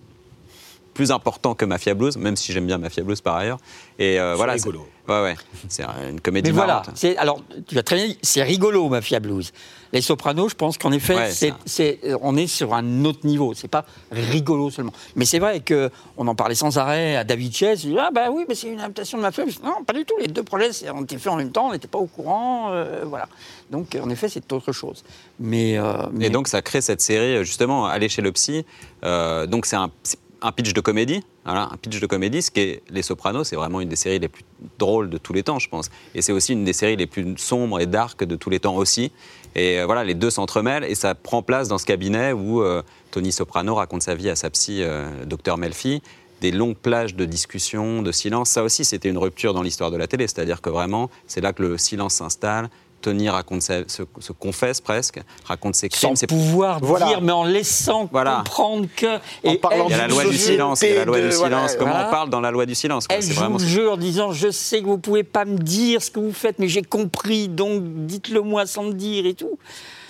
plus 0.92 1.12
important 1.12 1.54
que 1.54 1.64
Mafia 1.64 1.94
Blues, 1.94 2.16
même 2.16 2.36
si 2.36 2.52
j'aime 2.52 2.66
bien 2.66 2.76
Mafia 2.76 3.02
Blues 3.02 3.20
par 3.20 3.36
ailleurs. 3.36 3.58
Et 3.98 4.18
euh, 4.20 4.34
voilà, 4.36 4.58
c'est- 4.58 4.64
rigolo. 4.68 4.86
Ouais, 5.08 5.22
ouais. 5.22 5.36
C'est 5.68 5.84
une 6.08 6.20
comédie 6.20 6.50
Mais 6.50 6.54
voilà, 6.56 6.82
marrante. 6.84 7.04
alors 7.16 7.40
tu 7.66 7.78
as 7.78 7.82
très 7.82 7.96
bien 7.96 8.06
dit, 8.08 8.18
c'est 8.22 8.42
rigolo 8.42 8.88
Mafia 8.88 9.20
Blues. 9.20 9.52
Les 9.92 10.00
Sopranos, 10.00 10.50
je 10.50 10.54
pense 10.54 10.78
qu'en 10.78 10.92
effet, 10.92 11.16
Ouais, 11.16 11.30
c'est, 11.32 11.48
ça. 11.50 11.56
c'est- 11.66 11.98
euh, 12.04 12.16
on 12.22 12.36
est 12.36 12.46
sur 12.46 12.74
un 12.74 13.04
autre 13.04 13.26
niveau. 13.26 13.54
C'est 13.54 13.68
pas 13.68 13.84
rigolo 14.12 14.70
seulement. 14.70 14.92
Mais 15.16 15.24
c'est 15.24 15.38
vrai 15.40 15.60
que 15.60 15.90
on 16.16 16.26
en 16.28 16.34
parlait 16.34 16.54
sans 16.54 16.78
arrêt 16.78 17.16
à 17.16 17.24
David 17.24 17.54
Chess. 17.54 17.82
Il 17.84 17.90
dit, 17.90 17.98
ah 17.98 18.10
bah 18.14 18.28
oui, 18.32 18.44
mais 18.48 18.54
c'est 18.54 18.68
une 18.68 18.78
adaptation 18.80 19.18
de. 19.18 19.24
Je 19.24 19.42
dis, 19.42 19.58
Non, 19.64 19.82
pas 19.84 19.92
du 19.92 20.04
tout. 20.04 20.14
Les 20.20 20.28
deux 20.28 20.42
projets 20.44 20.70
ont 20.90 21.02
été 21.02 21.18
faits 21.18 21.32
en 21.32 21.36
même 21.36 21.50
temps. 21.52 21.68
On 21.68 21.72
n'était 21.72 21.88
pas 21.88 21.98
au 21.98 22.06
courant. 22.06 22.68
euh, 22.70 23.02
voilà. 23.04 23.28
Donc 23.70 23.96
en 24.00 24.08
effet, 24.10 24.28
c'est 24.28 24.52
autre 24.52 24.72
chose. 24.72 25.02
Mais, 25.38 25.76
euh, 25.78 25.94
mais- 26.12 26.26
Et 26.26 26.30
donc, 26.30 26.46
ça 26.48 26.62
crée 26.62 26.80
cette 26.80 27.00
série, 27.00 27.44
justement, 27.44 27.86
Aller 27.86 28.08
chez 28.08 28.22
le 28.22 28.30
psy. 28.32 28.64
Euh, 29.04 29.46
donc, 29.46 29.66
c'est 29.66 29.76
un, 29.76 29.90
c'est 30.02 30.18
un 30.42 30.52
pitch 30.52 30.72
de 30.72 30.80
comédie. 30.80 31.22
Voilà, 31.44 31.68
un 31.72 31.76
pitch 31.76 32.00
de 32.00 32.06
comédie, 32.06 32.42
ce 32.42 32.50
qui 32.50 32.60
est 32.60 32.82
Les 32.90 33.02
Sopranos, 33.02 33.44
c'est 33.44 33.56
vraiment 33.56 33.80
une 33.80 33.88
des 33.88 33.96
séries 33.96 34.18
les 34.18 34.28
plus 34.28 34.44
drôles 34.78 35.10
de 35.10 35.18
tous 35.18 35.32
les 35.32 35.42
temps, 35.42 35.58
je 35.58 35.68
pense. 35.68 35.90
Et 36.14 36.22
c'est 36.22 36.32
aussi 36.32 36.52
une 36.52 36.64
des 36.64 36.72
séries 36.72 36.96
les 36.96 37.06
plus 37.06 37.36
sombres 37.38 37.80
et 37.80 37.86
dark 37.86 38.24
de 38.24 38.36
tous 38.36 38.50
les 38.50 38.60
temps 38.60 38.76
aussi. 38.76 39.12
Et 39.54 39.80
euh, 39.80 39.86
voilà, 39.86 40.04
les 40.04 40.14
deux 40.14 40.30
s'entremêlent 40.30 40.84
et 40.84 40.94
ça 40.94 41.14
prend 41.14 41.42
place 41.42 41.68
dans 41.68 41.78
ce 41.78 41.86
cabinet 41.86 42.32
où 42.32 42.62
euh, 42.62 42.82
Tony 43.10 43.32
Soprano 43.32 43.74
raconte 43.74 44.02
sa 44.02 44.14
vie 44.14 44.30
à 44.30 44.36
sa 44.36 44.50
psy, 44.50 44.82
euh, 44.82 45.08
Dr 45.26 45.56
Melfi. 45.56 46.02
Des 46.40 46.52
longues 46.52 46.76
plages 46.76 47.14
de 47.14 47.26
discussion, 47.26 48.00
de 48.00 48.12
silence. 48.12 48.48
Ça 48.48 48.62
aussi, 48.62 48.84
c'était 48.84 49.10
une 49.10 49.18
rupture 49.18 49.52
dans 49.52 49.62
l'histoire 49.62 49.90
de 49.90 49.98
la 49.98 50.06
télé. 50.06 50.26
C'est-à-dire 50.26 50.62
que 50.62 50.70
vraiment, 50.70 51.10
c'est 51.26 51.42
là 51.42 51.52
que 51.52 51.62
le 51.62 51.76
silence 51.76 52.14
s'installe. 52.14 52.70
Tony 53.00 53.28
raconte 53.28 53.62
sa- 53.62 53.88
se, 53.88 54.02
se 54.18 54.32
confesse 54.32 54.80
presque, 54.80 55.20
raconte 55.44 55.74
ses 55.74 55.88
crimes. 55.88 56.10
sans 56.10 56.16
ses- 56.16 56.26
pouvoir 56.26 56.80
Voilà. 56.82 57.06
dire, 57.06 57.20
mais 57.22 57.32
en 57.32 57.44
laissant 57.44 58.08
Voilà. 58.12 58.36
comprendre 58.38 58.86
que. 58.94 59.16
En 59.46 59.56
parlant 59.56 59.86
Il 59.88 59.92
y 59.92 59.94
a 59.94 59.98
la 59.98 60.08
loi 60.08 60.24
du 60.24 60.36
silence, 60.36 60.82
il 60.82 60.88
y 60.90 60.92
a 60.92 60.96
la 60.96 61.04
loi 61.06 61.20
de- 61.20 61.28
du 61.28 61.34
voilà, 61.36 61.56
silence. 61.56 61.76
Comment 61.78 61.90
voilà. 61.92 62.08
on 62.08 62.10
parle 62.10 62.30
dans 62.30 62.40
la 62.40 62.50
loi 62.50 62.66
du 62.66 62.74
silence 62.74 63.06
quoi. 63.06 63.16
Elle 63.16 63.22
joue 63.22 63.34
vraiment 63.34 63.58
le 63.58 63.66
jeu 63.66 63.90
en 63.90 63.96
disant 63.96 64.32
Je 64.32 64.50
sais 64.50 64.80
que 64.80 64.86
vous 64.86 64.98
pouvez 64.98 65.22
pas 65.24 65.44
me 65.44 65.56
dire 65.56 66.02
ce 66.02 66.10
que 66.10 66.20
vous 66.20 66.32
faites, 66.32 66.58
mais 66.58 66.68
j'ai 66.68 66.82
compris, 66.82 67.48
donc 67.48 67.82
dites-le 68.06 68.42
moi 68.42 68.66
sans 68.66 68.84
me 68.84 68.92
dire 68.92 69.26
et 69.26 69.34
tout. 69.34 69.58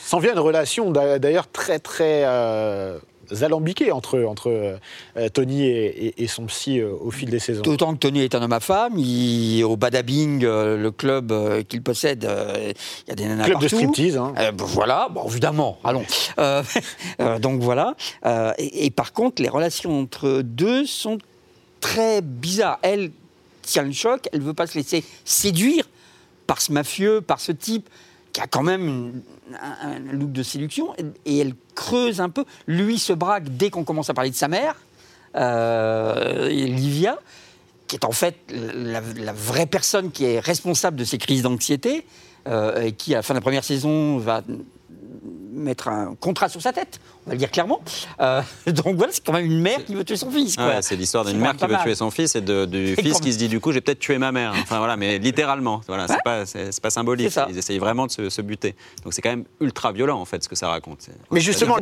S'en 0.04 0.18
vient 0.18 0.32
une 0.32 0.40
relation 0.40 0.90
d'a- 0.90 1.18
d'ailleurs 1.20 1.48
très 1.50 1.78
très 1.78 2.24
euh, 2.24 2.98
alambiquée 3.42 3.92
entre, 3.92 4.22
entre 4.24 4.78
euh, 5.16 5.28
Tony 5.30 5.64
et, 5.64 6.06
et- 6.06 6.22
et 6.22 6.26
son 6.26 6.46
psy 6.46 6.78
euh, 6.80 6.92
au 7.00 7.10
fil 7.10 7.30
des 7.30 7.38
saisons. 7.38 7.62
D'autant 7.62 7.92
que 7.94 7.98
Tony 7.98 8.20
est 8.22 8.34
un 8.34 8.42
homme 8.42 8.52
à 8.52 8.60
femme, 8.60 8.98
il, 8.98 9.62
au 9.64 9.76
Badabing, 9.76 10.44
euh, 10.44 10.76
le 10.76 10.90
club 10.90 11.32
qu'il 11.68 11.82
possède, 11.82 12.28
il 12.28 13.08
y 13.08 13.12
a 13.12 13.14
des 13.14 13.26
nanas 13.26 13.44
Club 13.44 13.60
de 13.60 13.68
striptease. 13.68 14.16
hein. 14.16 14.32
Voilà, 14.58 15.08
bon, 15.10 15.26
évidemment, 15.28 15.78
allons. 15.84 16.04
Donc 17.40 17.60
voilà. 17.60 17.94
Et, 18.58 18.86
et 18.86 18.90
par 18.90 19.12
contre, 19.12 19.42
les 19.42 19.48
relations 19.48 20.00
entre 20.00 20.26
eux 20.26 20.42
deux 20.42 20.86
sont 20.86 21.18
très 21.80 22.20
bizarres. 22.22 22.78
Elle 22.82 23.10
tient 23.62 23.82
le 23.82 23.92
choc, 23.92 24.28
elle 24.32 24.40
veut 24.42 24.54
pas 24.54 24.66
se 24.66 24.76
laisser 24.76 25.04
séduire 25.24 25.84
par 26.46 26.60
ce 26.60 26.72
mafieux, 26.72 27.20
par 27.20 27.40
ce 27.40 27.52
type 27.52 27.88
qui 28.32 28.40
a 28.40 28.46
quand 28.46 28.62
même 28.62 28.86
une- 28.86 29.22
un, 29.60 29.98
look 30.12 30.32
de 30.32 30.42
séduction, 30.42 30.94
et, 31.24 31.38
elle 31.38 31.54
creuse 31.74 32.20
un 32.20 32.28
peu. 32.28 32.44
Lui 32.66 32.98
se 32.98 33.12
braque 33.12 33.56
dès 33.56 33.70
qu'on 33.70 33.84
commence 33.84 34.10
à 34.10 34.14
parler 34.14 34.30
de 34.30 34.36
sa 34.36 34.48
mère, 34.48 34.76
euh, 35.36 36.48
Livia, 36.48 37.18
qui 37.86 37.96
est 37.96 38.04
en 38.04 38.12
fait 38.12 38.36
la, 38.50 39.00
la 39.00 39.32
vraie 39.32 39.66
personne 39.66 40.10
qui 40.10 40.24
est 40.24 40.40
responsable 40.40 40.96
de 40.96 41.04
ces 41.04 41.18
crises 41.18 41.42
d'anxiété, 41.42 42.04
euh, 42.48 42.82
et 42.82 42.92
qui, 42.92 43.14
à 43.14 43.18
la 43.18 43.22
fin 43.22 43.34
de 43.34 43.38
la 43.38 43.42
première 43.42 43.64
saison, 43.64 44.16
va 44.18 44.42
mettre 45.52 45.88
un 45.88 46.14
contrat 46.14 46.48
sur 46.48 46.60
sa 46.62 46.72
tête, 46.72 47.00
on 47.26 47.30
va 47.30 47.34
le 47.34 47.38
dire 47.38 47.50
clairement. 47.50 47.80
Euh, 48.20 48.42
donc 48.66 48.96
voilà, 48.96 49.12
c'est 49.12 49.24
quand 49.24 49.32
même 49.32 49.46
une 49.46 49.60
mère 49.60 49.84
qui 49.84 49.94
veut 49.94 50.04
tuer 50.04 50.16
son 50.16 50.30
fils. 50.30 50.56
Ouais, 50.56 50.82
c'est 50.82 50.96
l'histoire 50.96 51.24
d'une 51.24 51.38
mère 51.38 51.56
qui 51.56 51.66
veut 51.66 51.76
tuer 51.82 51.94
son 51.94 52.10
fils 52.10 52.36
et 52.36 52.40
de- 52.40 52.64
du 52.64 52.96
fils 52.96 53.14
quand 53.14 53.20
qui 53.20 53.32
se 53.32 53.38
dit 53.38 53.48
du 53.48 53.60
coup 53.60 53.72
j'ai 53.72 53.80
peut-être 53.80 53.98
tué 53.98 54.18
ma 54.18 54.32
mère. 54.32 54.52
Enfin 54.62 54.78
voilà, 54.78 54.96
mais 54.96 55.18
littéralement. 55.18 55.80
Voilà, 55.86 56.08
c'est 56.08 56.22
pas 56.24 56.46
c'est 56.46 56.80
pas 56.80 56.90
symbolique. 56.90 57.36
Ils 57.48 57.58
essayent 57.58 57.78
vraiment 57.78 58.06
de 58.06 58.12
se, 58.12 58.30
se 58.30 58.42
buter. 58.42 58.74
Donc 59.04 59.12
c'est 59.14 59.22
quand 59.22 59.30
même 59.30 59.44
ultra 59.60 59.92
violent 59.92 60.20
en 60.20 60.24
fait 60.24 60.42
ce 60.42 60.48
que 60.48 60.56
ça 60.56 60.68
raconte. 60.68 61.08
Mais 61.30 61.40
justement, 61.40 61.76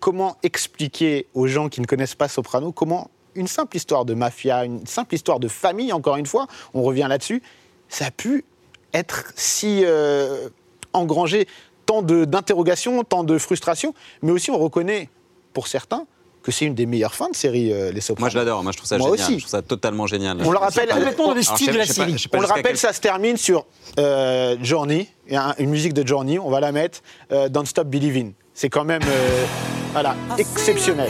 comment 0.00 0.36
expliquer 0.42 1.26
aux 1.34 1.46
gens 1.46 1.68
qui 1.68 1.80
ne 1.80 1.86
connaissent 1.86 2.14
pas 2.14 2.28
Soprano 2.28 2.72
comment 2.72 3.10
une 3.34 3.48
simple 3.48 3.76
histoire 3.76 4.04
de 4.04 4.14
mafia, 4.14 4.64
une 4.64 4.86
simple 4.86 5.14
histoire 5.14 5.40
de 5.40 5.48
famille, 5.48 5.92
encore 5.92 6.16
une 6.16 6.26
fois, 6.26 6.46
on 6.72 6.82
revient 6.82 7.06
là-dessus, 7.08 7.42
ça 7.88 8.06
a 8.06 8.10
pu 8.10 8.44
être 8.92 9.32
si 9.34 9.82
euh, 9.84 10.48
engrangé 10.92 11.48
tant 11.86 12.02
de- 12.02 12.24
d'interrogations, 12.24 13.02
tant 13.04 13.24
de 13.24 13.38
frustrations, 13.38 13.94
mais 14.22 14.32
aussi 14.32 14.50
on 14.50 14.58
reconnaît 14.58 15.08
pour 15.52 15.68
certains 15.68 16.06
que 16.42 16.52
c'est 16.52 16.66
une 16.66 16.74
des 16.74 16.84
meilleures 16.84 17.14
fins 17.14 17.30
de 17.30 17.34
série, 17.36 17.72
euh, 17.72 17.90
Les 17.90 18.02
Sopranos. 18.02 18.20
Moi 18.24 18.28
je 18.28 18.36
l'adore. 18.36 18.62
Moi 18.62 18.72
je 18.72 18.76
trouve 18.76 18.88
ça 18.88 18.98
Moi 18.98 19.08
génial. 19.12 19.24
aussi. 19.28 19.34
Je 19.36 19.38
trouve 19.44 19.50
ça 19.50 19.62
totalement 19.62 20.06
génial. 20.06 20.36
On 20.44 20.50
le 20.52 20.58
rappelle, 20.58 20.88
complètement 20.90 21.28
dans 21.28 21.34
le 21.34 21.42
style 21.42 21.72
de 21.72 21.78
la 21.78 21.86
série. 21.86 22.22
On 22.34 22.40
le 22.40 22.46
rappelle, 22.46 22.62
quel- 22.64 22.76
ça 22.76 22.92
se 22.92 23.00
termine 23.00 23.36
sur 23.38 23.64
euh, 23.98 24.56
Journey, 24.62 25.08
Il 25.26 25.32
y 25.32 25.36
a 25.36 25.48
un- 25.50 25.54
une 25.58 25.70
musique 25.70 25.94
de 25.94 26.06
Journey, 26.06 26.38
on 26.38 26.50
va 26.50 26.60
la 26.60 26.70
mettre, 26.70 27.00
euh, 27.32 27.48
Don't 27.48 27.64
Stop 27.64 27.86
Believing. 27.88 28.34
C'est 28.52 28.68
quand 28.68 28.84
même 28.84 29.00
euh, 29.06 29.46
voilà, 29.94 30.14
exceptionnel. 30.36 31.08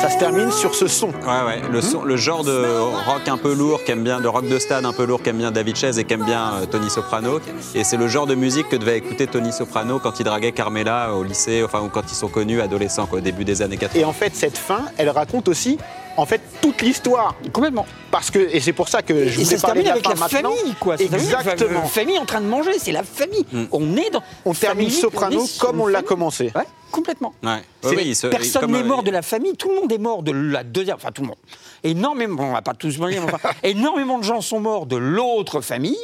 Ça 0.00 0.10
se 0.10 0.18
termine 0.18 0.52
sur 0.52 0.74
ce 0.74 0.86
son. 0.86 1.08
Ouais, 1.08 1.42
ouais. 1.46 1.62
Le, 1.70 1.80
son- 1.80 2.04
le 2.04 2.16
genre 2.16 2.44
de 2.44 2.64
rock 3.06 3.26
un 3.26 3.38
peu 3.38 3.52
lourd 3.54 3.82
qu'aime 3.84 4.04
bien, 4.04 4.20
de 4.20 4.28
rock 4.28 4.46
de 4.48 4.58
stade 4.58 4.84
un 4.84 4.92
peu 4.92 5.04
lourd 5.04 5.22
qu'aime 5.22 5.38
bien 5.38 5.50
David 5.50 5.76
Chase 5.76 5.98
et 5.98 6.04
qu'aime 6.04 6.24
bien 6.24 6.52
euh, 6.62 6.66
Tony 6.66 6.90
Soprano. 6.90 7.40
Et 7.74 7.82
c'est 7.84 7.96
le 7.96 8.06
genre 8.06 8.26
de 8.26 8.34
musique 8.34 8.68
que 8.68 8.76
devait 8.76 8.98
écouter 8.98 9.26
Tony 9.26 9.50
Soprano 9.52 9.98
quand 9.98 10.20
il 10.20 10.24
draguait 10.24 10.52
Carmela 10.52 11.14
au 11.14 11.24
lycée, 11.24 11.62
enfin, 11.64 11.80
ou 11.80 11.88
quand 11.88 12.02
ils 12.10 12.14
sont 12.14 12.28
connus 12.28 12.60
adolescents, 12.60 13.06
quoi, 13.06 13.18
au 13.18 13.22
début 13.22 13.44
des 13.44 13.62
années 13.62 13.76
80. 13.78 14.00
Et 14.00 14.04
en 14.04 14.12
fait, 14.12 14.34
cette 14.36 14.58
fin, 14.58 14.82
elle 14.98 15.08
raconte 15.10 15.48
aussi 15.48 15.78
en 16.16 16.26
fait 16.26 16.40
toute 16.60 16.82
l'histoire. 16.82 17.34
Complètement. 17.52 17.86
Parce 18.10 18.30
que, 18.30 18.38
et 18.38 18.60
c'est 18.60 18.72
pour 18.72 18.88
ça 18.88 19.02
que 19.02 19.26
je 19.28 19.40
se 19.42 19.56
parler 19.60 19.82
termine 19.82 19.82
de 19.82 19.86
la 19.88 19.92
avec 19.92 20.04
fin 20.04 20.10
la 20.10 20.16
maintenant. 20.16 20.56
famille, 20.56 20.74
quoi. 20.80 20.94
Exactement. 21.00 21.80
La 21.82 21.86
famille 21.88 22.18
en 22.18 22.24
train 22.24 22.40
de 22.40 22.46
manger, 22.46 22.78
c'est 22.78 22.92
la 22.92 23.02
famille. 23.02 23.44
On 23.72 23.96
est 23.96 24.10
dans. 24.10 24.22
On 24.44 24.54
termine 24.54 24.88
famille, 24.88 25.00
Soprano 25.00 25.40
on 25.42 25.58
comme 25.58 25.80
on 25.80 25.86
l'a 25.86 26.02
commencé. 26.02 26.52
Ouais, 26.54 26.62
complètement. 26.90 27.34
Ouais. 27.42 27.58
C'est- 27.82 27.88
Oui, 27.90 27.94
oui, 27.98 28.02
il 28.06 28.16
se- 28.16 28.26
Personne 28.28 28.70
n'est 28.72 28.80
euh, 28.80 28.84
mort 28.84 29.02
de 29.02 29.10
la 29.10 29.22
famille, 29.22 29.54
tout 29.56 29.68
le 29.68 29.74
monde 29.76 29.92
est 29.92 29.98
mort 29.98 30.22
de 30.22 30.32
la 30.32 30.64
deuxième, 30.64 30.96
enfin 30.96 31.10
tout 31.12 31.22
le 31.22 31.28
monde. 31.28 31.36
Énormément, 31.84 32.44
on 32.44 32.52
va 32.52 32.62
pas 32.62 32.74
tous 32.74 32.98
mourir, 32.98 33.22
mais 33.24 33.32
enfin, 33.32 33.50
énormément 33.62 34.18
de 34.18 34.24
gens 34.24 34.40
sont 34.40 34.60
morts 34.60 34.86
de 34.86 34.96
l'autre 34.96 35.60
famille. 35.60 35.98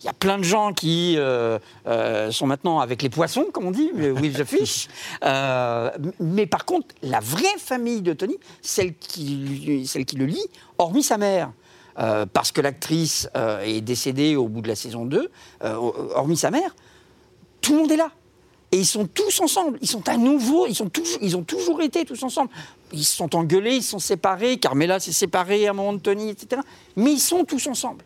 Il 0.00 0.06
y 0.06 0.08
a 0.08 0.12
plein 0.12 0.38
de 0.38 0.44
gens 0.44 0.72
qui 0.72 1.14
euh, 1.16 1.58
euh, 1.86 2.30
sont 2.30 2.46
maintenant 2.46 2.80
avec 2.80 3.02
les 3.02 3.08
poissons, 3.08 3.46
comme 3.52 3.66
on 3.66 3.70
dit, 3.70 3.90
with 3.92 4.36
the 4.36 4.44
fish. 4.44 4.88
Euh, 5.24 5.90
mais 6.20 6.46
par 6.46 6.64
contre, 6.64 6.88
la 7.02 7.20
vraie 7.20 7.58
famille 7.58 8.02
de 8.02 8.12
Tony, 8.12 8.36
celle 8.60 8.94
qui, 8.94 9.86
celle 9.86 10.04
qui 10.04 10.16
le 10.16 10.26
lie, 10.26 10.46
hormis 10.78 11.02
sa 11.02 11.18
mère, 11.18 11.52
euh, 11.98 12.26
parce 12.26 12.50
que 12.50 12.60
l'actrice 12.60 13.28
est 13.62 13.80
décédée 13.80 14.36
au 14.36 14.48
bout 14.48 14.60
de 14.60 14.68
la 14.68 14.74
saison 14.74 15.04
2, 15.04 15.30
euh, 15.62 15.74
hormis 16.14 16.36
sa 16.36 16.50
mère, 16.50 16.74
tout 17.60 17.72
le 17.72 17.78
monde 17.78 17.92
est 17.92 17.96
là. 17.96 18.10
Et 18.72 18.78
ils 18.78 18.86
sont 18.86 19.06
tous 19.06 19.40
ensemble. 19.40 19.78
Ils 19.82 19.88
sont 19.88 20.08
à 20.08 20.16
nouveau, 20.16 20.66
ils, 20.66 20.74
sont 20.74 20.88
toujours, 20.88 21.18
ils 21.22 21.36
ont 21.36 21.44
toujours 21.44 21.80
été 21.80 22.04
tous 22.04 22.20
ensemble. 22.24 22.50
Ils 22.92 23.04
se 23.04 23.14
sont 23.14 23.36
engueulés, 23.36 23.76
ils 23.76 23.82
se 23.82 23.90
sont 23.90 24.00
séparés. 24.00 24.56
Carmela 24.56 24.98
s'est 24.98 25.12
séparée 25.12 25.68
à 25.68 25.70
un 25.70 25.74
moment 25.74 25.92
de 25.92 26.00
Tony, 26.00 26.30
etc. 26.30 26.60
Mais 26.96 27.12
ils 27.12 27.20
sont 27.20 27.44
tous 27.44 27.68
ensemble. 27.68 28.04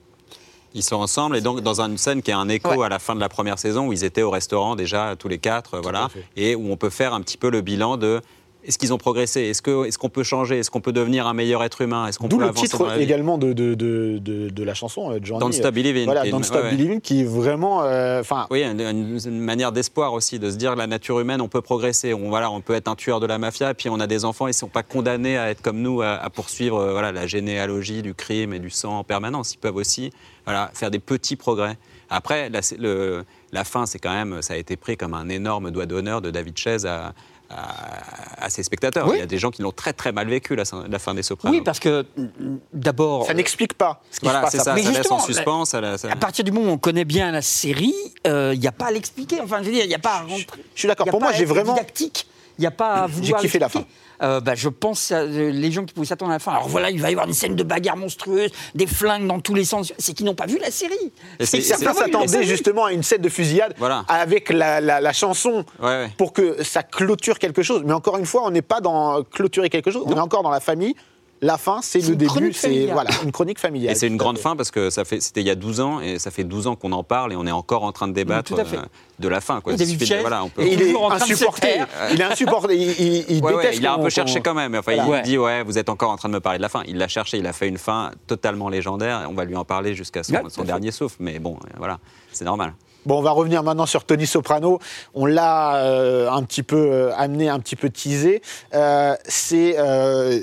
Ils 0.74 0.82
sont 0.82 0.96
ensemble 0.96 1.36
et 1.36 1.40
donc 1.40 1.60
dans 1.62 1.80
une 1.80 1.96
scène 1.98 2.22
qui 2.22 2.30
est 2.30 2.34
un 2.34 2.48
écho 2.48 2.68
Ouais. 2.68 2.84
à 2.86 2.88
la 2.88 2.98
fin 2.98 3.14
de 3.14 3.20
la 3.20 3.28
première 3.28 3.58
saison 3.58 3.86
où 3.88 3.92
ils 3.92 4.04
étaient 4.04 4.22
au 4.22 4.30
restaurant 4.30 4.76
déjà 4.76 5.16
tous 5.18 5.28
les 5.28 5.38
quatre, 5.38 5.78
voilà, 5.80 6.08
et 6.36 6.54
où 6.54 6.70
on 6.70 6.76
peut 6.76 6.90
faire 6.90 7.14
un 7.14 7.20
petit 7.22 7.36
peu 7.38 7.50
le 7.50 7.60
bilan 7.62 7.96
de 7.96 8.20
est-ce 8.68 8.76
qu'ils 8.78 8.92
ont 8.92 8.98
progressé, 8.98 9.40
est-ce 9.44 9.62
qu'on 9.98 10.08
peut 10.10 10.22
changer, 10.22 10.58
est-ce 10.58 10.70
qu'on 10.70 10.82
peut 10.82 10.92
devenir 10.92 11.26
un 11.26 11.32
meilleur 11.32 11.64
être 11.64 11.80
humain, 11.80 12.06
est-ce 12.06 12.18
qu'on 12.18 12.28
D'où 12.28 12.36
peut 12.36 12.44
le 12.46 12.52
titre 12.52 13.00
également 13.00 13.38
de, 13.38 13.54
de, 13.54 13.74
de, 13.74 14.62
la 14.64 14.74
chanson, 14.74 15.10
euh, 15.10 15.18
Johnny. 15.22 15.40
Don't 15.40 15.52
Stop 15.52 15.74
Believing. 15.74 16.04
Voilà, 16.04 16.26
est 16.26 16.30
Don't 16.30 16.42
Stop 16.44 16.64
ouais. 16.64 16.70
Believing, 16.72 17.00
qui 17.00 17.22
est 17.22 17.24
vraiment. 17.24 17.82
euh, 17.82 18.20
Enfin, 18.20 18.46
Oui, 18.50 18.62
une, 18.62 19.40
manière 19.40 19.72
d'espoir 19.72 20.12
aussi, 20.12 20.38
de 20.38 20.50
se 20.50 20.56
dire 20.56 20.76
la 20.76 20.86
nature 20.86 21.18
humaine, 21.18 21.40
on 21.40 21.48
peut 21.48 21.62
progresser. 21.62 22.12
On, 22.12 22.28
voilà, 22.28 22.50
on 22.50 22.60
peut 22.60 22.74
être 22.74 22.88
un 22.88 22.94
tueur 22.94 23.20
de 23.20 23.26
la 23.26 23.38
mafia, 23.38 23.70
et 23.70 23.74
puis 23.74 23.88
on 23.88 24.00
a 24.00 24.06
des 24.06 24.26
enfants, 24.26 24.46
ils 24.46 24.50
ne 24.50 24.54
sont 24.54 24.68
pas 24.68 24.82
condamnés 24.82 25.38
à 25.38 25.50
être 25.50 25.62
comme 25.62 25.80
nous, 25.80 26.02
à, 26.02 26.10
à 26.16 26.28
poursuivre 26.28 26.78
euh, 26.78 26.92
voilà, 26.92 27.10
la 27.10 27.26
généalogie 27.26 28.02
du 28.02 28.12
crime 28.14 28.52
et 28.52 28.58
du 28.58 28.68
sang 28.70 28.98
en 28.98 29.04
permanence. 29.04 29.54
Ils 29.54 29.58
peuvent 29.58 29.76
aussi 29.76 30.12
voilà, 30.44 30.70
faire 30.74 30.90
des 30.90 30.98
petits 30.98 31.36
progrès. 31.36 31.78
Après, 32.10 32.50
la, 32.50 32.60
le- 32.78 33.24
la 33.52 33.64
fin, 33.64 33.86
c'est 33.86 33.98
quand 33.98 34.12
même, 34.12 34.42
ça 34.42 34.54
a 34.54 34.56
été 34.58 34.76
pris 34.76 34.96
comme 34.98 35.14
un 35.14 35.28
énorme 35.30 35.70
doigt 35.70 35.86
d'honneur 35.86 36.20
de 36.20 36.30
David 36.30 36.56
Chaise 36.58 36.84
à, 36.86 37.14
à- 37.50 38.44
à 38.44 38.50
ses 38.50 38.62
spectateurs. 38.62 39.06
Oui. 39.08 39.16
Il 39.16 39.20
y 39.20 39.22
a 39.22 39.26
des 39.26 39.38
gens 39.38 39.50
qui 39.50 39.62
l'ont 39.62 39.72
très 39.72 39.92
très 39.92 40.12
mal 40.12 40.28
vécu, 40.28 40.54
la, 40.54 40.64
la 40.88 40.98
fin 40.98 41.14
des 41.14 41.22
Sopranos. 41.22 41.56
Oui, 41.56 41.62
parce 41.62 41.78
que 41.80 42.04
mm, 42.16 42.56
d'abord. 42.72 43.26
ça 43.26 43.34
n'explique 43.34 43.74
pas 43.74 44.00
ce 44.10 44.20
qui 44.20 44.26
Voilà, 44.26 44.40
se 44.40 44.44
passe 44.44 44.52
c'est 44.52 44.58
ça. 44.62 44.74
Mais 44.74 44.82
ça 44.82 44.90
laisse 44.92 45.10
en 45.10 45.18
suspens. 45.20 45.64
ça 45.64 45.80
À 46.10 46.16
partir 46.16 46.44
du 46.44 46.52
moment 46.52 46.70
où 46.70 46.74
on 46.74 46.78
connaît 46.78 47.04
bien 47.04 47.30
la 47.32 47.42
série, 47.42 47.94
euh, 48.26 48.52
il 48.54 48.60
n'y 48.60 48.66
a 48.66 48.72
pas 48.72 48.86
à 48.86 48.90
l'expliquer. 48.90 49.40
Enfin, 49.40 49.58
je 49.60 49.64
veux 49.66 49.72
dire, 49.72 49.84
il 49.84 49.88
n'y 49.88 49.94
a 49.94 49.98
pas 49.98 50.16
à 50.16 50.20
rentrer. 50.20 50.62
Je 50.74 50.78
suis 50.80 50.88
d'accord. 50.88 51.06
Pour 51.06 51.18
pas 51.18 51.26
moi, 51.26 51.32
j'ai 51.34 51.44
vraiment. 51.44 51.74
didactique. 51.74 52.26
Il 52.58 52.62
n'y 52.62 52.66
a 52.66 52.70
pas 52.72 52.92
à 52.94 53.06
vouloir. 53.06 53.40
kiffé 53.40 53.58
la 53.58 53.66
l'expliquer. 53.66 53.86
Euh, 54.20 54.40
bah, 54.40 54.56
je 54.56 54.68
pense 54.68 55.12
à 55.12 55.18
euh, 55.20 55.52
les 55.52 55.70
gens 55.70 55.84
qui 55.84 55.94
pouvaient 55.94 56.04
s'attendre 56.06 56.32
à 56.32 56.34
la 56.34 56.38
fin. 56.40 56.50
Alors 56.50 56.66
voilà, 56.68 56.90
il 56.90 57.00
va 57.00 57.08
y 57.08 57.12
avoir 57.12 57.28
une 57.28 57.34
scène 57.34 57.54
de 57.54 57.62
bagarre 57.62 57.96
monstrueuse, 57.96 58.50
des 58.74 58.88
flingues 58.88 59.28
dans 59.28 59.38
tous 59.38 59.54
les 59.54 59.64
sens. 59.64 59.92
C'est 59.96 60.12
qu'ils 60.12 60.26
n'ont 60.26 60.34
pas 60.34 60.46
vu 60.46 60.58
la 60.58 60.72
série. 60.72 60.94
Et 61.38 61.46
c'est- 61.46 61.60
Certains 61.60 61.94
s'attendaient 61.94 62.42
justement 62.42 62.86
à 62.86 62.92
une 62.92 63.04
scène 63.04 63.22
de 63.22 63.28
fusillade 63.28 63.74
Voilà. 63.78 64.04
avec 64.08 64.50
la, 64.50 64.80
la- 64.80 65.00
la 65.00 65.12
chanson 65.12 65.64
Ouais, 65.78 65.86
ouais. 65.86 66.10
pour 66.16 66.32
que 66.32 66.64
ça 66.64 66.82
clôture 66.82 67.38
quelque 67.38 67.62
chose. 67.62 67.82
Mais 67.84 67.92
encore 67.92 68.16
une 68.16 68.26
fois, 68.26 68.42
on 68.44 68.50
n'est 68.50 68.60
pas 68.62 68.80
dans 68.80 69.22
clôturer 69.22 69.70
quelque 69.70 69.92
chose, 69.92 70.02
on 70.06 70.16
est 70.16 70.20
encore 70.20 70.42
dans 70.42 70.50
la 70.50 70.60
famille. 70.60 70.96
La 71.40 71.56
fin, 71.56 71.80
c'est 71.82 72.00
le 72.00 72.16
début, 72.16 72.26
chronique 72.26 72.56
c'est 72.56 72.86
voilà, 72.86 73.10
une 73.22 73.30
chronique 73.30 73.60
familiale. 73.60 73.92
Et 73.92 73.94
c'est 73.94 74.08
une 74.08 74.16
grande 74.16 74.36
fait. 74.38 74.42
fin 74.42 74.56
parce 74.56 74.72
que 74.72 74.90
ça 74.90 75.04
fait, 75.04 75.20
c'était 75.20 75.40
il 75.40 75.46
y 75.46 75.50
a 75.50 75.54
12 75.54 75.80
ans 75.80 76.00
et 76.00 76.18
ça 76.18 76.30
fait 76.32 76.42
12 76.42 76.66
ans 76.66 76.74
qu'on 76.74 76.90
en 76.92 77.04
parle 77.04 77.32
et 77.32 77.36
on 77.36 77.46
est 77.46 77.52
encore 77.52 77.84
en 77.84 77.92
train 77.92 78.08
de 78.08 78.12
débattre 78.12 78.52
euh, 78.54 78.82
de 79.20 79.28
la 79.28 79.40
fin. 79.40 79.60
Quoi. 79.60 79.74
Il 79.74 79.86
suffit 79.86 80.08
de- 80.10 80.16
voilà, 80.20 80.42
on 80.42 80.48
peut- 80.48 80.66
il 80.66 80.80
est 80.82 80.86
Toujours 80.86 81.04
en 81.04 81.08
train 81.10 81.18
de 81.18 81.24
se 81.24 81.32
insupporté. 81.34 81.68
Il 82.12 82.20
est 82.20 82.24
insupporté. 82.24 82.76
Il, 82.76 82.90
il- 83.00 83.24
il 83.36 83.44
Ouais, 83.44 83.54
déteste 83.56 83.78
il 83.78 83.86
a 83.86 83.92
un 83.94 83.98
peu 83.98 84.10
cherché 84.10 84.40
quand 84.40 84.54
même. 84.54 84.74
Enfin, 84.74 84.94
Voilà. 84.94 85.04
il 85.06 85.10
Ouais. 85.10 85.22
dit 85.22 85.38
ouais, 85.38 85.62
vous 85.62 85.78
êtes 85.78 85.88
encore 85.88 86.10
en 86.10 86.16
train 86.16 86.28
de 86.28 86.34
me 86.34 86.40
parler 86.40 86.58
de 86.58 86.62
la 86.62 86.68
fin. 86.68 86.82
Il 86.88 86.98
l'a 86.98 87.06
cherché, 87.08 87.38
il 87.38 87.46
a 87.46 87.52
fait 87.52 87.68
une 87.68 87.78
fin 87.78 88.10
totalement 88.26 88.68
légendaire. 88.68 89.22
et 89.22 89.26
On 89.26 89.34
va 89.34 89.44
lui 89.44 89.54
en 89.56 89.64
parler 89.64 89.94
jusqu'à 89.94 90.22
son, 90.24 90.64
dernier 90.64 90.90
souffle. 90.90 91.16
Mais 91.20 91.38
bon, 91.38 91.54
euh, 91.64 91.68
voilà, 91.76 91.98
c'est 92.32 92.44
normal. 92.44 92.74
Bon, 93.06 93.18
on 93.20 93.22
va 93.22 93.30
revenir 93.30 93.62
maintenant 93.62 93.86
sur 93.86 94.04
Tony 94.04 94.26
Soprano. 94.26 94.80
On 95.14 95.24
l'a 95.24 95.76
euh, 95.84 96.28
un 96.30 96.42
petit 96.42 96.64
peu 96.64 96.76
euh, 96.76 97.12
amené, 97.16 97.48
un 97.48 97.60
petit 97.60 97.76
peu 97.76 97.90
teasé. 97.90 98.42
Euh, 98.74 99.14
c'est 99.24 99.76
euh, 99.78 100.40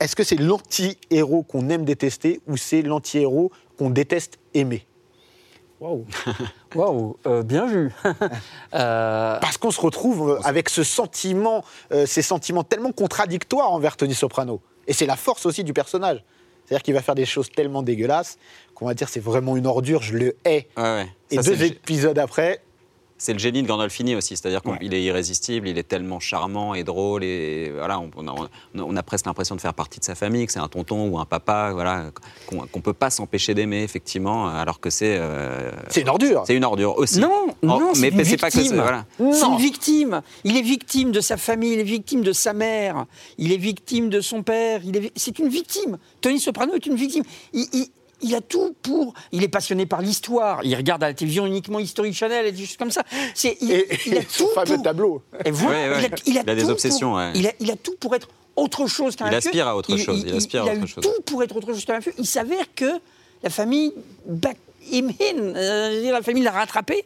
est-ce 0.00 0.14
que 0.16 0.24
c'est 0.24 0.36
l'anti-héros 0.36 1.42
qu'on 1.42 1.68
aime 1.70 1.84
détester 1.84 2.40
ou 2.46 2.56
c'est 2.56 2.82
l'anti-héros 2.82 3.50
qu'on 3.78 3.90
déteste 3.90 4.38
aimer? 4.54 4.86
Waouh, 5.80 6.04
waouh, 6.74 7.16
euh, 7.26 7.42
bien 7.42 7.66
vu. 7.66 7.92
Euh, 8.74 9.38
Parce 9.40 9.56
qu'on 9.56 9.70
se 9.70 9.80
retrouve 9.80 10.30
euh, 10.32 10.40
avec 10.44 10.68
ce 10.68 10.82
sentiment, 10.82 11.64
euh, 11.92 12.04
ces 12.04 12.20
sentiments 12.20 12.64
tellement 12.64 12.92
contradictoires 12.92 13.72
envers 13.72 13.96
Tony 13.96 14.14
Soprano. 14.14 14.60
Et 14.86 14.92
c'est 14.92 15.06
la 15.06 15.16
force 15.16 15.46
aussi 15.46 15.64
du 15.64 15.72
personnage. 15.72 16.22
C'est-à-dire 16.66 16.82
qu'il 16.82 16.92
va 16.94 17.00
faire 17.00 17.14
des 17.14 17.24
choses 17.24 17.48
tellement 17.50 17.82
dégueulasses 17.82 18.36
qu'on 18.74 18.86
va 18.86 18.92
dire 18.94 19.08
c'est 19.08 19.20
vraiment 19.20 19.56
une 19.56 19.66
ordure, 19.66 20.02
je 20.02 20.16
le 20.18 20.36
hais. 20.44 20.68
Ouais, 20.76 20.82
ouais. 20.82 21.08
Et 21.30 21.36
Ça, 21.36 21.42
deux 21.42 21.56
le- 21.56 21.64
épisodes 21.66 22.18
après, 22.18 22.60
C'est 23.20 23.32
le 23.32 23.38
génie 23.40 23.62
de 23.62 23.66
Gandolfini 23.68 24.14
aussi, 24.14 24.36
c'est-à-dire 24.36 24.60
Ouais. 24.64 24.78
qu'il 24.78 24.94
est 24.94 25.02
irrésistible, 25.02 25.66
il 25.68 25.76
est 25.76 25.82
tellement 25.88 26.20
charmant 26.20 26.74
et 26.74 26.84
drôle 26.84 27.24
et 27.24 27.70
voilà, 27.74 27.98
on, 27.98 28.10
on 28.16 28.28
a, 28.28 28.48
on 28.76 28.96
a 28.96 29.02
presque 29.02 29.26
l'impression 29.26 29.56
de 29.56 29.60
faire 29.60 29.74
partie 29.74 29.98
de 29.98 30.04
sa 30.04 30.14
famille, 30.14 30.46
que 30.46 30.52
c'est 30.52 30.60
un 30.60 30.68
tonton 30.68 31.08
ou 31.08 31.18
un 31.18 31.24
papa, 31.24 31.72
voilà, 31.72 32.10
qu'on 32.46 32.58
qu'on 32.68 32.80
peut 32.80 32.92
pas 32.92 33.10
s'empêcher 33.10 33.54
d'aimer 33.54 33.82
effectivement, 33.82 34.48
alors 34.48 34.78
que 34.78 34.88
c'est 34.88 35.16
euh, 35.18 35.72
c'est 35.88 36.02
une 36.02 36.08
ordure. 36.08 36.44
c'est 36.46 36.54
une 36.54 36.64
ordure 36.64 36.96
aussi. 36.96 37.18
Non, 37.18 37.48
non, 37.62 37.80
Oh, 37.82 37.90
c'est 37.94 38.00
mais 38.02 38.08
une 38.10 38.24
c'est 38.24 38.36
pas 38.36 38.50
que 38.50 38.62
c'est- 38.62 38.72
voilà. 38.74 39.04
C'est 39.18 39.24
Non. 39.24 39.52
une 39.56 39.58
victime. 39.62 40.22
Il 40.44 40.56
est 40.56 40.62
victime 40.62 41.10
de 41.10 41.20
sa 41.20 41.36
famille, 41.36 41.72
il 41.72 41.80
est 41.80 41.82
victime 41.82 42.22
de 42.22 42.32
sa 42.32 42.52
mère, 42.52 43.06
il 43.36 43.50
est 43.52 43.56
victime 43.56 44.10
de 44.10 44.20
son 44.20 44.42
père. 44.44 44.80
Il 44.84 44.96
est, 44.96 45.12
c'est 45.16 45.38
une 45.40 45.48
victime. 45.48 45.98
Tony 46.20 46.38
Soprano 46.38 46.74
est 46.74 46.86
une 46.86 46.94
victime. 46.94 47.24
Il, 47.52 47.66
il- 47.72 47.88
il 48.22 48.34
a 48.34 48.40
tout 48.40 48.74
pour. 48.82 49.14
Il 49.32 49.42
est 49.44 49.48
passionné 49.48 49.86
par 49.86 50.00
l'histoire. 50.02 50.60
Il 50.64 50.74
regarde 50.74 51.02
à 51.04 51.08
la 51.08 51.14
télévision 51.14 51.46
uniquement 51.46 51.78
History 51.78 52.12
Channel 52.12 52.46
et 52.46 52.52
des 52.52 52.64
choses 52.66 52.76
comme 52.76 52.90
ça. 52.90 53.02
C'est, 53.34 53.56
il, 53.60 53.72
Et, 53.72 53.88
il 54.06 54.16
a 54.16 54.20
et 54.22 54.24
tout 54.24 54.48
fameux 54.54 54.74
pour- 54.74 54.82
tableau. 54.82 55.22
Et 55.44 55.50
voilà, 55.50 55.78
Ouais, 55.78 55.88
ouais. 55.96 55.98
Il, 56.00 56.04
a, 56.04 56.16
il 56.26 56.38
a 56.38 56.42
Il 56.42 56.50
a 56.50 56.54
des 56.54 56.68
obsessions, 56.70 57.08
pour- 57.10 57.18
ouais. 57.18 57.32
il, 57.34 57.46
a, 57.46 57.52
il 57.60 57.70
a 57.70 57.76
tout 57.76 57.94
pour 58.00 58.14
être 58.14 58.28
autre 58.56 58.86
chose 58.86 59.14
qu'un 59.16 59.28
Il 59.28 59.34
aspire 59.34 59.68
à 59.68 59.76
autre 59.76 59.96
chose, 59.96 60.24
il 60.26 60.34
aspire 60.34 60.62
à 60.62 60.66
il 60.66 60.70
a 60.70 60.72
autre 60.74 60.84
eu 60.84 60.88
chose. 60.88 61.04
tout 61.04 61.22
pour 61.26 61.42
être 61.42 61.54
autre 61.56 61.72
chose 61.72 61.84
qu'un 61.84 61.94
mafieux. 61.94 62.14
Il 62.18 62.26
s'avère 62.26 62.64
que 62.74 62.90
la 63.42 63.50
famille 63.50 63.92
back 64.26 64.56
him 64.90 65.10
in, 65.20 65.38
euh, 65.54 66.10
la 66.10 66.22
famille 66.22 66.42
l'a 66.42 66.50
rattrapé. 66.50 67.04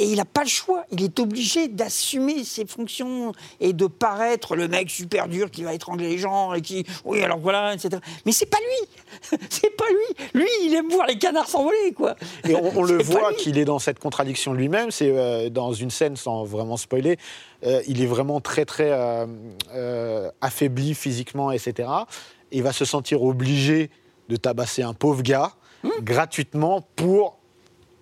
Et 0.00 0.04
il 0.06 0.16
n'a 0.16 0.24
pas 0.24 0.42
le 0.42 0.48
choix. 0.48 0.84
Il 0.90 1.04
est 1.04 1.20
obligé 1.20 1.68
d'assumer 1.68 2.42
ses 2.42 2.64
fonctions 2.64 3.32
et 3.60 3.74
de 3.74 3.86
paraître 3.86 4.56
le 4.56 4.66
mec 4.66 4.90
super 4.90 5.28
dur 5.28 5.50
qui 5.50 5.62
va 5.62 5.74
étrangler 5.74 6.08
les 6.08 6.18
gens 6.18 6.54
et 6.54 6.62
qui, 6.62 6.86
oui, 7.04 7.22
alors 7.22 7.38
voilà, 7.38 7.74
etc. 7.74 7.98
Mais 8.24 8.32
c'est 8.32 8.46
pas 8.46 8.56
lui. 8.58 9.38
c'est 9.50 9.76
pas 9.76 9.84
lui. 9.90 10.26
Lui, 10.32 10.48
il 10.64 10.74
aime 10.74 10.88
voir 10.88 11.06
les 11.06 11.18
canards 11.18 11.48
s'envoler, 11.48 11.92
quoi. 11.94 12.16
Et 12.48 12.54
on, 12.54 12.78
on 12.78 12.82
le 12.84 13.02
voit 13.02 13.34
qu'il 13.34 13.58
est 13.58 13.66
dans 13.66 13.78
cette 13.78 13.98
contradiction 13.98 14.54
lui-même. 14.54 14.90
C'est 14.90 15.10
euh, 15.10 15.50
dans 15.50 15.74
une 15.74 15.90
scène, 15.90 16.16
sans 16.16 16.44
vraiment 16.44 16.78
spoiler, 16.78 17.18
euh, 17.66 17.82
il 17.86 18.02
est 18.02 18.06
vraiment 18.06 18.40
très 18.40 18.64
très 18.64 18.90
euh, 18.90 20.30
affaibli 20.40 20.94
physiquement, 20.94 21.52
etc. 21.52 21.88
Et 22.50 22.56
il 22.56 22.62
va 22.62 22.72
se 22.72 22.86
sentir 22.86 23.22
obligé 23.22 23.90
de 24.30 24.36
tabasser 24.36 24.82
un 24.82 24.94
pauvre 24.94 25.22
gars 25.22 25.52
Hmm. 25.82 25.88
gratuitement 26.02 26.86
pour 26.94 27.39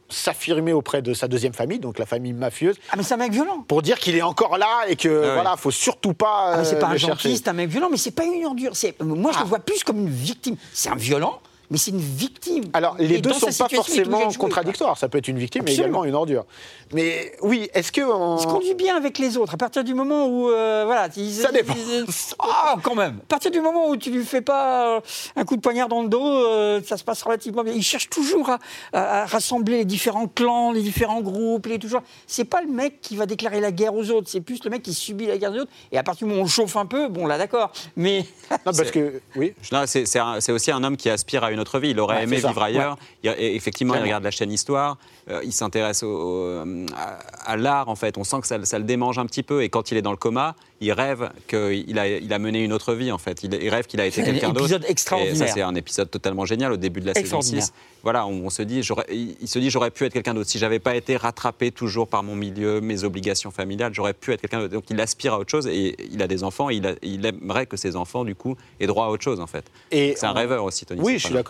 s'affirmer 0.09 0.73
auprès 0.73 1.03
de 1.03 1.13
sa 1.15 1.29
deuxième 1.29 1.53
famille, 1.53 1.79
donc 1.79 1.99
la 1.99 2.07
famille 2.07 2.33
mafieuse, 2.33 2.77
Ah, 2.91 2.95
mais 2.97 3.03
c'est 3.03 3.15
un 3.15 3.19
mec 3.19 3.33
violent. 3.33 3.65
pour 3.69 3.83
dire 3.83 3.99
qu'il 3.99 4.17
est 4.17 4.23
encore 4.23 4.57
là 4.59 4.83
et 4.89 4.97
que 4.97 5.09
ouais. 5.09 5.35
voilà, 5.35 5.57
faut 5.57 5.71
surtout 5.71 6.15
pas. 6.15 6.53
Ah, 6.55 6.57
mais 6.59 6.65
c'est 6.65 6.77
euh, 6.77 6.81
pas 6.81 6.87
un 6.89 6.93
le 6.93 6.99
gentil, 6.99 7.37
c'est 7.37 7.49
un 7.49 7.53
mec 7.53 7.69
violent, 7.69 7.89
mais 7.91 7.97
c'est 7.99 8.11
pas 8.13 8.25
une 8.25 8.45
ordure. 8.47 8.75
C'est- 8.75 9.01
Moi, 9.03 9.33
je 9.33 9.39
Ah. 9.39 9.43
le 9.43 9.49
vois 9.49 9.59
plus 9.59 9.85
comme 9.85 9.99
une 9.99 10.09
victime. 10.09 10.57
C'est 10.73 10.89
un 10.89 10.95
violent, 10.97 11.41
mais 11.71 11.79
c'est 11.79 11.91
une 11.91 11.99
victime. 12.01 12.65
Alors, 12.73 12.97
les 12.99 13.17
Et 13.17 13.21
deux 13.21 13.31
dans 13.31 13.39
sont 13.39 13.47
pas 13.47 13.67
il 13.71 13.75
est 13.75 13.77
forcément 13.77 14.29
contradictoires. 14.39 14.97
Ça 14.99 15.09
peut 15.09 15.19
être 15.19 15.29
une 15.29 15.39
victime, 15.39 15.63
mais 15.65 15.75
également 15.75 16.05
une 16.05 16.15
ordure. 16.15 16.45
Mais 16.93 17.33
oui, 17.43 17.69
est-ce 17.75 17.93
que. 17.93 18.01
on- 18.01 18.37
Il 18.39 18.43
se 18.43 18.47
conduit 18.47 18.75
bien 18.75 18.97
avec 18.97 19.19
les 19.19 19.37
autres. 19.37 19.55
À 19.55 19.57
partir 19.59 19.85
du 19.85 19.95
moment 19.95 20.27
où, 20.27 20.51
euh, 20.51 20.85
voilà, 20.87 21.09
il- 21.17 21.33
Ça 21.35 21.53
dépend. 21.53 21.75
il- 21.77 22.07
Ah, 22.39 22.77
quand 22.83 22.95
même. 22.95 23.19
À 23.23 23.27
partir 23.29 23.51
du 23.51 23.61
moment 23.61 23.89
où 23.89 23.97
tu 23.97 24.11
lui 24.11 24.25
fais 24.25 24.41
pas 24.41 24.97
euh, 24.97 25.01
un 25.37 25.45
coup 25.45 25.57
de 25.57 25.61
poignard 25.61 25.89
dans 25.89 26.03
le 26.03 26.09
dos, 26.09 26.25
euh, 26.27 26.81
ça 26.87 26.97
se 26.97 27.05
passe 27.05 27.23
relativement 27.23 27.63
bien. 27.63 27.73
Il 27.75 27.83
cherche 27.83 28.09
toujours 28.09 28.49
à, 28.51 28.59
à- 28.93 29.23
à 29.23 29.27
rassembler 29.27 29.79
les 29.79 29.85
différents 29.85 30.29
clans, 30.29 30.73
les 30.73 30.83
différents 30.83 31.21
groupes, 31.21 31.67
les 31.67 31.79
toujours. 31.79 32.03
C'est 32.27 32.45
pas 32.45 32.63
le 32.63 32.69
mec 32.69 33.01
qui 33.01 33.17
va 33.17 33.27
déclarer 33.27 33.61
la 33.61 33.73
guerre 33.73 33.95
aux 33.95 34.11
autres. 34.11 34.29
C'est 34.31 34.41
plus 34.41 34.63
le 34.65 34.71
mec 34.71 34.83
qui 34.83 34.95
subit 34.95 35.27
la 35.27 35.37
guerre 35.39 35.53
des 35.53 35.61
autres. 35.61 35.71
Et 35.93 35.99
à 35.99 36.03
partir 36.03 36.27
du 36.27 36.31
moment 36.33 36.43
où 36.43 36.47
on 36.47 36.49
chauffe 36.49 36.77
un 36.77 36.87
peu, 36.87 37.09
bon 37.09 37.27
là, 37.27 37.37
d'accord. 37.39 37.73
Mais 37.97 38.25
Non, 38.51 38.57
parce 38.65 38.91
que. 38.91 39.21
Oui. 39.37 39.53
C'est 39.87 40.53
aussi 40.53 40.71
un 40.71 40.83
homme 40.83 40.97
qui 40.97 41.11
aspire 41.11 41.45
à 41.45 41.51
une 41.51 41.58
autre 41.59 41.79
vie. 41.79 41.91
Il 41.91 42.01
aurait 42.01 42.17
Ouais, 42.17 42.23
aimé 42.25 42.39
c'est 42.41 42.49
vivre 42.49 42.63
ailleurs. 42.63 42.97
Il- 43.23 43.31
effectivement, 43.39 43.95
il 43.95 44.03
regarde 44.03 44.25
la 44.25 44.31
chaîne 44.31 44.53
Histoire. 44.53 44.97
euh, 45.31 45.41
il 45.45 45.53
s'intéresse 45.53 46.03
au- 46.03 46.09
au- 46.09 46.87
à, 46.97 47.19
à 47.53 47.57
l'art, 47.57 47.89
en 47.89 47.97
fait. 47.97 48.17
On 48.19 48.25
sent 48.25 48.41
que 48.41 48.47
ça, 48.47 48.65
ça 48.65 48.79
le 48.79 48.85
démange 48.85 49.19
un 49.19 49.27
petit 49.27 49.43
peu. 49.43 49.63
Et 49.63 49.69
quand 49.69 49.91
il 49.91 49.97
est 49.99 50.03
dans 50.03 50.11
le 50.11 50.17
coma, 50.17 50.55
il 50.81 50.93
rêve 50.93 51.31
qu'il 51.49 51.99
a, 51.99 52.09
il 52.09 52.33
a 52.33 52.39
mené 52.39 52.63
une 52.65 52.73
autre 52.73 52.95
vie, 52.95 53.13
en 53.13 53.19
fait. 53.19 53.43
Il, 53.43 53.53
il 53.55 53.69
rêve 53.69 53.87
qu'il 53.87 54.01
a 54.01 54.07
été 54.07 54.17
C'est 54.23 54.29
un 54.29 54.33
quelqu'un 54.33 54.49
d'autre. 54.49 54.61
épisode 54.61 54.85
Et 54.87 54.91
extraordinaire. 54.91 55.49
ça, 55.49 55.55
c'est 55.55 55.63
un 55.63 55.75
épisode 55.75 56.11
totalement 56.11 56.45
génial 56.45 56.73
au 56.73 56.77
début 56.77 57.01
de 57.01 57.07
la 57.07 57.15
saison 57.15 57.23
Extraordinaire. 57.39 57.65
6. 57.65 57.73
Voilà, 58.05 58.27
on, 58.27 58.47
on 58.47 58.51
se 58.51 58.63
dit, 58.63 58.81
il, 59.11 59.49
se 59.49 59.59
dit, 59.59 59.71
j'aurais 59.71 59.91
pu 59.91 60.05
être 60.07 60.13
quelqu'un 60.13 60.33
d'autre. 60.33 60.49
Si 60.49 60.59
j'avais 60.59 60.79
pas 60.79 60.95
été 60.95 61.17
rattrapé 61.17 61.73
toujours 61.73 62.07
par 62.09 62.23
mon 62.23 62.37
milieu, 62.37 62.81
mes 62.81 63.03
obligations 63.05 63.51
familiales, 63.51 63.93
j'aurais 63.93 64.15
pu 64.15 64.33
être 64.33 64.41
quelqu'un 64.41 64.61
d'autre. 64.61 64.73
Donc 64.73 64.85
il 64.89 65.01
aspire 65.01 65.35
à 65.35 65.39
autre 65.41 65.51
chose 65.51 65.67
et 65.67 65.97
il 66.13 66.23
a 66.23 66.29
des 66.29 66.45
enfants. 66.45 66.71
Et 66.71 66.77
il, 66.77 66.87
a- 66.87 66.95
il 67.03 67.27
aimerait 67.27 67.67
que 67.67 67.77
ses 67.77 67.97
enfants, 67.97 68.25
du 68.25 68.35
coup, 68.37 68.57
aient 68.81 68.87
droit 68.87 69.07
à 69.07 69.09
autre 69.09 69.25
chose, 69.25 69.41
en 69.41 69.47
fait. 69.49 69.65
C'est 69.91 70.25
un 70.25 70.33
rêveur 70.33 70.63
aussi, 70.65 70.87
Tony. 70.87 71.01
Oui, 71.03 71.19
je 71.19 71.27
suis 71.27 71.35
d'accord. 71.35 71.48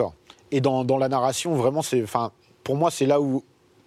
Et 0.50 0.60
dans, 0.60 0.84
la 0.98 1.08
narration, 1.08 1.54
vraiment, 1.54 1.82
c'est, 1.82 2.04
pour 2.64 2.76
moi, 2.76 2.90
c'est 2.90 3.06
là 3.06 3.20
où 3.20 3.42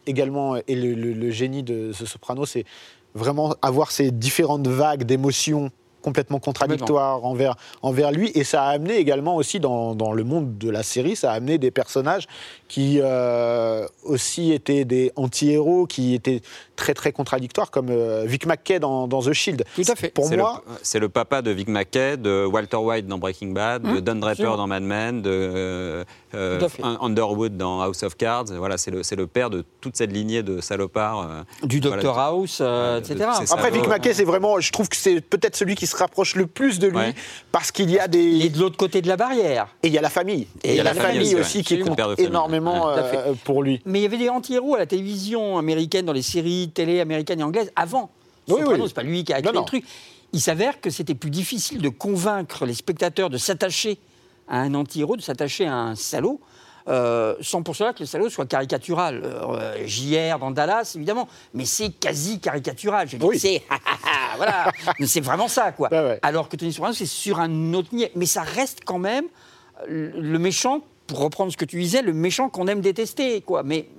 également 0.08 0.56
est 0.56 0.64
le, 0.76 0.94
le- 0.94 1.14
le 1.14 1.30
génie 1.32 1.64
de 1.64 1.92
ce 1.94 2.06
soprano, 2.06 2.46
c'est 2.46 2.66
vraiment 3.14 3.56
avoir 3.62 3.92
ces 3.92 4.12
différentes 4.12 4.68
vagues 4.68 5.04
d'émotions 5.04 5.72
complètement 6.02 6.40
contradictoires 6.40 7.24
envers, 7.26 7.56
envers 7.82 8.12
lui. 8.12 8.32
Et 8.36 8.44
ça 8.44 8.64
a 8.64 8.70
amené 8.72 8.98
également 8.98 9.36
aussi 9.36 9.60
dans, 9.60 9.96
dans 9.96 10.12
le 10.14 10.24
monde 10.24 10.58
de 10.58 10.70
la 10.70 10.84
série, 10.84 11.16
ça 11.16 11.32
a 11.32 11.36
amené 11.36 11.58
des 11.58 11.72
personnages 11.72 12.28
qui 12.68 13.00
euh, 13.02 13.86
aussi 14.04 14.52
étaient 14.54 14.86
des 14.86 15.12
anti-héros, 15.16 15.86
qui 15.86 16.14
étaient 16.14 16.42
très 16.76 16.94
très 16.94 17.12
contradictoires, 17.12 17.70
comme 17.70 17.90
euh, 17.90 18.24
Vic 18.26 18.46
McKay 18.46 18.80
dans, 18.80 19.08
dans 19.08 19.22
The 19.22 19.34
Shield. 19.34 19.64
Tout 19.76 19.82
à 19.88 19.96
fait. 19.96 20.10
Pour 20.10 20.26
C'est 20.26 20.38
moi, 20.38 20.64
le, 20.68 20.74
c'est 20.82 21.00
le 21.00 21.10
papa 21.10 21.42
de 21.42 21.52
Vic 21.52 21.68
Mackey, 21.68 22.18
de 22.18 22.46
Walter 22.46 22.78
White 22.78 23.08
dans 23.08 23.18
Breaking 23.18 23.50
Bad, 23.52 23.84
de 23.84 23.90
Hum, 23.90 24.02
Don 24.02 24.16
Draper 24.16 24.32
absolument. 24.32 24.58
dans 24.58 24.68
Mad 24.68 24.84
Men, 24.84 25.22
de 25.22 26.06
euh. 26.34 26.60
Underwood 27.02 27.58
dans 27.58 27.82
House 27.82 28.04
of 28.04 28.16
Cards. 28.16 28.46
Voilà, 28.58 28.78
c'est 28.78 28.92
le, 28.92 29.04
c'est 29.04 29.16
le 29.18 29.28
père 29.28 29.50
de 29.50 29.64
toute 29.82 29.98
cette 29.98 30.12
lignée 30.12 30.44
de 30.44 30.62
salopards. 30.62 31.28
euh, 31.30 31.68
Du 31.68 31.80
Voilà, 31.82 32.02
Dr 32.02 32.18
House, 32.18 32.60
euh, 32.62 33.00
de- 33.02 33.06
etc. 33.14 33.30
après 33.52 33.72
Vic. 33.72 33.88
McKay, 33.88 34.14
c'est 34.14 34.24
vraiment, 34.24 34.60
je 34.60 34.72
trouve 34.72 34.88
que 34.90 34.96
c'est 34.96 35.22
peut-être 35.22 35.56
celui 35.56 35.76
qui 35.76 35.88
se 35.92 35.98
rapproche 35.98 36.36
le 36.36 36.48
plus 36.48 36.80
de 36.80 36.88
lui, 36.88 36.98
Ouais. 36.98 37.14
parce 37.52 37.72
qu'il 37.72 37.90
y 37.92 38.00
a 38.00 38.06
Il 38.12 38.16
est 38.16 38.50
des... 38.50 38.50
de 38.50 38.60
l'autre 38.60 38.78
côté 38.78 39.02
de 39.02 39.08
la 39.08 39.18
barrière. 39.18 39.68
Et 39.84 39.88
il 39.88 39.94
y 39.94 39.98
a 39.98 40.02
la 40.02 40.10
famille. 40.10 40.48
Et 40.64 40.72
il 40.72 40.76
y 40.76 40.80
a 40.80 40.84
la 40.84 40.94
famille 40.94 41.36
aussi, 41.36 41.58
ouais. 41.60 41.64
qui 41.64 41.74
Absolument. 41.76 41.96
compte 42.08 42.20
énormément 42.20 42.90
euh, 42.90 43.34
pour 43.44 43.64
lui. 43.64 43.82
Mais 43.86 44.00
il 44.00 44.04
y 44.04 44.06
avait 44.06 44.18
des 44.18 44.30
anti-héros 44.30 44.76
à 44.76 44.80
la 44.80 44.86
télévision 44.86 45.58
américaine, 45.58 46.06
dans 46.06 46.14
les 46.14 46.22
séries 46.22 46.72
télé 46.74 47.00
américaines 47.00 47.40
et 47.40 47.44
anglaises, 47.44 47.72
avant. 47.76 48.10
Oui, 48.48 48.56
Soprano, 48.60 48.84
oui. 48.84 48.88
c'est 48.90 48.96
pas 48.96 49.04
lui 49.04 49.24
qui 49.24 49.34
a 49.34 49.42
créé 49.42 49.54
le 49.54 49.66
truc. 49.66 49.86
Il 50.34 50.42
s'avère 50.42 50.80
que 50.82 50.90
c'était 50.90 51.14
plus 51.16 51.30
difficile 51.30 51.82
de 51.82 51.90
convaincre 51.90 52.66
les 52.66 52.74
spectateurs 52.74 53.30
de 53.30 53.38
s'attacher 53.38 53.98
à 54.48 54.60
un 54.62 54.74
anti-héros, 54.74 55.18
de 55.18 55.22
s'attacher 55.22 55.66
à 55.68 55.76
un 55.76 55.96
salaud, 55.96 56.40
euh, 56.88 57.36
sans 57.42 57.64
pour 57.64 57.76
cela 57.76 57.94
que 57.94 58.00
le 58.00 58.06
salaud 58.06 58.30
soit 58.30 58.46
caricatural. 58.46 59.22
Euh, 59.24 59.86
JR 59.86 60.40
dans 60.40 60.52
Dallas, 60.52 60.94
évidemment, 60.96 61.28
mais 61.54 61.66
c'est 61.66 61.90
quasi 61.90 62.40
caricatural. 62.40 63.08
Je 63.08 63.14
veux 63.14 63.20
dire, 63.20 63.28
Oui. 63.28 63.40
c'est 63.40 63.62
voilà, 64.38 64.72
Mais 65.00 65.08
c'est 65.08 65.22
vraiment 65.22 65.48
ça, 65.48 65.72
quoi. 65.72 65.90
Ouais. 65.90 66.20
Alors 66.22 66.50
que 66.50 66.56
Tony 66.56 66.74
Soprano, 66.74 66.94
c'est 66.94 67.06
sur 67.06 67.40
un 67.40 67.74
autre 67.74 67.94
niveau. 67.94 68.10
Mais 68.16 68.26
ça 68.26 68.42
reste 68.42 68.80
quand 68.86 69.00
même 69.00 69.26
euh, 69.90 70.12
le 70.16 70.40
méchant, 70.40 70.82
pour 71.08 71.20
reprendre 71.20 71.52
ce 71.52 71.58
que 71.58 71.66
tu 71.66 71.80
disais, 71.80 72.02
le 72.02 72.14
méchant 72.14 72.50
qu'on 72.50 72.68
aime 72.68 72.82
détester, 72.82 73.42
quoi. 73.42 73.64
Mais, 73.64 73.90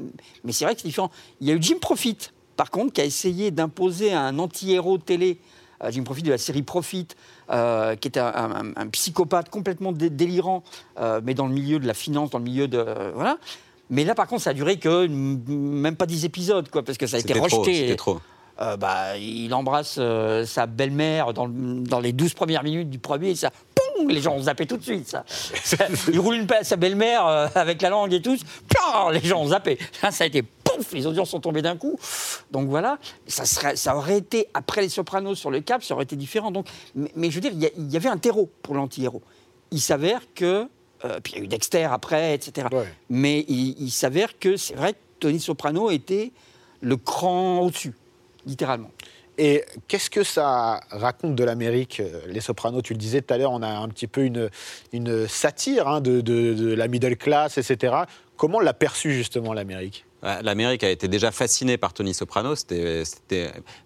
mais 0.44 0.52
c'est 0.52 0.64
vrai 0.64 0.74
que 0.74 0.80
c'est 0.80 0.88
différent. 0.88 1.10
Il 1.40 1.48
y 1.48 1.50
a 1.50 1.54
eu 1.54 1.62
Jim 1.62 1.76
Profit, 1.80 2.16
par 2.56 2.70
contre, 2.70 2.92
qui 2.94 3.00
a 3.00 3.04
essayé 3.04 3.50
d'imposer 3.50 4.12
un 4.12 4.38
anti-héros 4.38 4.98
télé, 4.98 5.38
Jim 5.90 6.04
Profit 6.04 6.22
de 6.22 6.30
la 6.30 6.38
série 6.38 6.62
Profit, 6.62 7.08
euh, 7.50 7.96
qui 7.96 8.08
était 8.08 8.20
un, 8.20 8.26
un- 8.26 8.72
un 8.76 8.86
psychopathe 8.88 9.50
complètement 9.50 9.92
dé- 9.92 10.10
délirant, 10.10 10.62
euh, 11.00 11.20
mais 11.24 11.34
dans 11.34 11.46
le 11.46 11.52
milieu 11.54 11.78
de 11.78 11.86
la 11.86 11.94
finance, 11.94 12.30
dans 12.30 12.38
le 12.38 12.44
milieu 12.44 12.68
de... 12.68 12.84
voilà. 13.14 13.38
Mais 13.90 14.04
là, 14.04 14.14
par 14.14 14.26
contre, 14.26 14.42
ça 14.42 14.50
a 14.50 14.54
duré 14.54 14.78
que 14.78 15.06
même 15.06 15.96
pas 15.96 16.06
10 16.06 16.24
épisodes, 16.24 16.68
quoi, 16.70 16.82
parce 16.82 16.96
que 16.96 17.06
ça 17.06 17.16
a 17.18 17.20
été 17.20 17.34
trop, 17.34 17.42
rejeté. 17.60 17.94
trop. 17.96 18.20
Euh, 18.60 18.76
bah, 18.76 19.16
il 19.18 19.52
embrasse 19.54 19.96
euh, 19.98 20.44
sa 20.46 20.66
belle-mère 20.66 21.32
dans, 21.34 21.46
le- 21.46 21.80
dans 21.82 22.00
les 22.00 22.12
12 22.12 22.34
premières 22.34 22.62
minutes 22.62 22.88
du 22.90 22.98
premier, 22.98 23.30
et 23.30 23.34
ça, 23.34 23.50
poum, 23.74 24.08
les 24.08 24.20
gens 24.20 24.34
ont 24.34 24.42
zappé 24.42 24.66
tout 24.66 24.76
de 24.76 24.82
suite. 24.82 25.08
Ça. 25.08 25.24
Ça- 25.26 25.86
il 26.12 26.20
roule 26.20 26.36
une 26.36 26.46
paix 26.46 26.58
à 26.58 26.64
sa 26.64 26.76
belle-mère 26.76 27.26
euh, 27.26 27.48
avec 27.54 27.82
la 27.82 27.90
langue 27.90 28.12
et 28.12 28.22
tout, 28.22 28.36
plum, 28.68 29.12
les 29.12 29.20
gens 29.20 29.40
ont 29.40 29.48
zappé. 29.48 29.78
Ça 30.10 30.24
a 30.24 30.26
été 30.26 30.42
pouf, 30.76 30.92
les 30.92 31.06
audiences 31.06 31.30
sont 31.30 31.40
tombées 31.40 31.62
d'un 31.62 31.76
coup. 31.76 31.98
Donc 32.50 32.68
voilà, 32.68 32.98
ça, 33.26 33.44
serait, 33.44 33.76
ça 33.76 33.96
aurait 33.96 34.18
été, 34.18 34.48
après 34.54 34.80
les 34.82 34.88
Sopranos 34.88 35.34
sur 35.36 35.50
le 35.50 35.60
cap, 35.60 35.82
ça 35.82 35.94
aurait 35.94 36.04
été 36.04 36.16
différent. 36.16 36.50
Donc, 36.50 36.66
mais, 36.94 37.10
mais 37.16 37.30
je 37.30 37.34
veux 37.36 37.40
dire, 37.48 37.52
il 37.76 37.90
y, 37.90 37.96
avait 37.96 38.08
un 38.08 38.18
terreau 38.18 38.50
pour 38.62 38.74
l'anti-héros. 38.74 39.22
Il 39.70 39.80
s'avère 39.80 40.20
que. 40.34 40.68
euh, 41.04 41.20
puis 41.22 41.32
il 41.34 41.38
y 41.38 41.40
a 41.40 41.44
eu 41.44 41.48
Dexter 41.48 41.84
après, 41.84 42.34
etc. 42.34 42.68
Ouais. 42.72 42.84
Mais 43.10 43.44
il, 43.48 43.74
il 43.80 43.90
s'avère 43.90 44.38
que 44.38 44.56
c'est 44.56 44.74
vrai 44.74 44.92
que 44.92 44.98
Tony 45.20 45.40
Soprano 45.40 45.90
était 45.90 46.32
le 46.80 46.96
cran 46.96 47.60
au-dessus, 47.60 47.94
littéralement. 48.46 48.90
Et 49.38 49.64
qu'est-ce 49.88 50.10
que 50.10 50.24
ça 50.24 50.80
raconte 50.90 51.34
de 51.36 51.42
l'Amérique 51.44 52.00
euh, 52.00 52.20
Les 52.26 52.40
Sopranos, 52.42 52.82
tu 52.82 52.92
le 52.92 52.98
disais 52.98 53.22
tout 53.22 53.32
à 53.32 53.38
l'heure, 53.38 53.52
on 53.52 53.62
a 53.62 53.68
un 53.68 53.88
petit 53.88 54.06
peu 54.06 54.24
une, 54.24 54.50
une 54.92 55.26
satire 55.26 55.88
hein, 55.88 56.00
de, 56.02 56.20
de- 56.20 56.52
de 56.52 56.74
la 56.74 56.86
middle 56.86 57.16
class, 57.16 57.56
etc. 57.56 57.94
Comment 58.42 58.58
l'a 58.58 58.74
perçu 58.74 59.12
justement 59.12 59.52
l'Amérique? 59.52 60.04
Ouais, 60.24 60.42
L'Amérique 60.42 60.82
a 60.82 60.90
été 60.90 61.06
déjà 61.06 61.30
fascinée 61.30 61.76
par 61.76 61.92
Tony 61.92 62.12
Soprano. 62.12 62.56
C'était, 62.56 63.04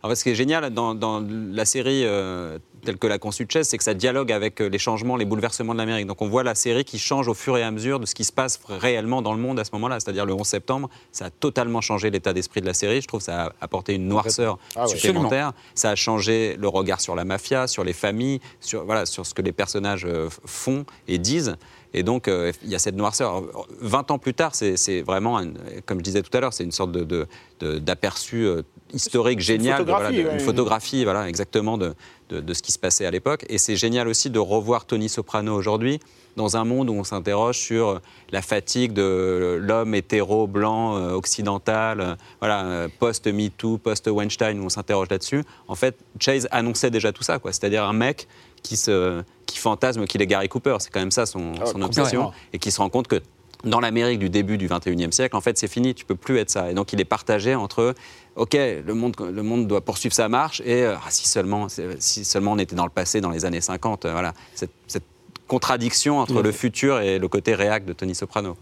En 0.03 0.09
fait, 0.09 0.15
ce 0.15 0.25
qui 0.25 0.31
est 0.31 0.35
génial 0.35 0.71
dans, 0.73 0.95
dans 0.95 1.21
la 1.21 1.67
série 1.67 2.07
euh, 2.07 2.59
telle 2.83 2.97
que 2.97 3.07
l'a 3.07 3.19
conçue 3.19 3.47
Chess, 3.47 3.69
c'est 3.69 3.77
que 3.77 3.85
ça 3.85 3.93
dialogue 3.93 4.33
avec 4.33 4.63
euh, 4.63 4.69
les 4.71 4.79
changements, 4.79 5.17
les 5.19 5.27
bouleversements 5.27 5.75
de 5.75 5.79
l'Amérique. 5.79 6.07
Donc 6.07 6.23
on 6.23 6.29
voit 6.29 6.43
la 6.43 6.55
série 6.55 6.87
qui 6.87 6.99
change 6.99 7.29
au 7.29 7.35
fur 7.35 7.59
et 7.59 7.63
à 7.63 7.71
mesure 7.71 8.01
de 8.01 8.07
ce 8.07 8.15
qui 8.15 8.25
se 8.25 8.33
passe 8.33 8.59
réellement 8.67 9.21
dans 9.21 9.35
le 9.35 9.41
monde 9.41 9.61
à 9.61 9.65
ce 9.65 9.73
moment-là. 9.75 10.01
C'est-à-dire 10.01 10.25
le 10.25 10.33
11 10.33 10.47
septembre, 10.47 10.89
ça 11.13 11.27
a 11.27 11.31
totalement 11.31 11.83
changé 11.83 12.09
l'état 12.09 12.33
d'esprit 12.33 12.63
de 12.63 12.67
la 12.67 12.75
série. 12.75 13.03
Je 13.03 13.09
trouve 13.09 13.21
que 13.21 13.25
ça 13.27 13.49
a 13.49 13.53
apporté 13.61 13.93
une 13.95 14.09
noirceur 14.09 14.59
Ah 14.75 14.87
ouais. 14.87 14.89
supplémentaire. 14.89 15.53
Ça 15.75 15.91
a 15.91 15.95
changé 15.97 16.57
le 16.59 16.69
regard 16.69 17.03
sur 17.03 17.15
la 17.15 17.27
mafia, 17.27 17.67
sur 17.67 17.85
les 17.85 17.93
familles, 17.93 18.41
sur, 18.61 18.87
voilà, 18.87 19.05
sur 19.05 19.27
ce 19.27 19.35
que 19.35 19.43
les 19.43 19.53
personnages 19.53 20.07
euh, 20.07 20.31
font 20.47 20.87
et 21.09 21.19
disent. 21.19 21.57
Et 21.97 22.03
donc, 22.03 22.29
euh, 22.29 22.53
il 22.63 22.69
y 22.69 22.75
a 22.75 22.79
cette 22.79 22.95
noirceur. 22.95 23.43
20 23.81 24.11
ans 24.11 24.19
plus 24.19 24.35
tard, 24.35 24.55
c'est 24.55 25.01
vraiment, 25.01 25.39
un- 25.39 25.53
comme 25.87 25.99
je 25.99 26.05
disais 26.05 26.23
tout 26.23 26.37
à 26.37 26.41
l'heure, 26.41 26.53
c'est 26.53 26.63
une 26.65 26.71
sorte 26.73 26.93
de- 26.93 27.05
de- 27.05 27.27
de- 27.61 27.79
d'aperçu 27.79 28.45
euh, 28.47 28.61
historique 28.93 29.39
une 29.39 29.45
génial, 29.45 29.81
de- 29.81 29.91
photographie, 29.91 30.13
voilà, 30.15 30.23
de- 30.23 30.29
ouais, 30.29 30.35
une 30.35 30.41
photographie, 30.47 31.05
voilà, 31.05 31.29
exactement 31.29 31.79
de, 31.79 31.95
ce 32.31 32.63
qui 32.63 32.71
se 32.73 32.79
passait 32.79 33.07
à 33.07 33.11
l'époque. 33.11 33.47
Et 33.49 33.57
c'est 33.57 33.77
génial 33.77 34.09
aussi 34.09 34.29
de 34.29 34.39
revoir 34.39 34.85
Tony 34.85 35.09
Soprano 35.09 35.55
aujourd'hui 35.55 35.99
dans 36.37 36.59
un 36.59 36.65
monde 36.65 36.91
où 36.91 36.93
on 36.93 37.03
s'interroge 37.05 37.57
sur 37.57 38.03
la 38.31 38.43
fatigue 38.43 38.93
de 38.93 39.59
l'homme 39.59 39.95
hétéro, 39.95 40.47
blanc, 40.47 40.99
euh, 40.99 41.13
occidental, 41.13 42.19
voilà, 42.41 42.89
post-MeToo, 42.99 43.79
post-Weinstein, 43.79 44.61
où 44.61 44.65
on 44.65 44.69
s'interroge 44.69 45.09
là-dessus. 45.11 45.45
En 45.67 45.75
fait, 45.77 45.97
Chase 46.21 46.47
annonçait 46.51 46.91
déjà 46.91 47.11
tout 47.13 47.23
ça, 47.23 47.39
quoi. 47.39 47.53
C'est-à-dire 47.55 47.85
un 47.85 47.95
mec 47.95 48.29
qui, 48.63 48.77
se, 48.77 49.23
qui 49.47 49.59
fantasme 49.59 50.07
qu'il 50.07 50.21
est 50.23 50.27
Gary 50.27 50.49
Cooper. 50.49 50.77
C'est 50.81 50.91
quand 50.91 51.01
même 51.01 51.11
ça 51.11 51.25
son, 51.27 51.53
Ah, 51.61 51.67
son 51.67 51.81
obsession. 51.83 52.33
Et 52.53 52.59
qui 52.59 52.71
se 52.71 52.79
rend 52.81 52.89
compte 52.91 53.09
que 53.09 53.23
dans 53.65 53.81
l'Amérique 53.81 54.19
du 54.19 54.29
début 54.29 54.59
du 54.59 54.69
21e 54.69 55.11
siècle, 55.13 55.35
en 55.35 55.41
fait, 55.41 55.57
c'est 55.59 55.67
fini, 55.69 55.95
tu 55.95 56.05
peux 56.05 56.15
plus 56.15 56.39
être 56.39 56.51
ça. 56.51 56.71
Et 56.71 56.75
donc, 56.75 56.93
il 56.93 57.01
est 57.01 57.05
partagé 57.07 57.55
entre, 57.55 57.95
OK, 58.37 58.53
le 58.55 58.93
monde, 58.95 59.15
le 59.19 59.43
monde 59.43 59.67
doit 59.67 59.81
poursuivre 59.81 60.15
sa 60.15 60.29
marche, 60.29 60.61
et 60.65 60.83
euh, 60.85 60.95
ah, 60.97 61.07
si, 61.11 61.27
seulement, 61.27 61.67
si 61.99 62.25
seulement 62.25 62.53
on 62.53 62.59
était 62.59 62.77
dans 62.77 62.85
le 62.85 62.91
passé, 62.91 63.21
dans 63.21 63.31
les 63.31 63.45
années 63.47 63.63
50, 63.63 64.05
euh, 64.05 64.13
voilà, 64.13 64.35
cette, 64.55 64.71
cette 64.87 65.05
contradiction 65.49 66.19
entre 66.19 66.43
le 66.43 66.53
futur 66.53 67.01
et 67.01 67.19
le 67.19 67.29
côté 67.29 67.55
réac 67.55 67.85
de 67.87 67.93
Tony 67.93 68.15
Soprano. 68.15 68.57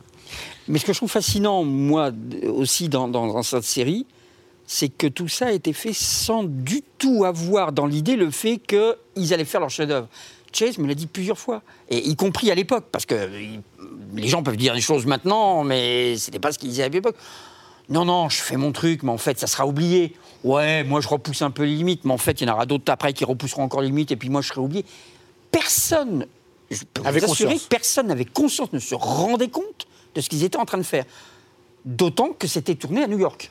Mais 0.68 0.78
ce 0.78 0.84
que 0.84 0.92
je 0.92 0.98
trouve 0.98 1.10
fascinant, 1.10 1.64
moi 1.64 2.10
aussi, 2.46 2.88
dans, 2.88 3.08
dans- 3.08 3.26
dans 3.26 3.42
cette 3.42 3.64
série, 3.64 4.06
c'est 4.66 4.88
que 4.88 5.06
tout 5.06 5.28
ça 5.28 5.46
a 5.46 5.52
été 5.52 5.72
fait 5.72 5.92
sans 5.92 6.44
du 6.44 6.82
tout 6.98 7.24
avoir 7.24 7.72
dans 7.72 7.86
l'idée 7.86 8.16
le 8.16 8.30
fait 8.30 8.58
qu'ils 8.58 9.34
allaient 9.34 9.44
faire 9.44 9.60
leur 9.60 9.70
chef-d'œuvre. 9.70 10.08
Chase 10.54 10.78
me 10.78 10.86
l'a 10.86 10.94
dit 10.94 11.06
plusieurs 11.06 11.38
fois, 11.38 11.62
et 11.88 11.98
y 12.08 12.16
compris 12.16 12.50
à 12.50 12.54
l'époque, 12.54 12.86
parce 12.92 13.06
que 13.06 13.14
il- 13.40 13.60
les 14.14 14.28
gens 14.28 14.42
peuvent 14.42 14.56
dire 14.56 14.74
des 14.74 14.80
choses 14.80 15.04
maintenant, 15.06 15.64
mais 15.64 16.16
c'était 16.16 16.38
pas 16.38 16.52
ce 16.52 16.58
qu'ils 16.58 16.68
disaient 16.70 16.84
à 16.84 16.88
l'époque. 16.88 17.16
Non, 17.88 18.04
non, 18.04 18.28
je 18.28 18.36
fais 18.40 18.56
mon 18.56 18.72
truc, 18.72 19.02
mais 19.02 19.10
en 19.10 19.18
fait, 19.18 19.38
ça 19.38 19.46
sera 19.46 19.66
oublié. 19.66 20.14
Ouais, 20.42 20.84
moi, 20.84 21.00
je 21.00 21.08
repousse 21.08 21.42
un 21.42 21.50
peu 21.50 21.64
les 21.64 21.74
limites, 21.74 22.04
mais 22.04 22.12
en 22.12 22.18
fait, 22.18 22.40
il 22.40 22.46
y 22.46 22.50
en 22.50 22.54
aura 22.54 22.64
d'autres 22.66 22.90
après 22.90 23.12
qui 23.12 23.24
repousseront 23.24 23.62
encore 23.64 23.80
les 23.82 23.88
limites, 23.88 24.10
et 24.12 24.16
puis 24.16 24.30
moi, 24.30 24.40
je 24.40 24.48
serai 24.48 24.60
oublié. 24.60 24.84
Personne, 25.50 26.26
je 26.70 26.82
peux 26.92 27.02
vous 27.02 27.24
assurer, 27.24 27.56
personne 27.68 28.06
n'avait 28.06 28.24
conscience, 28.24 28.72
ne 28.72 28.78
se 28.78 28.94
rendait 28.94 29.48
compte 29.48 29.86
de 30.14 30.20
ce 30.20 30.28
qu'ils 30.28 30.44
étaient 30.44 30.56
en 30.58 30.64
train 30.64 30.78
de 30.78 30.82
faire. 30.82 31.04
D'autant 31.84 32.30
que 32.32 32.46
c'était 32.46 32.74
tourné 32.76 33.02
à 33.02 33.06
New 33.06 33.18
York 33.18 33.50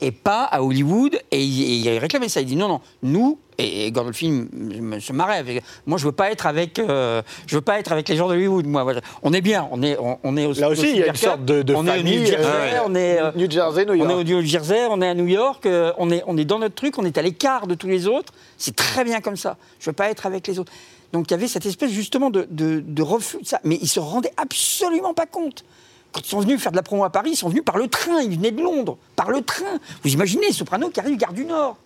et 0.00 0.12
pas 0.12 0.44
à 0.44 0.62
Hollywood. 0.62 1.18
Et 1.30 1.42
il, 1.42 1.86
il 1.86 1.98
réclamait 1.98 2.28
ça. 2.28 2.40
Il 2.40 2.46
dit 2.46 2.56
non, 2.56 2.68
non, 2.68 2.80
nous, 3.02 3.38
et, 3.58 3.90
Gandolfini 3.90 4.46
me- 4.52 5.00
se 5.00 5.12
marrait 5.12 5.38
avec. 5.38 5.62
Moi, 5.86 5.98
je 5.98 6.04
veux 6.04 6.12
pas 6.12 6.30
être 6.30 6.46
avec, 6.46 6.78
euh, 6.78 7.22
je 7.46 7.56
veux 7.56 7.60
pas 7.60 7.78
être 7.80 7.90
avec 7.90 8.08
les 8.08 8.16
gens 8.16 8.28
d'Hollywood. 8.28 8.66
Moi, 8.66 8.84
Voilà. 8.84 9.00
on 9.22 9.32
est 9.32 9.40
bien, 9.40 9.68
on 9.72 9.82
est, 9.82 9.96
on, 9.98 10.18
on 10.22 10.36
est 10.36 10.46
au 10.46 10.52
Là 10.54 10.68
aussi, 10.68 10.82
au 10.82 10.88
il 10.90 10.96
y 10.98 11.02
a 11.02 11.08
une 11.08 11.14
sorte 11.16 11.44
de, 11.44 11.62
de 11.62 11.74
on 11.74 11.86
est 11.86 11.90
au 11.90 11.94
famille. 11.94 12.18
New 12.20 12.26
Jersey, 12.26 12.44
euh, 12.46 12.80
on 12.86 12.94
est. 12.94 13.20
euh, 13.20 13.30
New 13.34 13.50
Jersey, 13.50 13.84
New 13.84 13.90
on 13.92 13.94
est 13.94 13.98
York. 13.98 14.12
au 14.12 14.22
New 14.24 14.42
Jersey, 14.42 14.86
on 14.90 15.02
est 15.02 15.08
à 15.08 15.14
New 15.14 15.26
York, 15.26 15.66
euh, 15.66 15.92
on, 15.98 16.10
est, 16.10 16.22
on 16.26 16.36
est 16.36 16.44
dans 16.44 16.58
notre 16.60 16.74
truc, 16.76 16.98
on 16.98 17.04
est 17.04 17.18
à 17.18 17.22
l'écart 17.22 17.66
de 17.66 17.74
tous 17.74 17.88
les 17.88 18.06
autres. 18.06 18.32
C'est 18.58 18.76
très 18.76 19.02
bien 19.04 19.20
comme 19.20 19.36
ça. 19.36 19.56
Je 19.80 19.90
veux 19.90 19.94
pas 19.94 20.08
être 20.10 20.26
avec 20.26 20.46
les 20.46 20.58
autres. 20.60 20.72
Donc 21.12 21.24
il 21.28 21.32
y 21.32 21.34
avait 21.34 21.48
cette 21.48 21.64
espèce 21.66 21.90
justement 21.90 22.28
de, 22.30 22.46
de, 22.50 22.80
de 22.86 23.02
refus 23.02 23.38
de 23.42 23.46
ça. 23.46 23.60
Mais 23.64 23.78
ils 23.80 23.88
se 23.88 23.98
rendaient 23.98 24.32
absolument 24.36 25.14
pas 25.14 25.26
compte. 25.26 25.64
Quand 26.12 26.20
ils 26.20 26.28
sont 26.28 26.40
venus 26.40 26.60
faire 26.60 26.72
de 26.72 26.76
la 26.76 26.82
promo 26.82 27.04
à 27.04 27.10
Paris, 27.10 27.30
ils 27.32 27.36
sont 27.36 27.48
venus 27.48 27.64
par 27.64 27.76
le 27.76 27.88
train. 27.88 28.20
Ils 28.22 28.36
venaient 28.36 28.50
de 28.50 28.62
Londres, 28.62 28.96
par 29.14 29.30
le 29.30 29.42
train. 29.42 29.78
Vous 30.02 30.10
imaginez, 30.10 30.52
Soprano 30.52 30.88
qui 30.90 31.00
arrive 31.00 31.16
gare 31.16 31.32
du 31.32 31.44
Nord. 31.44 31.76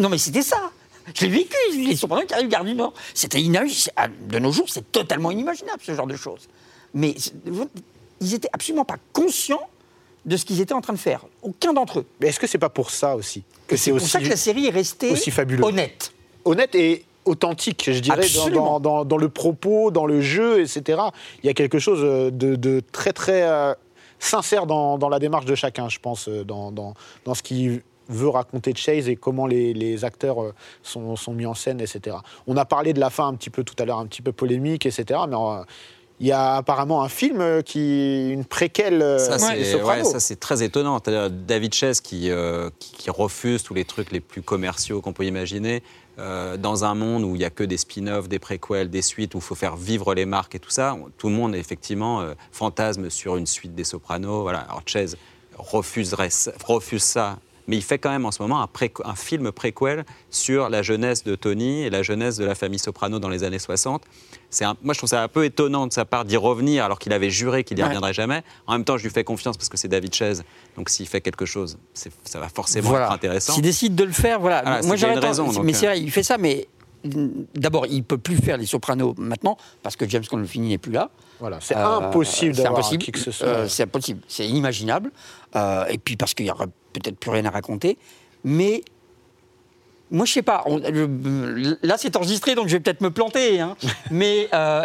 Non 0.00 0.08
mais 0.08 0.18
c'était 0.18 0.42
ça. 0.42 0.70
Je 1.14 1.26
l'ai 1.26 1.30
vécu, 1.30 1.56
les 1.76 1.96
Sopranos 1.96 2.26
qui 2.26 2.34
arrivent 2.34 2.48
gare 2.48 2.64
du 2.64 2.74
Nord. 2.74 2.92
C'était 3.14 3.40
inimaginable. 3.40 4.14
De 4.28 4.38
nos 4.38 4.52
jours, 4.52 4.68
c'est 4.68 4.90
totalement 4.92 5.30
inimaginable 5.30 5.80
ce 5.82 5.94
genre 5.94 6.06
de 6.06 6.16
choses. 6.16 6.48
Mais 6.94 7.14
ils 8.20 8.34
étaient 8.34 8.50
absolument 8.52 8.84
pas 8.84 8.96
conscients 9.12 9.68
de 10.24 10.36
ce 10.36 10.44
qu'ils 10.44 10.60
étaient 10.60 10.74
en 10.74 10.80
train 10.80 10.92
de 10.92 10.98
faire. 10.98 11.24
Aucun 11.42 11.72
d'entre 11.72 12.00
eux. 12.00 12.06
Mais 12.20 12.28
est-ce 12.28 12.40
que 12.40 12.46
c'est 12.46 12.58
pas 12.58 12.68
pour 12.68 12.90
ça 12.90 13.16
aussi 13.16 13.42
que 13.66 13.76
c'est 13.76 13.90
pour 13.90 13.98
aussi 14.02 14.10
ça 14.10 14.20
que 14.20 14.28
la 14.28 14.36
série 14.36 14.66
est 14.66 14.70
restée 14.70 15.10
aussi 15.10 15.30
fabuleux. 15.30 15.64
honnête. 15.64 16.12
honnête 16.44 16.74
et 16.74 17.04
authentique, 17.28 17.90
je 17.92 18.00
dirais, 18.00 18.26
dans, 18.80 19.16
le 19.18 19.28
propos, 19.28 19.90
dans 19.90 20.06
le 20.06 20.20
jeu, 20.20 20.60
etc. 20.60 21.00
Il 21.42 21.46
y 21.46 21.50
a 21.50 21.54
quelque 21.54 21.78
chose 21.78 22.00
euh, 22.02 22.30
de, 22.30 22.56
de 22.56 22.80
très, 22.92 23.12
très 23.12 23.42
euh, 23.42 23.74
sincère 24.18 24.66
dans, 24.66 24.98
dans 24.98 25.08
la 25.08 25.18
démarche 25.18 25.44
de 25.44 25.54
chacun, 25.54 25.88
je 25.88 25.98
pense, 25.98 26.28
euh, 26.28 26.44
dans, 26.44 26.94
ce 27.34 27.42
qui 27.42 27.80
veut 28.08 28.28
raconter 28.28 28.74
Chase 28.74 29.08
et 29.08 29.16
comment 29.16 29.46
les, 29.46 29.74
les 29.74 30.04
acteurs 30.04 30.38
sont, 30.82 31.14
sont 31.14 31.34
mis 31.34 31.44
en 31.44 31.54
scène, 31.54 31.80
etc. 31.80 32.16
On 32.46 32.56
a 32.56 32.64
parlé 32.64 32.94
de 32.94 33.00
la 33.00 33.10
fin 33.10 33.28
un 33.28 33.34
petit 33.34 33.50
peu 33.50 33.64
tout 33.64 33.74
à 33.78 33.84
l'heure, 33.84 33.98
un 33.98 34.06
petit 34.06 34.22
peu 34.22 34.32
polémique, 34.32 34.86
etc. 34.86 35.20
Mais 35.28 35.36
il 36.20 36.26
y 36.26 36.32
a 36.32 36.56
apparemment 36.56 37.02
un 37.02 37.08
film 37.08 37.40
euh, 37.40 37.62
qui, 37.62 38.30
une 38.30 38.44
préquelle 38.44 39.02
euh, 39.02 39.18
Ça, 39.18 39.38
c'est 39.38 39.82
ouais, 39.82 40.36
très 40.36 40.62
étonnant. 40.62 41.00
David 41.46 41.74
Chase 41.74 42.00
qui, 42.00 42.30
euh, 42.30 42.70
qui, 42.78 42.92
qui 42.92 43.10
refuse 43.10 43.62
tous 43.62 43.74
les 43.74 43.84
trucs 43.84 44.10
les 44.10 44.20
plus 44.20 44.42
commerciaux 44.42 45.00
qu'on 45.00 45.12
peut 45.12 45.26
imaginer, 45.26 45.82
euh, 46.18 46.56
dans 46.56 46.84
un 46.84 46.96
monde 46.96 47.22
où 47.22 47.36
il 47.36 47.38
n'y 47.38 47.44
a 47.44 47.50
que 47.50 47.62
des 47.62 47.76
spin-offs, 47.76 48.28
des 48.28 48.40
préquels, 48.40 48.90
des 48.90 49.02
suites, 49.02 49.36
où 49.36 49.38
il 49.38 49.44
faut 49.44 49.54
faire 49.54 49.76
vivre 49.76 50.14
les 50.14 50.26
marques 50.26 50.56
et 50.56 50.58
tout 50.58 50.70
ça. 50.70 50.96
Tout 51.16 51.28
le 51.28 51.34
monde, 51.34 51.54
effectivement, 51.54 52.22
euh, 52.22 52.34
fantasme 52.50 53.08
sur 53.08 53.36
une 53.36 53.46
suite 53.46 53.76
des 53.76 53.84
Sopranos. 53.84 54.42
Voilà. 54.42 54.60
Alors 54.60 54.82
Chase 54.84 55.16
refuserait, 55.56 56.30
refuse 56.64 57.04
ça. 57.04 57.38
Mais 57.68 57.76
il 57.76 57.82
fait 57.82 57.98
quand 57.98 58.10
même 58.10 58.24
en 58.24 58.32
ce 58.32 58.42
moment 58.42 58.66
un 59.04 59.14
film 59.14 59.52
préquel 59.52 60.04
sur 60.30 60.70
la 60.70 60.82
jeunesse 60.82 61.22
de 61.22 61.36
Tony 61.36 61.82
et 61.82 61.90
la 61.90 62.02
jeunesse 62.02 62.36
de 62.36 62.44
la 62.44 62.56
famille 62.56 62.78
Soprano 62.78 63.20
dans 63.20 63.28
les 63.28 63.44
années 63.44 63.58
60. 63.58 64.02
C'est 64.50 64.64
un- 64.64 64.76
moi, 64.82 64.94
je 64.94 64.98
trouve 64.98 65.10
ça 65.10 65.22
un 65.22 65.28
peu 65.28 65.44
étonnant 65.44 65.86
de 65.86 65.92
sa 65.92 66.04
part 66.04 66.24
d'y 66.24 66.36
revenir 66.36 66.84
alors 66.84 66.98
qu'il 66.98 67.12
avait 67.12 67.28
juré 67.30 67.64
qu'il 67.64 67.76
n'y 67.76 67.82
Ouais. 67.82 67.88
reviendrait 67.88 68.14
jamais. 68.14 68.42
En 68.66 68.72
même 68.72 68.84
temps, 68.84 68.96
je 68.96 69.02
lui 69.04 69.10
fais 69.10 69.24
confiance 69.24 69.56
parce 69.58 69.68
que 69.68 69.76
c'est 69.76 69.88
David 69.88 70.14
Chase. 70.14 70.42
Donc 70.76 70.88
s'il 70.88 71.06
fait 71.06 71.20
quelque 71.20 71.44
chose, 71.44 71.78
ça 71.92 72.40
va 72.40 72.48
forcément 72.48 72.88
Voilà. 72.90 73.06
être 73.06 73.12
intéressant. 73.12 73.52
S'il 73.52 73.62
décide 73.62 73.94
de 73.94 74.04
le 74.04 74.12
faire, 74.12 74.40
voilà. 74.40 74.80
Moi, 74.84 74.96
j'aurais 74.96 75.18
raison, 75.18 75.50
donc, 75.52 75.64
mais 75.64 75.72
c'est 75.74 75.86
euh. 75.86 75.90
vrai, 75.90 76.00
il 76.00 76.10
fait 76.10 76.22
ça, 76.22 76.38
mais 76.38 76.66
d'abord, 77.54 77.86
il 77.86 78.02
peut 78.02 78.18
plus 78.18 78.36
faire 78.36 78.56
les 78.56 78.66
Sopranos 78.66 79.14
maintenant 79.18 79.56
parce 79.82 79.96
que 79.96 80.08
James 80.08 80.24
Gandolfini 80.28 80.70
n'est 80.70 80.78
plus 80.78 80.92
là. 80.92 81.10
Voilà, 81.40 81.58
c'est 81.60 81.76
Euh, 81.76 81.86
impossible 81.98 82.54
c'est 82.54 82.62
d'avoir 82.62 82.80
impossible. 82.80 83.04
qui 83.04 83.12
que 83.12 83.18
ce 83.20 83.30
soit. 83.30 83.46
Euh, 83.46 83.68
c'est 83.68 83.84
impossible, 83.84 84.22
c'est 84.28 84.46
inimaginable. 84.48 85.12
Euh, 85.56 85.84
et 85.88 85.98
puis 85.98 86.16
parce 86.16 86.34
qu'il 86.34 86.46
y 86.46 86.50
aura 86.50 86.66
peut-être 86.92 87.16
plus 87.18 87.30
rien 87.30 87.44
à 87.44 87.50
raconter. 87.50 87.96
Mais 88.44 88.82
moi, 90.10 90.26
je 90.26 90.32
sais 90.32 90.42
pas. 90.42 90.62
on- 90.66 90.78
le- 90.78 91.78
là, 91.82 91.96
c'est 91.98 92.16
enregistré, 92.16 92.54
donc 92.54 92.68
je 92.68 92.72
vais 92.74 92.80
peut-être 92.80 93.00
me 93.00 93.10
planter. 93.10 93.60
hein. 93.60 93.76
mais 94.10 94.48
euh, 94.54 94.82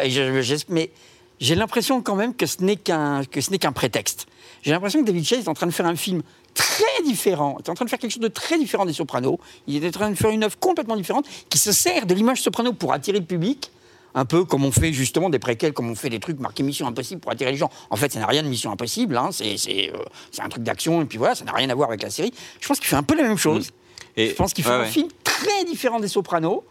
mais 0.69 0.91
j'ai 1.39 1.55
l'impression 1.55 2.01
quand 2.01 2.15
même 2.15 2.33
que 2.35 2.45
ce 2.45 2.61
n'est 2.63 2.75
qu'un 2.75 3.23
que 3.25 3.41
ce 3.41 3.51
n'est 3.51 3.57
qu'un 3.59 3.71
prétexte. 3.71 4.27
J'ai 4.61 4.71
l'impression 4.71 5.01
que 5.01 5.05
David 5.07 5.25
Chase 5.25 5.39
est 5.39 5.49
en 5.49 5.53
train 5.53 5.67
de 5.67 5.71
faire 5.73 5.85
un 5.85 5.95
film 5.95 6.21
très 6.53 7.03
différent. 7.05 7.57
Il 7.59 7.65
est 7.67 7.69
en 7.69 7.73
train 7.73 7.83
de 7.85 7.89
faire 7.89 7.99
quelque 7.99 8.11
chose 8.11 8.21
de 8.21 8.27
très 8.29 8.57
différent 8.57 8.85
des 8.85 8.93
Sopranos. 8.93 9.39
Il 9.67 9.83
est 9.83 9.87
en 9.87 9.91
train 9.91 10.09
de 10.09 10.15
faire 10.15 10.29
une 10.29 10.43
œuvre 10.43 10.57
complètement 10.57 10.95
différente 10.95 11.25
qui 11.49 11.57
se 11.57 11.71
sert 11.73 12.05
de 12.05 12.13
l'image 12.13 12.41
Soprano 12.41 12.71
pour 12.71 12.93
attirer 12.93 13.19
le 13.19 13.25
public. 13.25 13.71
Un 14.15 14.25
peu 14.25 14.45
comme 14.45 14.63
on 14.63 14.71
fait 14.71 14.93
justement 14.93 15.31
des 15.31 15.39
préquels, 15.39 15.73
comme 15.73 15.89
on 15.89 15.95
fait 15.95 16.09
des 16.11 16.19
trucs 16.19 16.39
marqués 16.39 16.61
Mission 16.61 16.85
Impossible 16.87 17.19
pour 17.19 17.31
attirer 17.31 17.51
les 17.51 17.57
gens. 17.57 17.71
En 17.89 17.95
fait, 17.95 18.11
ça 18.13 18.19
n'a 18.19 18.27
rien 18.27 18.43
de 18.43 18.47
Mission 18.47 18.71
Impossible, 18.71 19.17
hein. 19.17 19.29
c'est 19.31 19.55
euh, 19.91 19.97
c'est 20.31 20.43
un 20.43 20.49
truc 20.49 20.61
d'action, 20.63 21.01
et 21.01 21.05
puis 21.05 21.17
voilà, 21.17 21.33
ça 21.33 21.43
n'a 21.45 21.51
rien 21.51 21.67
à 21.71 21.73
voir 21.75 21.89
avec 21.89 22.03
la 22.03 22.11
série. 22.11 22.31
Je 22.61 22.67
pense 22.67 22.77
qu'il 22.79 22.87
fait 22.87 22.95
un 22.95 23.01
peu 23.01 23.15
la 23.17 23.23
même 23.23 23.39
chose. 23.39 23.71
Et- 24.17 24.29
Je 24.29 24.35
pense 24.35 24.53
qu'il 24.53 24.63
fait 24.63 24.69
ouais, 24.69 24.75
un 24.75 24.79
ouais. 24.81 24.87
film 24.87 25.07
très 25.23 25.63
différent 25.65 25.99
des 25.99 26.07
Sopranos, 26.07 26.63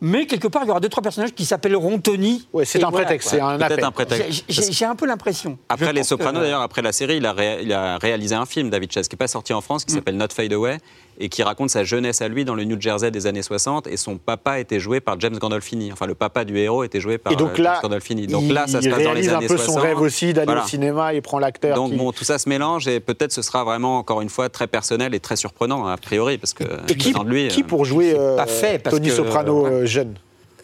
mais 0.00 0.26
quelque 0.26 0.48
part, 0.48 0.62
il 0.64 0.68
y 0.68 0.70
aura 0.70 0.80
deux, 0.80 0.88
trois 0.88 1.02
personnages 1.02 1.32
qui 1.34 1.44
s'appelleront 1.44 1.98
Tony. 1.98 2.46
Ouais, 2.52 2.64
c'est 2.64 2.82
un 2.84 2.90
voilà, 2.90 3.06
prétexte, 3.06 3.30
c'est 3.30 3.40
un 3.40 3.60
un 3.60 3.90
prétexte. 3.90 4.44
J'ai- 4.48 4.84
un 4.84 4.94
peu 4.96 5.06
l'impression. 5.06 5.58
Après 5.68 5.92
Les 5.92 6.02
Sopranos, 6.04 6.38
que- 6.38 6.44
d'ailleurs, 6.44 6.60
après 6.62 6.82
la 6.82 6.92
série, 6.92 7.16
il 7.16 7.26
a, 7.26 7.32
ré- 7.32 7.60
il 7.62 7.72
a 7.72 7.98
réalisé 7.98 8.34
un 8.34 8.46
film, 8.46 8.70
David 8.70 8.92
Chase, 8.92 9.08
qui 9.08 9.14
n'est 9.14 9.18
pas 9.18 9.28
sorti 9.28 9.52
en 9.52 9.60
France, 9.60 9.84
qui 9.84 9.92
s'appelle 9.92 10.16
Not 10.16 10.28
Fade 10.34 10.52
Away, 10.52 10.78
et 11.20 11.28
qui 11.28 11.42
raconte 11.42 11.70
sa 11.70 11.82
jeunesse 11.84 12.22
à 12.22 12.28
lui 12.28 12.44
dans 12.44 12.54
le 12.54 12.62
New 12.64 12.80
Jersey 12.80 13.10
des 13.10 13.26
années 13.26 13.42
60. 13.42 13.86
Et 13.88 13.96
son 13.96 14.18
papa 14.18 14.60
était 14.60 14.78
joué 14.78 15.00
par 15.00 15.18
James 15.20 15.36
Gandolfini. 15.36 15.92
Enfin, 15.92 16.06
le 16.06 16.14
papa 16.14 16.44
du 16.44 16.56
héros 16.58 16.84
était 16.84 17.00
joué 17.00 17.18
par 17.18 17.32
Et 17.32 17.36
donc 17.36 17.58
euh, 17.58 17.62
là, 17.62 17.72
James 17.74 17.82
Gandolfini. 17.90 18.26
Donc 18.28 18.42
il, 18.44 18.52
là, 18.52 18.66
ça 18.68 18.80
se 18.80 18.86
il 18.86 18.90
passe 18.90 18.98
dans 19.02 19.12
les 19.12 19.20
réalise 19.22 19.28
années 19.30 19.44
un 19.46 19.48
peu 19.48 19.56
60. 19.56 19.74
son 19.74 19.80
rêve 19.80 20.00
aussi 20.00 20.32
d'aller 20.32 20.46
Voilà. 20.46 20.64
au 20.64 20.68
cinéma 20.68 21.14
et 21.14 21.20
prend 21.20 21.38
l'acteur. 21.40 21.74
Donc 21.74 21.90
qui- 21.90 21.96
bon, 21.96 22.12
tout 22.12 22.24
ça 22.24 22.38
se 22.38 22.48
mélange 22.48 22.86
et 22.88 23.00
peut-être 23.00 23.32
ce 23.32 23.42
sera 23.42 23.64
vraiment, 23.64 23.98
encore 23.98 24.20
une 24.20 24.28
fois, 24.28 24.48
très 24.48 24.68
personnel 24.68 25.14
et 25.14 25.20
très 25.20 25.36
surprenant, 25.36 25.86
a 25.86 25.96
priori, 25.96 26.38
parce 26.38 26.54
que 26.54 26.64
et 26.88 26.94
qui, 26.94 27.12
lui, 27.26 27.48
qui 27.48 27.62
euh, 27.62 27.66
pour 27.66 27.84
jouer 27.84 28.14
euh, 28.16 28.36
pas 28.36 28.46
fait, 28.46 28.78
parce 28.82 28.94
Tony 28.94 29.08
que, 29.08 29.14
Soprano 29.14 29.64
ouais. 29.64 29.70
euh, 29.70 29.86
jeune 29.86 30.14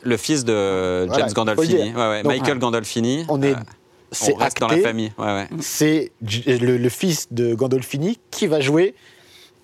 le 0.07 0.17
fils 0.19 0.45
de 0.45 1.07
Voilà, 1.07 1.19
James 1.19 1.29
le 1.31 1.35
Gandolfini, 1.35 1.83
dire. 1.83 1.97
ouais, 1.97 2.09
ouais, 2.11 2.23
Donc, 2.23 2.33
Michael 2.33 2.59
Gandolfini. 2.59 3.25
On 3.31 3.41
est, 3.43 3.53
euh, 3.53 3.57
c'est 4.13 4.35
on 4.35 4.37
reste 4.37 4.61
dans 4.61 4.69
la 4.69 4.77
famille. 4.77 5.11
Ouais, 5.19 5.25
ouais. 5.25 5.49
C'est 5.61 6.13
le, 6.21 6.77
le 6.77 6.89
fils 6.91 7.27
de 7.33 7.55
Gandolfini 7.55 8.19
qui 8.31 8.47
va 8.47 8.61
jouer. 8.61 8.95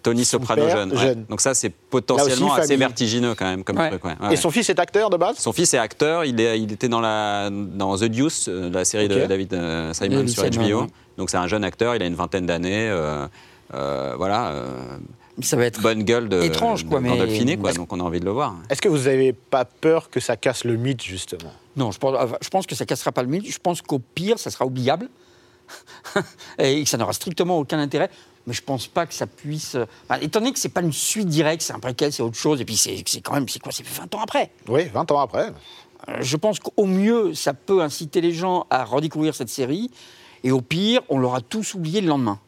Tony 0.03 0.24
Son 0.24 0.38
Soprano 0.38 0.64
père, 0.64 0.76
jeune. 0.76 0.90
ouais. 0.92 0.98
jeune. 0.98 1.24
Donc 1.28 1.40
ça, 1.40 1.55
c'est 1.55 1.68
potentiellement 1.70 2.55
assez 2.55 2.76
vertigineux 2.76 3.34
quand 3.34 3.44
même 3.46 3.64
comme 3.64 3.76
Ouais. 3.78 3.90
truc. 3.90 4.05
ouais. 4.05 4.14
Et 4.22 4.26
Ouais. 4.28 4.36
son 4.36 4.51
fils 4.51 4.68
est 4.70 4.78
acteur 4.78 5.11
de 5.11 5.16
base? 5.16 5.36
Son 5.38 5.53
fils 5.53 5.74
est 5.74 5.78
acteur, 5.78 6.24
il, 6.24 6.40
est, 6.40 6.61
il 6.61 6.72
était 6.72 6.88
dans, 6.88 7.01
la, 7.01 7.51
dans 7.51 7.96
The 7.96 8.05
Deuce, 8.05 8.46
euh, 8.48 8.70
la 8.70 8.84
série 8.84 9.09
de 9.09 9.26
David 9.26 9.53
euh, 9.55 9.92
Simon 9.92 10.26
sur 10.26 10.44
HBO. 10.48 10.86
Donc 11.18 11.28
c'est 11.30 11.36
un 11.36 11.46
jeune 11.46 11.64
acteur, 11.64 11.94
il 11.96 12.03
a 12.03 12.07
une 12.07 12.14
vingtaine 12.14 12.46
d'années. 12.46 12.88
euh, 12.88 13.26
euh, 13.74 14.14
voilà, 14.16 14.48
euh, 14.48 14.66
Ça 15.42 15.57
va 15.57 15.64
être. 15.66 15.80
bonne 15.80 16.03
gueule 16.03 16.28
de, 16.28 16.42
Étrange, 16.42 16.84
quoi, 16.86 16.98
de 16.98 17.05
mais- 17.05 17.11
Gandolfini, 17.11 17.57
quoi, 17.59 17.70
Est-ce- 17.70 17.78
donc 17.78 17.92
on 17.92 18.01
a 18.01 18.03
envie 18.03 18.20
de 18.20 18.24
le 18.24 18.30
voir. 18.32 18.57
Est-ce 18.68 18.80
que 18.82 18.88
vous 18.88 19.05
n'avez 19.05 19.32
pas 19.32 19.64
peur 19.64 20.11
que 20.11 20.18
ça 20.18 20.36
casse 20.36 20.64
le 20.64 20.76
mythe, 20.76 21.03
justement? 21.05 21.53
Non, 21.76 21.92
je 21.92 21.98
pense, 21.98 22.16
enfin, 22.18 22.36
je 22.42 22.48
pense 22.48 22.66
que 22.66 22.74
ça 22.74 22.84
cassera 22.84 23.12
pas 23.12 23.22
le 23.22 23.28
mythe. 23.28 23.48
Je 23.48 23.59
pense 23.62 23.80
qu'au 23.80 23.98
pire, 24.01 24.38
ça 24.38 24.51
sera 24.51 24.64
oubliable. 24.66 25.09
et 26.59 26.82
que 26.82 26.88
ça 26.88 26.96
n'aura 26.96 27.12
strictement 27.12 27.59
aucun 27.59 27.78
intérêt. 27.78 28.11
Mais 28.47 28.55
je 28.55 28.62
pense 28.62 28.86
pas 28.86 29.07
que 29.07 29.14
ça 29.14 29.26
puisse. 29.26 29.76
enfin, 30.09 30.20
étant 30.20 30.41
donné 30.41 30.53
que 30.53 30.59
c'est 30.59 30.70
pas 30.70 30.80
une 30.80 30.93
suite 30.93 31.28
directe, 31.28 31.62
c'est 31.62 31.72
un 31.72 31.78
préquel, 31.78 32.12
c'est 32.12 32.22
autre 32.22 32.36
chose. 32.36 32.61
Et 32.61 32.64
puis 32.64 32.76
c'est 32.76 33.20
quand 33.20 33.34
même, 33.34 33.49
c'est 33.49 33.61
quoi 33.61 33.72
C'est 33.72 33.86
20 33.86 34.14
ans 34.14 34.20
après. 34.22 34.51
Oui, 34.68 34.84
20 34.84 35.11
ans 35.12 35.20
après. 35.20 35.53
Euh, 36.09 36.18
je 36.20 36.36
pense 36.36 36.59
qu'au 36.59 36.86
mieux, 36.86 37.34
ça 37.34 37.55
peut 37.55 37.82
inciter 37.82 38.20
les 38.20 38.32
gens 38.32 38.66
à 38.70 38.84
redécouvrir 38.84 39.34
cette 39.34 39.51
série. 39.51 39.91
Et 40.43 40.53
au 40.53 40.62
pire, 40.62 41.03
on 41.09 41.18
l'aura 41.18 41.41
tous 41.41 41.74
oublié 41.74 42.01
le 42.01 42.09
lendemain. 42.09 42.38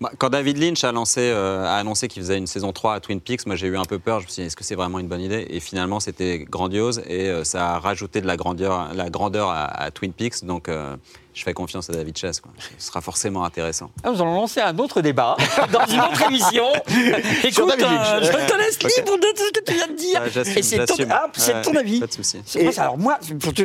Bah, 0.00 0.10
Quand 0.18 0.28
David 0.28 0.58
Lynch 0.58 0.84
a, 0.84 0.92
lancé, 0.92 1.20
euh, 1.22 1.64
a 1.64 1.76
annoncé 1.76 2.06
qu'il 2.08 2.22
faisait 2.22 2.36
une 2.36 2.46
saison 2.46 2.72
3 2.72 2.94
à 2.94 3.00
Twin 3.00 3.20
Peaks, 3.20 3.46
moi 3.46 3.56
j'ai 3.56 3.66
eu 3.66 3.76
un 3.78 3.84
peu 3.86 3.98
peur. 3.98 4.20
Je 4.20 4.26
me 4.26 4.30
suis 4.30 4.42
dit, 4.42 4.46
est-ce 4.46 4.56
que 4.56 4.64
c'est 4.64 4.74
vraiment 4.74 4.98
une 4.98 5.08
bonne 5.08 5.22
idée? 5.22 5.46
Et 5.48 5.58
finalement, 5.60 6.00
c'était 6.00 6.40
grandiose 6.40 7.02
et 7.08 7.28
euh, 7.30 7.44
ça 7.44 7.74
a 7.74 7.78
rajouté 7.78 8.20
de 8.20 8.26
la 8.26 8.36
grandeur, 8.36 8.90
la 8.94 9.08
grandeur 9.08 9.48
à, 9.48 9.64
à 9.64 9.90
Twin 9.90 10.12
Peaks. 10.12 10.44
Donc 10.44 10.68
euh, 10.68 10.96
je 11.32 11.42
fais 11.44 11.54
confiance 11.54 11.88
à 11.88 11.94
David 11.94 12.16
Chase. 12.18 12.40
Quoi. 12.40 12.52
Ce 12.78 12.86
sera 12.88 13.00
forcément 13.00 13.44
intéressant. 13.44 13.90
Ah, 14.04 14.10
nous 14.10 14.20
allons 14.20 14.34
lancer 14.34 14.60
un 14.60 14.78
autre 14.78 15.00
débat 15.00 15.34
dans 15.72 15.86
une 15.86 16.00
autre 16.00 16.22
émission. 16.28 16.64
Écoute, 17.44 17.68
David 17.68 17.80
Lynch. 17.80 18.06
euh, 18.06 18.20
je 18.22 18.52
te 18.52 18.56
laisse 18.58 18.82
libre 18.82 19.16
de 19.16 19.34
tout 19.34 19.44
ce 19.46 19.60
que 19.60 19.64
tu 19.64 19.72
viens 19.74 19.88
de 19.88 19.94
dire. 19.96 20.20
Ah, 20.22 20.58
Et 20.58 20.62
c'est 20.62 20.84
ton, 20.84 20.94
ah, 21.10 21.26
c'est 21.34 21.54
Ouais, 21.54 21.62
ton 21.62 21.74
avis. 21.74 22.00
Pas 22.00 22.06
de 22.06 22.12
souci. 22.12 22.38
Alors 22.76 22.98
moi, 22.98 23.18
pour 23.40 23.54
te- 23.54 23.62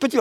petit 0.00 0.16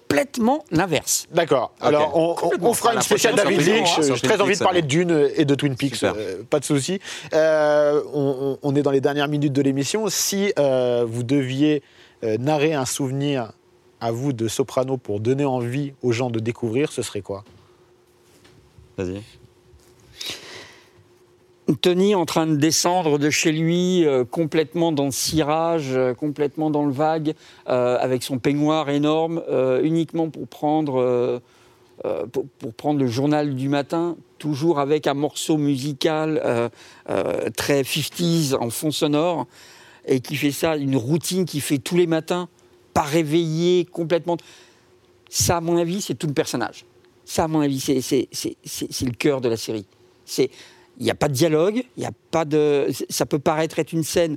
complètement 0.00 0.64
l'inverse. 0.70 1.26
D'accord. 1.32 1.72
Alors, 1.80 2.16
on- 2.16 2.30
on, 2.30 2.34
Complètement. 2.34 2.70
on 2.70 2.74
fera 2.74 2.94
une 2.94 3.00
spéciale 3.02 3.34
David 3.34 3.60
Lynch. 3.60 3.94
Twin 3.94 4.06
Peaks, 4.08 4.16
J'ai 4.16 4.28
très 4.28 4.40
envie 4.40 4.54
de 4.54 4.62
parler 4.62 4.82
de 4.82 4.86
Dune 4.86 5.28
et 5.36 5.44
de 5.44 5.54
Twin 5.54 5.76
Peaks. 5.76 6.02
Euh, 6.04 6.42
pas 6.48 6.60
de 6.60 6.64
souci. 6.64 7.00
Euh, 7.32 8.02
on, 8.12 8.58
on- 8.62 8.68
on 8.70 8.74
est 8.76 8.82
dans 8.82 8.90
les 8.90 9.00
dernières 9.00 9.28
minutes 9.28 9.52
de 9.52 9.62
l'émission. 9.62 10.08
Si 10.08 10.52
euh, 10.58 11.04
vous 11.06 11.22
deviez 11.22 11.82
euh, 12.24 12.36
narrer 12.38 12.74
un 12.74 12.84
souvenir 12.86 13.52
à 14.00 14.10
vous 14.12 14.32
de 14.32 14.48
Soprano 14.48 14.96
pour 14.96 15.20
donner 15.20 15.44
envie 15.44 15.92
aux 16.02 16.12
gens 16.12 16.30
de 16.30 16.38
découvrir, 16.40 16.92
ce 16.92 17.02
serait 17.02 17.22
quoi? 17.22 17.44
Vas-y. 18.96 19.22
Tony 21.74 22.14
en 22.14 22.26
train 22.26 22.46
de 22.46 22.54
descendre 22.54 23.18
de 23.18 23.28
chez 23.28 23.50
lui, 23.50 24.04
euh, 24.04 24.24
complètement 24.24 24.92
dans 24.92 25.06
le 25.06 25.10
cirage, 25.10 25.88
euh, 25.90 26.14
complètement 26.14 26.70
dans 26.70 26.84
le 26.84 26.92
vague, 26.92 27.34
euh, 27.68 27.98
avec 28.00 28.22
son 28.22 28.38
peignoir 28.38 28.88
énorme, 28.88 29.42
uniquement 29.82 30.30
pour 30.30 30.46
prendre, 30.46 31.40
pour, 32.32 32.72
prendre 32.76 33.00
le 33.00 33.06
journal 33.06 33.54
du 33.54 33.68
matin, 33.68 34.16
toujours 34.38 34.78
avec 34.78 35.06
un 35.06 35.14
morceau 35.14 35.56
musical 35.56 36.70
très 37.56 37.82
50s 37.82 38.54
en 38.54 38.70
fond 38.70 38.90
sonore, 38.90 39.46
et 40.06 40.20
qui 40.20 40.36
fait 40.36 40.52
ça, 40.52 40.76
une 40.76 40.96
routine 40.96 41.44
qu'il 41.44 41.60
fait 41.60 41.78
tous 41.78 41.96
les 41.96 42.06
matins, 42.06 42.48
pas 42.94 43.02
réveillé, 43.02 43.84
complètement. 43.84 44.36
Ça, 45.28 45.56
à 45.56 45.60
mon 45.60 45.76
avis, 45.76 46.00
c'est 46.00 46.14
tout 46.14 46.28
le 46.28 46.34
personnage. 46.34 46.84
Ça, 47.24 47.44
à 47.44 47.48
mon 47.48 47.60
avis, 47.60 47.80
c'est 47.80 48.28
le 48.30 49.16
cœur 49.16 49.40
de 49.40 49.48
la 49.48 49.56
série. 49.56 49.86
C'est 50.24 50.50
il 50.98 51.04
n'y 51.04 51.10
a 51.10 51.14
pas 51.14 51.28
de 51.28 51.34
dialogue, 51.34 51.84
il 51.96 52.02
y 52.02 52.06
a 52.06 52.12
pas 52.30 52.44
de. 52.44 52.88
Ça 53.10 53.26
peut 53.26 53.38
paraître 53.38 53.78
être 53.78 53.92
une 53.92 54.04
scène 54.04 54.36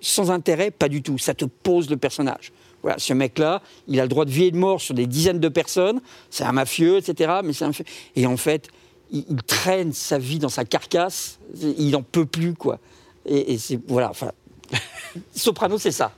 sans 0.00 0.30
intérêt, 0.30 0.70
pas 0.70 0.88
du 0.88 1.02
tout. 1.02 1.18
Ça 1.18 1.34
te 1.34 1.44
pose 1.44 1.88
le 1.90 1.96
personnage. 1.96 2.52
Voilà, 2.82 2.98
ce 2.98 3.12
mec-là, 3.12 3.62
il 3.88 4.00
a 4.00 4.04
le 4.04 4.08
droit 4.08 4.24
de 4.24 4.30
vie 4.30 4.44
et 4.44 4.50
de 4.50 4.56
mort 4.56 4.80
sur 4.80 4.94
des 4.94 5.06
dizaines 5.06 5.40
de 5.40 5.48
personnes. 5.48 6.00
C'est 6.30 6.44
un 6.44 6.52
mafieux, 6.52 6.96
etc. 6.96 7.40
Mais 7.44 7.52
c'est 7.52 7.64
un. 7.64 7.72
Et 8.16 8.26
en 8.26 8.36
fait, 8.36 8.68
il, 9.10 9.24
il 9.28 9.42
traîne 9.42 9.92
sa 9.92 10.18
vie 10.18 10.38
dans 10.38 10.48
sa 10.48 10.64
carcasse. 10.64 11.38
Il 11.60 11.90
n'en 11.90 12.02
peut 12.02 12.26
plus, 12.26 12.54
quoi. 12.54 12.78
Et, 13.26 13.52
et 13.52 13.58
c'est 13.58 13.78
voilà. 13.86 14.10
Enfin, 14.10 14.32
Soprano, 15.34 15.78
c'est 15.78 15.92
ça. 15.92 16.12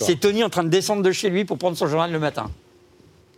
C'est 0.00 0.18
Tony 0.18 0.42
en 0.42 0.50
train 0.50 0.64
de 0.64 0.70
descendre 0.70 1.02
de 1.02 1.12
chez 1.12 1.28
lui 1.28 1.44
pour 1.44 1.58
prendre 1.58 1.76
son 1.76 1.86
journal 1.86 2.10
le 2.10 2.18
matin. 2.18 2.50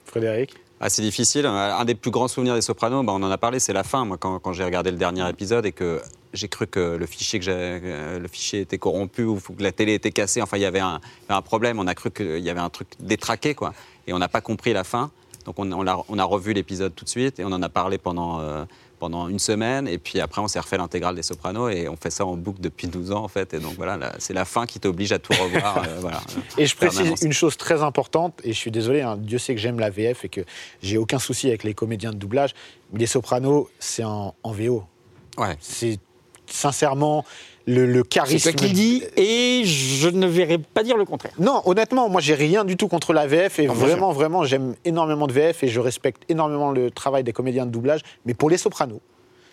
Frédéric? 0.06 0.54
C'est 0.88 1.02
difficile. 1.02 1.44
Un 1.44 1.84
des 1.84 1.94
plus 1.94 2.10
grands 2.10 2.28
souvenirs 2.28 2.54
des 2.54 2.62
Sopranos, 2.62 3.04
bah, 3.04 3.12
on 3.14 3.22
en 3.22 3.30
a 3.30 3.36
parlé, 3.36 3.60
c'est 3.60 3.74
la 3.74 3.84
fin. 3.84 4.06
Moi, 4.06 4.16
quand, 4.16 4.38
quand 4.38 4.54
j'ai 4.54 4.64
regardé 4.64 4.90
le 4.90 4.96
dernier 4.96 5.28
épisode 5.28 5.66
et 5.66 5.72
que 5.72 6.00
j'ai 6.32 6.48
cru 6.48 6.66
que 6.66 6.96
le 6.96 7.04
fichier, 7.04 7.38
que 7.38 7.44
euh, 7.50 8.18
le 8.18 8.28
fichier 8.28 8.60
était 8.60 8.78
corrompu 8.78 9.24
ou 9.24 9.38
que 9.38 9.62
la 9.62 9.72
télé 9.72 9.92
était 9.92 10.10
cassée, 10.10 10.40
enfin, 10.40 10.56
il 10.56 10.62
y 10.62 10.64
avait 10.66 10.80
un, 10.80 11.00
problème. 11.42 11.78
On 11.78 11.86
a 11.86 11.94
cru 11.94 12.10
qu'il 12.10 12.38
y 12.38 12.48
avait 12.48 12.60
un 12.60 12.70
truc 12.70 12.88
détraqué, 12.98 13.54
quoi. 13.54 13.74
Et 14.06 14.14
on 14.14 14.18
n'a 14.18 14.28
pas 14.28 14.40
compris 14.40 14.72
la 14.72 14.84
fin. 14.84 15.10
Donc, 15.44 15.58
on, 15.58 15.70
on, 15.70 15.82
l'a- 15.82 15.98
on 16.08 16.18
a 16.18 16.24
revu 16.24 16.54
l'épisode 16.54 16.94
tout 16.94 17.04
de 17.04 17.10
suite 17.10 17.38
et 17.40 17.44
on 17.44 17.52
en 17.52 17.62
a 17.62 17.68
parlé 17.68 17.98
pendant, 17.98 18.40
euh, 18.40 18.64
pendant 19.00 19.28
une 19.28 19.40
semaine, 19.40 19.88
et 19.88 19.98
puis 19.98 20.20
après 20.20 20.40
on 20.40 20.46
s'est 20.46 20.60
refait 20.60 20.76
l'intégrale 20.76 21.16
des 21.16 21.22
Sopranos, 21.22 21.70
et 21.70 21.88
on 21.88 21.96
fait 21.96 22.10
ça 22.10 22.24
en 22.24 22.36
boucle 22.36 22.60
depuis 22.60 22.86
12 22.86 23.10
ans 23.10 23.24
en 23.24 23.28
fait, 23.28 23.52
et 23.54 23.58
donc 23.58 23.74
voilà, 23.76 23.96
là, 23.96 24.12
c'est 24.18 24.34
la 24.34 24.44
fin 24.44 24.66
qui 24.66 24.78
t'oblige 24.78 25.10
à 25.10 25.18
tout 25.18 25.32
revoir. 25.32 25.78
euh, 25.88 25.96
voilà, 26.00 26.20
Et 26.58 26.66
je 26.66 26.76
précise 26.76 27.22
une 27.22 27.32
chose 27.32 27.56
très 27.56 27.82
importante, 27.82 28.40
et 28.44 28.52
je 28.52 28.58
suis 28.58 28.70
désolé, 28.70 29.00
hein, 29.00 29.16
Dieu 29.16 29.38
sait 29.38 29.54
que 29.54 29.60
j'aime 29.60 29.80
la 29.80 29.90
VF 29.90 30.24
et 30.24 30.28
que 30.28 30.42
j'ai 30.82 30.98
aucun 30.98 31.18
souci 31.18 31.48
avec 31.48 31.64
les 31.64 31.74
comédiens 31.74 32.10
de 32.12 32.16
doublage, 32.18 32.54
mais 32.92 33.00
Les 33.00 33.06
Sopranos, 33.06 33.68
c'est 33.78 34.04
en, 34.04 34.34
en 34.42 34.52
VO. 34.52 34.84
Ouais. 35.38 35.56
C'est 35.60 35.98
sincèrement 36.46 37.24
le, 37.66 37.86
le 37.86 38.02
C'est 38.02 38.08
charisme. 38.08 38.50
le 38.62 38.68
dis, 38.70 39.02
et 39.16 39.62
je 39.64 40.08
ne 40.08 40.26
verrai 40.26 40.58
pas 40.58 40.82
dire 40.82 40.96
le 40.96 41.04
contraire. 41.04 41.32
Non, 41.38 41.62
honnêtement, 41.66 42.08
moi 42.08 42.20
j'ai 42.20 42.34
rien 42.34 42.64
du 42.64 42.76
tout 42.76 42.88
contre 42.88 43.12
la 43.12 43.26
VF 43.26 43.58
et 43.58 43.66
Non, 43.66 43.74
vraiment, 43.74 44.12
vraiment, 44.12 44.44
j'aime 44.44 44.74
énormément 44.84 45.26
de 45.26 45.32
VF 45.32 45.62
et 45.62 45.68
je 45.68 45.78
respecte 45.80 46.22
énormément 46.28 46.70
le 46.72 46.90
travail 46.90 47.22
des 47.24 47.32
comédiens 47.32 47.66
de 47.66 47.70
doublage. 47.70 48.00
Mais 48.26 48.34
pour 48.34 48.50
Les 48.50 48.56
Sopranos, 48.56 49.00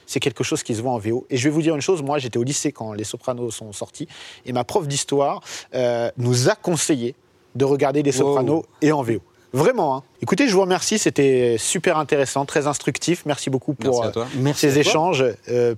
c'est 0.05 0.19
quelque 0.21 0.43
chose 0.43 0.63
qui 0.63 0.73
se 0.73 0.81
voit 0.81 0.91
en 0.93 0.99
VO. 0.99 1.25
Et 1.29 1.37
je 1.37 1.43
vais 1.43 1.49
vous 1.49 1.61
dire 1.61 1.75
une 1.75 1.81
chose, 1.81 2.01
moi 2.01 2.17
j'étais 2.17 2.37
au 2.39 2.43
lycée 2.43 2.71
quand 2.71 2.93
Les 2.93 3.03
Sopranos 3.03 3.51
sont 3.51 3.73
sortis 3.73 4.07
et 4.45 4.53
ma 4.53 4.63
prof 4.63 4.87
d'histoire 4.87 5.41
euh, 5.75 6.09
nous 6.17 6.49
a 6.49 6.55
conseillé 6.55 7.13
de 7.55 7.65
regarder 7.65 8.03
Les 8.03 8.11
Sopranos 8.13 8.63
et 8.81 8.91
en 8.91 9.01
VO. 9.03 9.19
Vraiment. 9.53 9.95
hein. 9.97 10.03
Écoutez, 10.21 10.47
je 10.47 10.53
vous 10.53 10.61
remercie, 10.61 10.99
c'était 10.99 11.55
super 11.57 11.97
intéressant, 11.97 12.45
très 12.45 12.67
instructif. 12.67 13.23
Merci 13.25 13.49
beaucoup 13.49 13.73
pour 13.73 14.01
Merci 14.03 14.19
euh, 14.19 14.23
Merci 14.39 14.59
ces 14.61 14.67
à 14.67 14.71
toi. 14.73 14.81
échanges. 14.81 15.25
euh, 15.49 15.75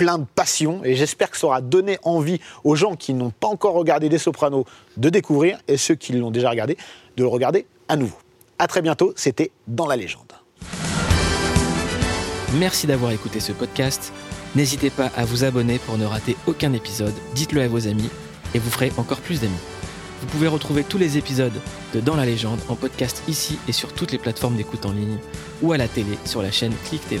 plein 0.00 0.16
de 0.16 0.24
passion 0.34 0.80
et 0.82 0.96
j'espère 0.96 1.30
que 1.30 1.36
ça 1.36 1.46
aura 1.46 1.60
donné 1.60 1.98
envie 2.04 2.40
aux 2.64 2.74
gens 2.74 2.96
qui 2.96 3.12
n'ont 3.12 3.28
pas 3.28 3.48
encore 3.48 3.74
regardé 3.74 4.08
Les 4.08 4.16
Sopranos 4.16 4.64
de 4.96 5.10
découvrir 5.10 5.58
et 5.68 5.76
ceux 5.76 5.94
qui 5.94 6.14
l'ont 6.14 6.30
déjà 6.30 6.48
regardé 6.48 6.78
de 7.18 7.22
le 7.22 7.28
regarder 7.28 7.66
à 7.86 7.96
nouveau. 7.96 8.16
À 8.58 8.66
très 8.66 8.80
bientôt, 8.80 9.12
c'était 9.14 9.50
Dans 9.68 9.86
la 9.86 9.96
légende. 9.96 10.32
Merci 12.54 12.86
d'avoir 12.86 13.12
écouté 13.12 13.40
ce 13.40 13.52
podcast. 13.52 14.10
N'hésitez 14.54 14.88
pas 14.88 15.10
à 15.18 15.26
vous 15.26 15.44
abonner 15.44 15.78
pour 15.78 15.98
ne 15.98 16.06
rater 16.06 16.34
aucun 16.46 16.72
épisode. 16.72 17.12
Dites-le 17.34 17.60
à 17.60 17.68
vos 17.68 17.86
amis 17.86 18.08
et 18.54 18.58
vous 18.58 18.70
ferez 18.70 18.92
encore 18.96 19.20
plus 19.20 19.42
d'amis. 19.42 19.52
Vous 20.22 20.28
pouvez 20.28 20.48
retrouver 20.48 20.82
tous 20.82 20.96
les 20.96 21.18
épisodes 21.18 21.60
de 21.92 22.00
Dans 22.00 22.16
la 22.16 22.24
légende 22.24 22.60
en 22.70 22.74
podcast 22.74 23.22
ici 23.28 23.58
et 23.68 23.72
sur 23.72 23.92
toutes 23.92 24.12
les 24.12 24.18
plateformes 24.18 24.56
d'écoute 24.56 24.86
en 24.86 24.92
ligne 24.92 25.18
ou 25.60 25.74
à 25.74 25.76
la 25.76 25.88
télé 25.88 26.16
sur 26.24 26.40
la 26.40 26.50
chaîne 26.50 26.72
Click 26.86 27.06
TV. 27.06 27.20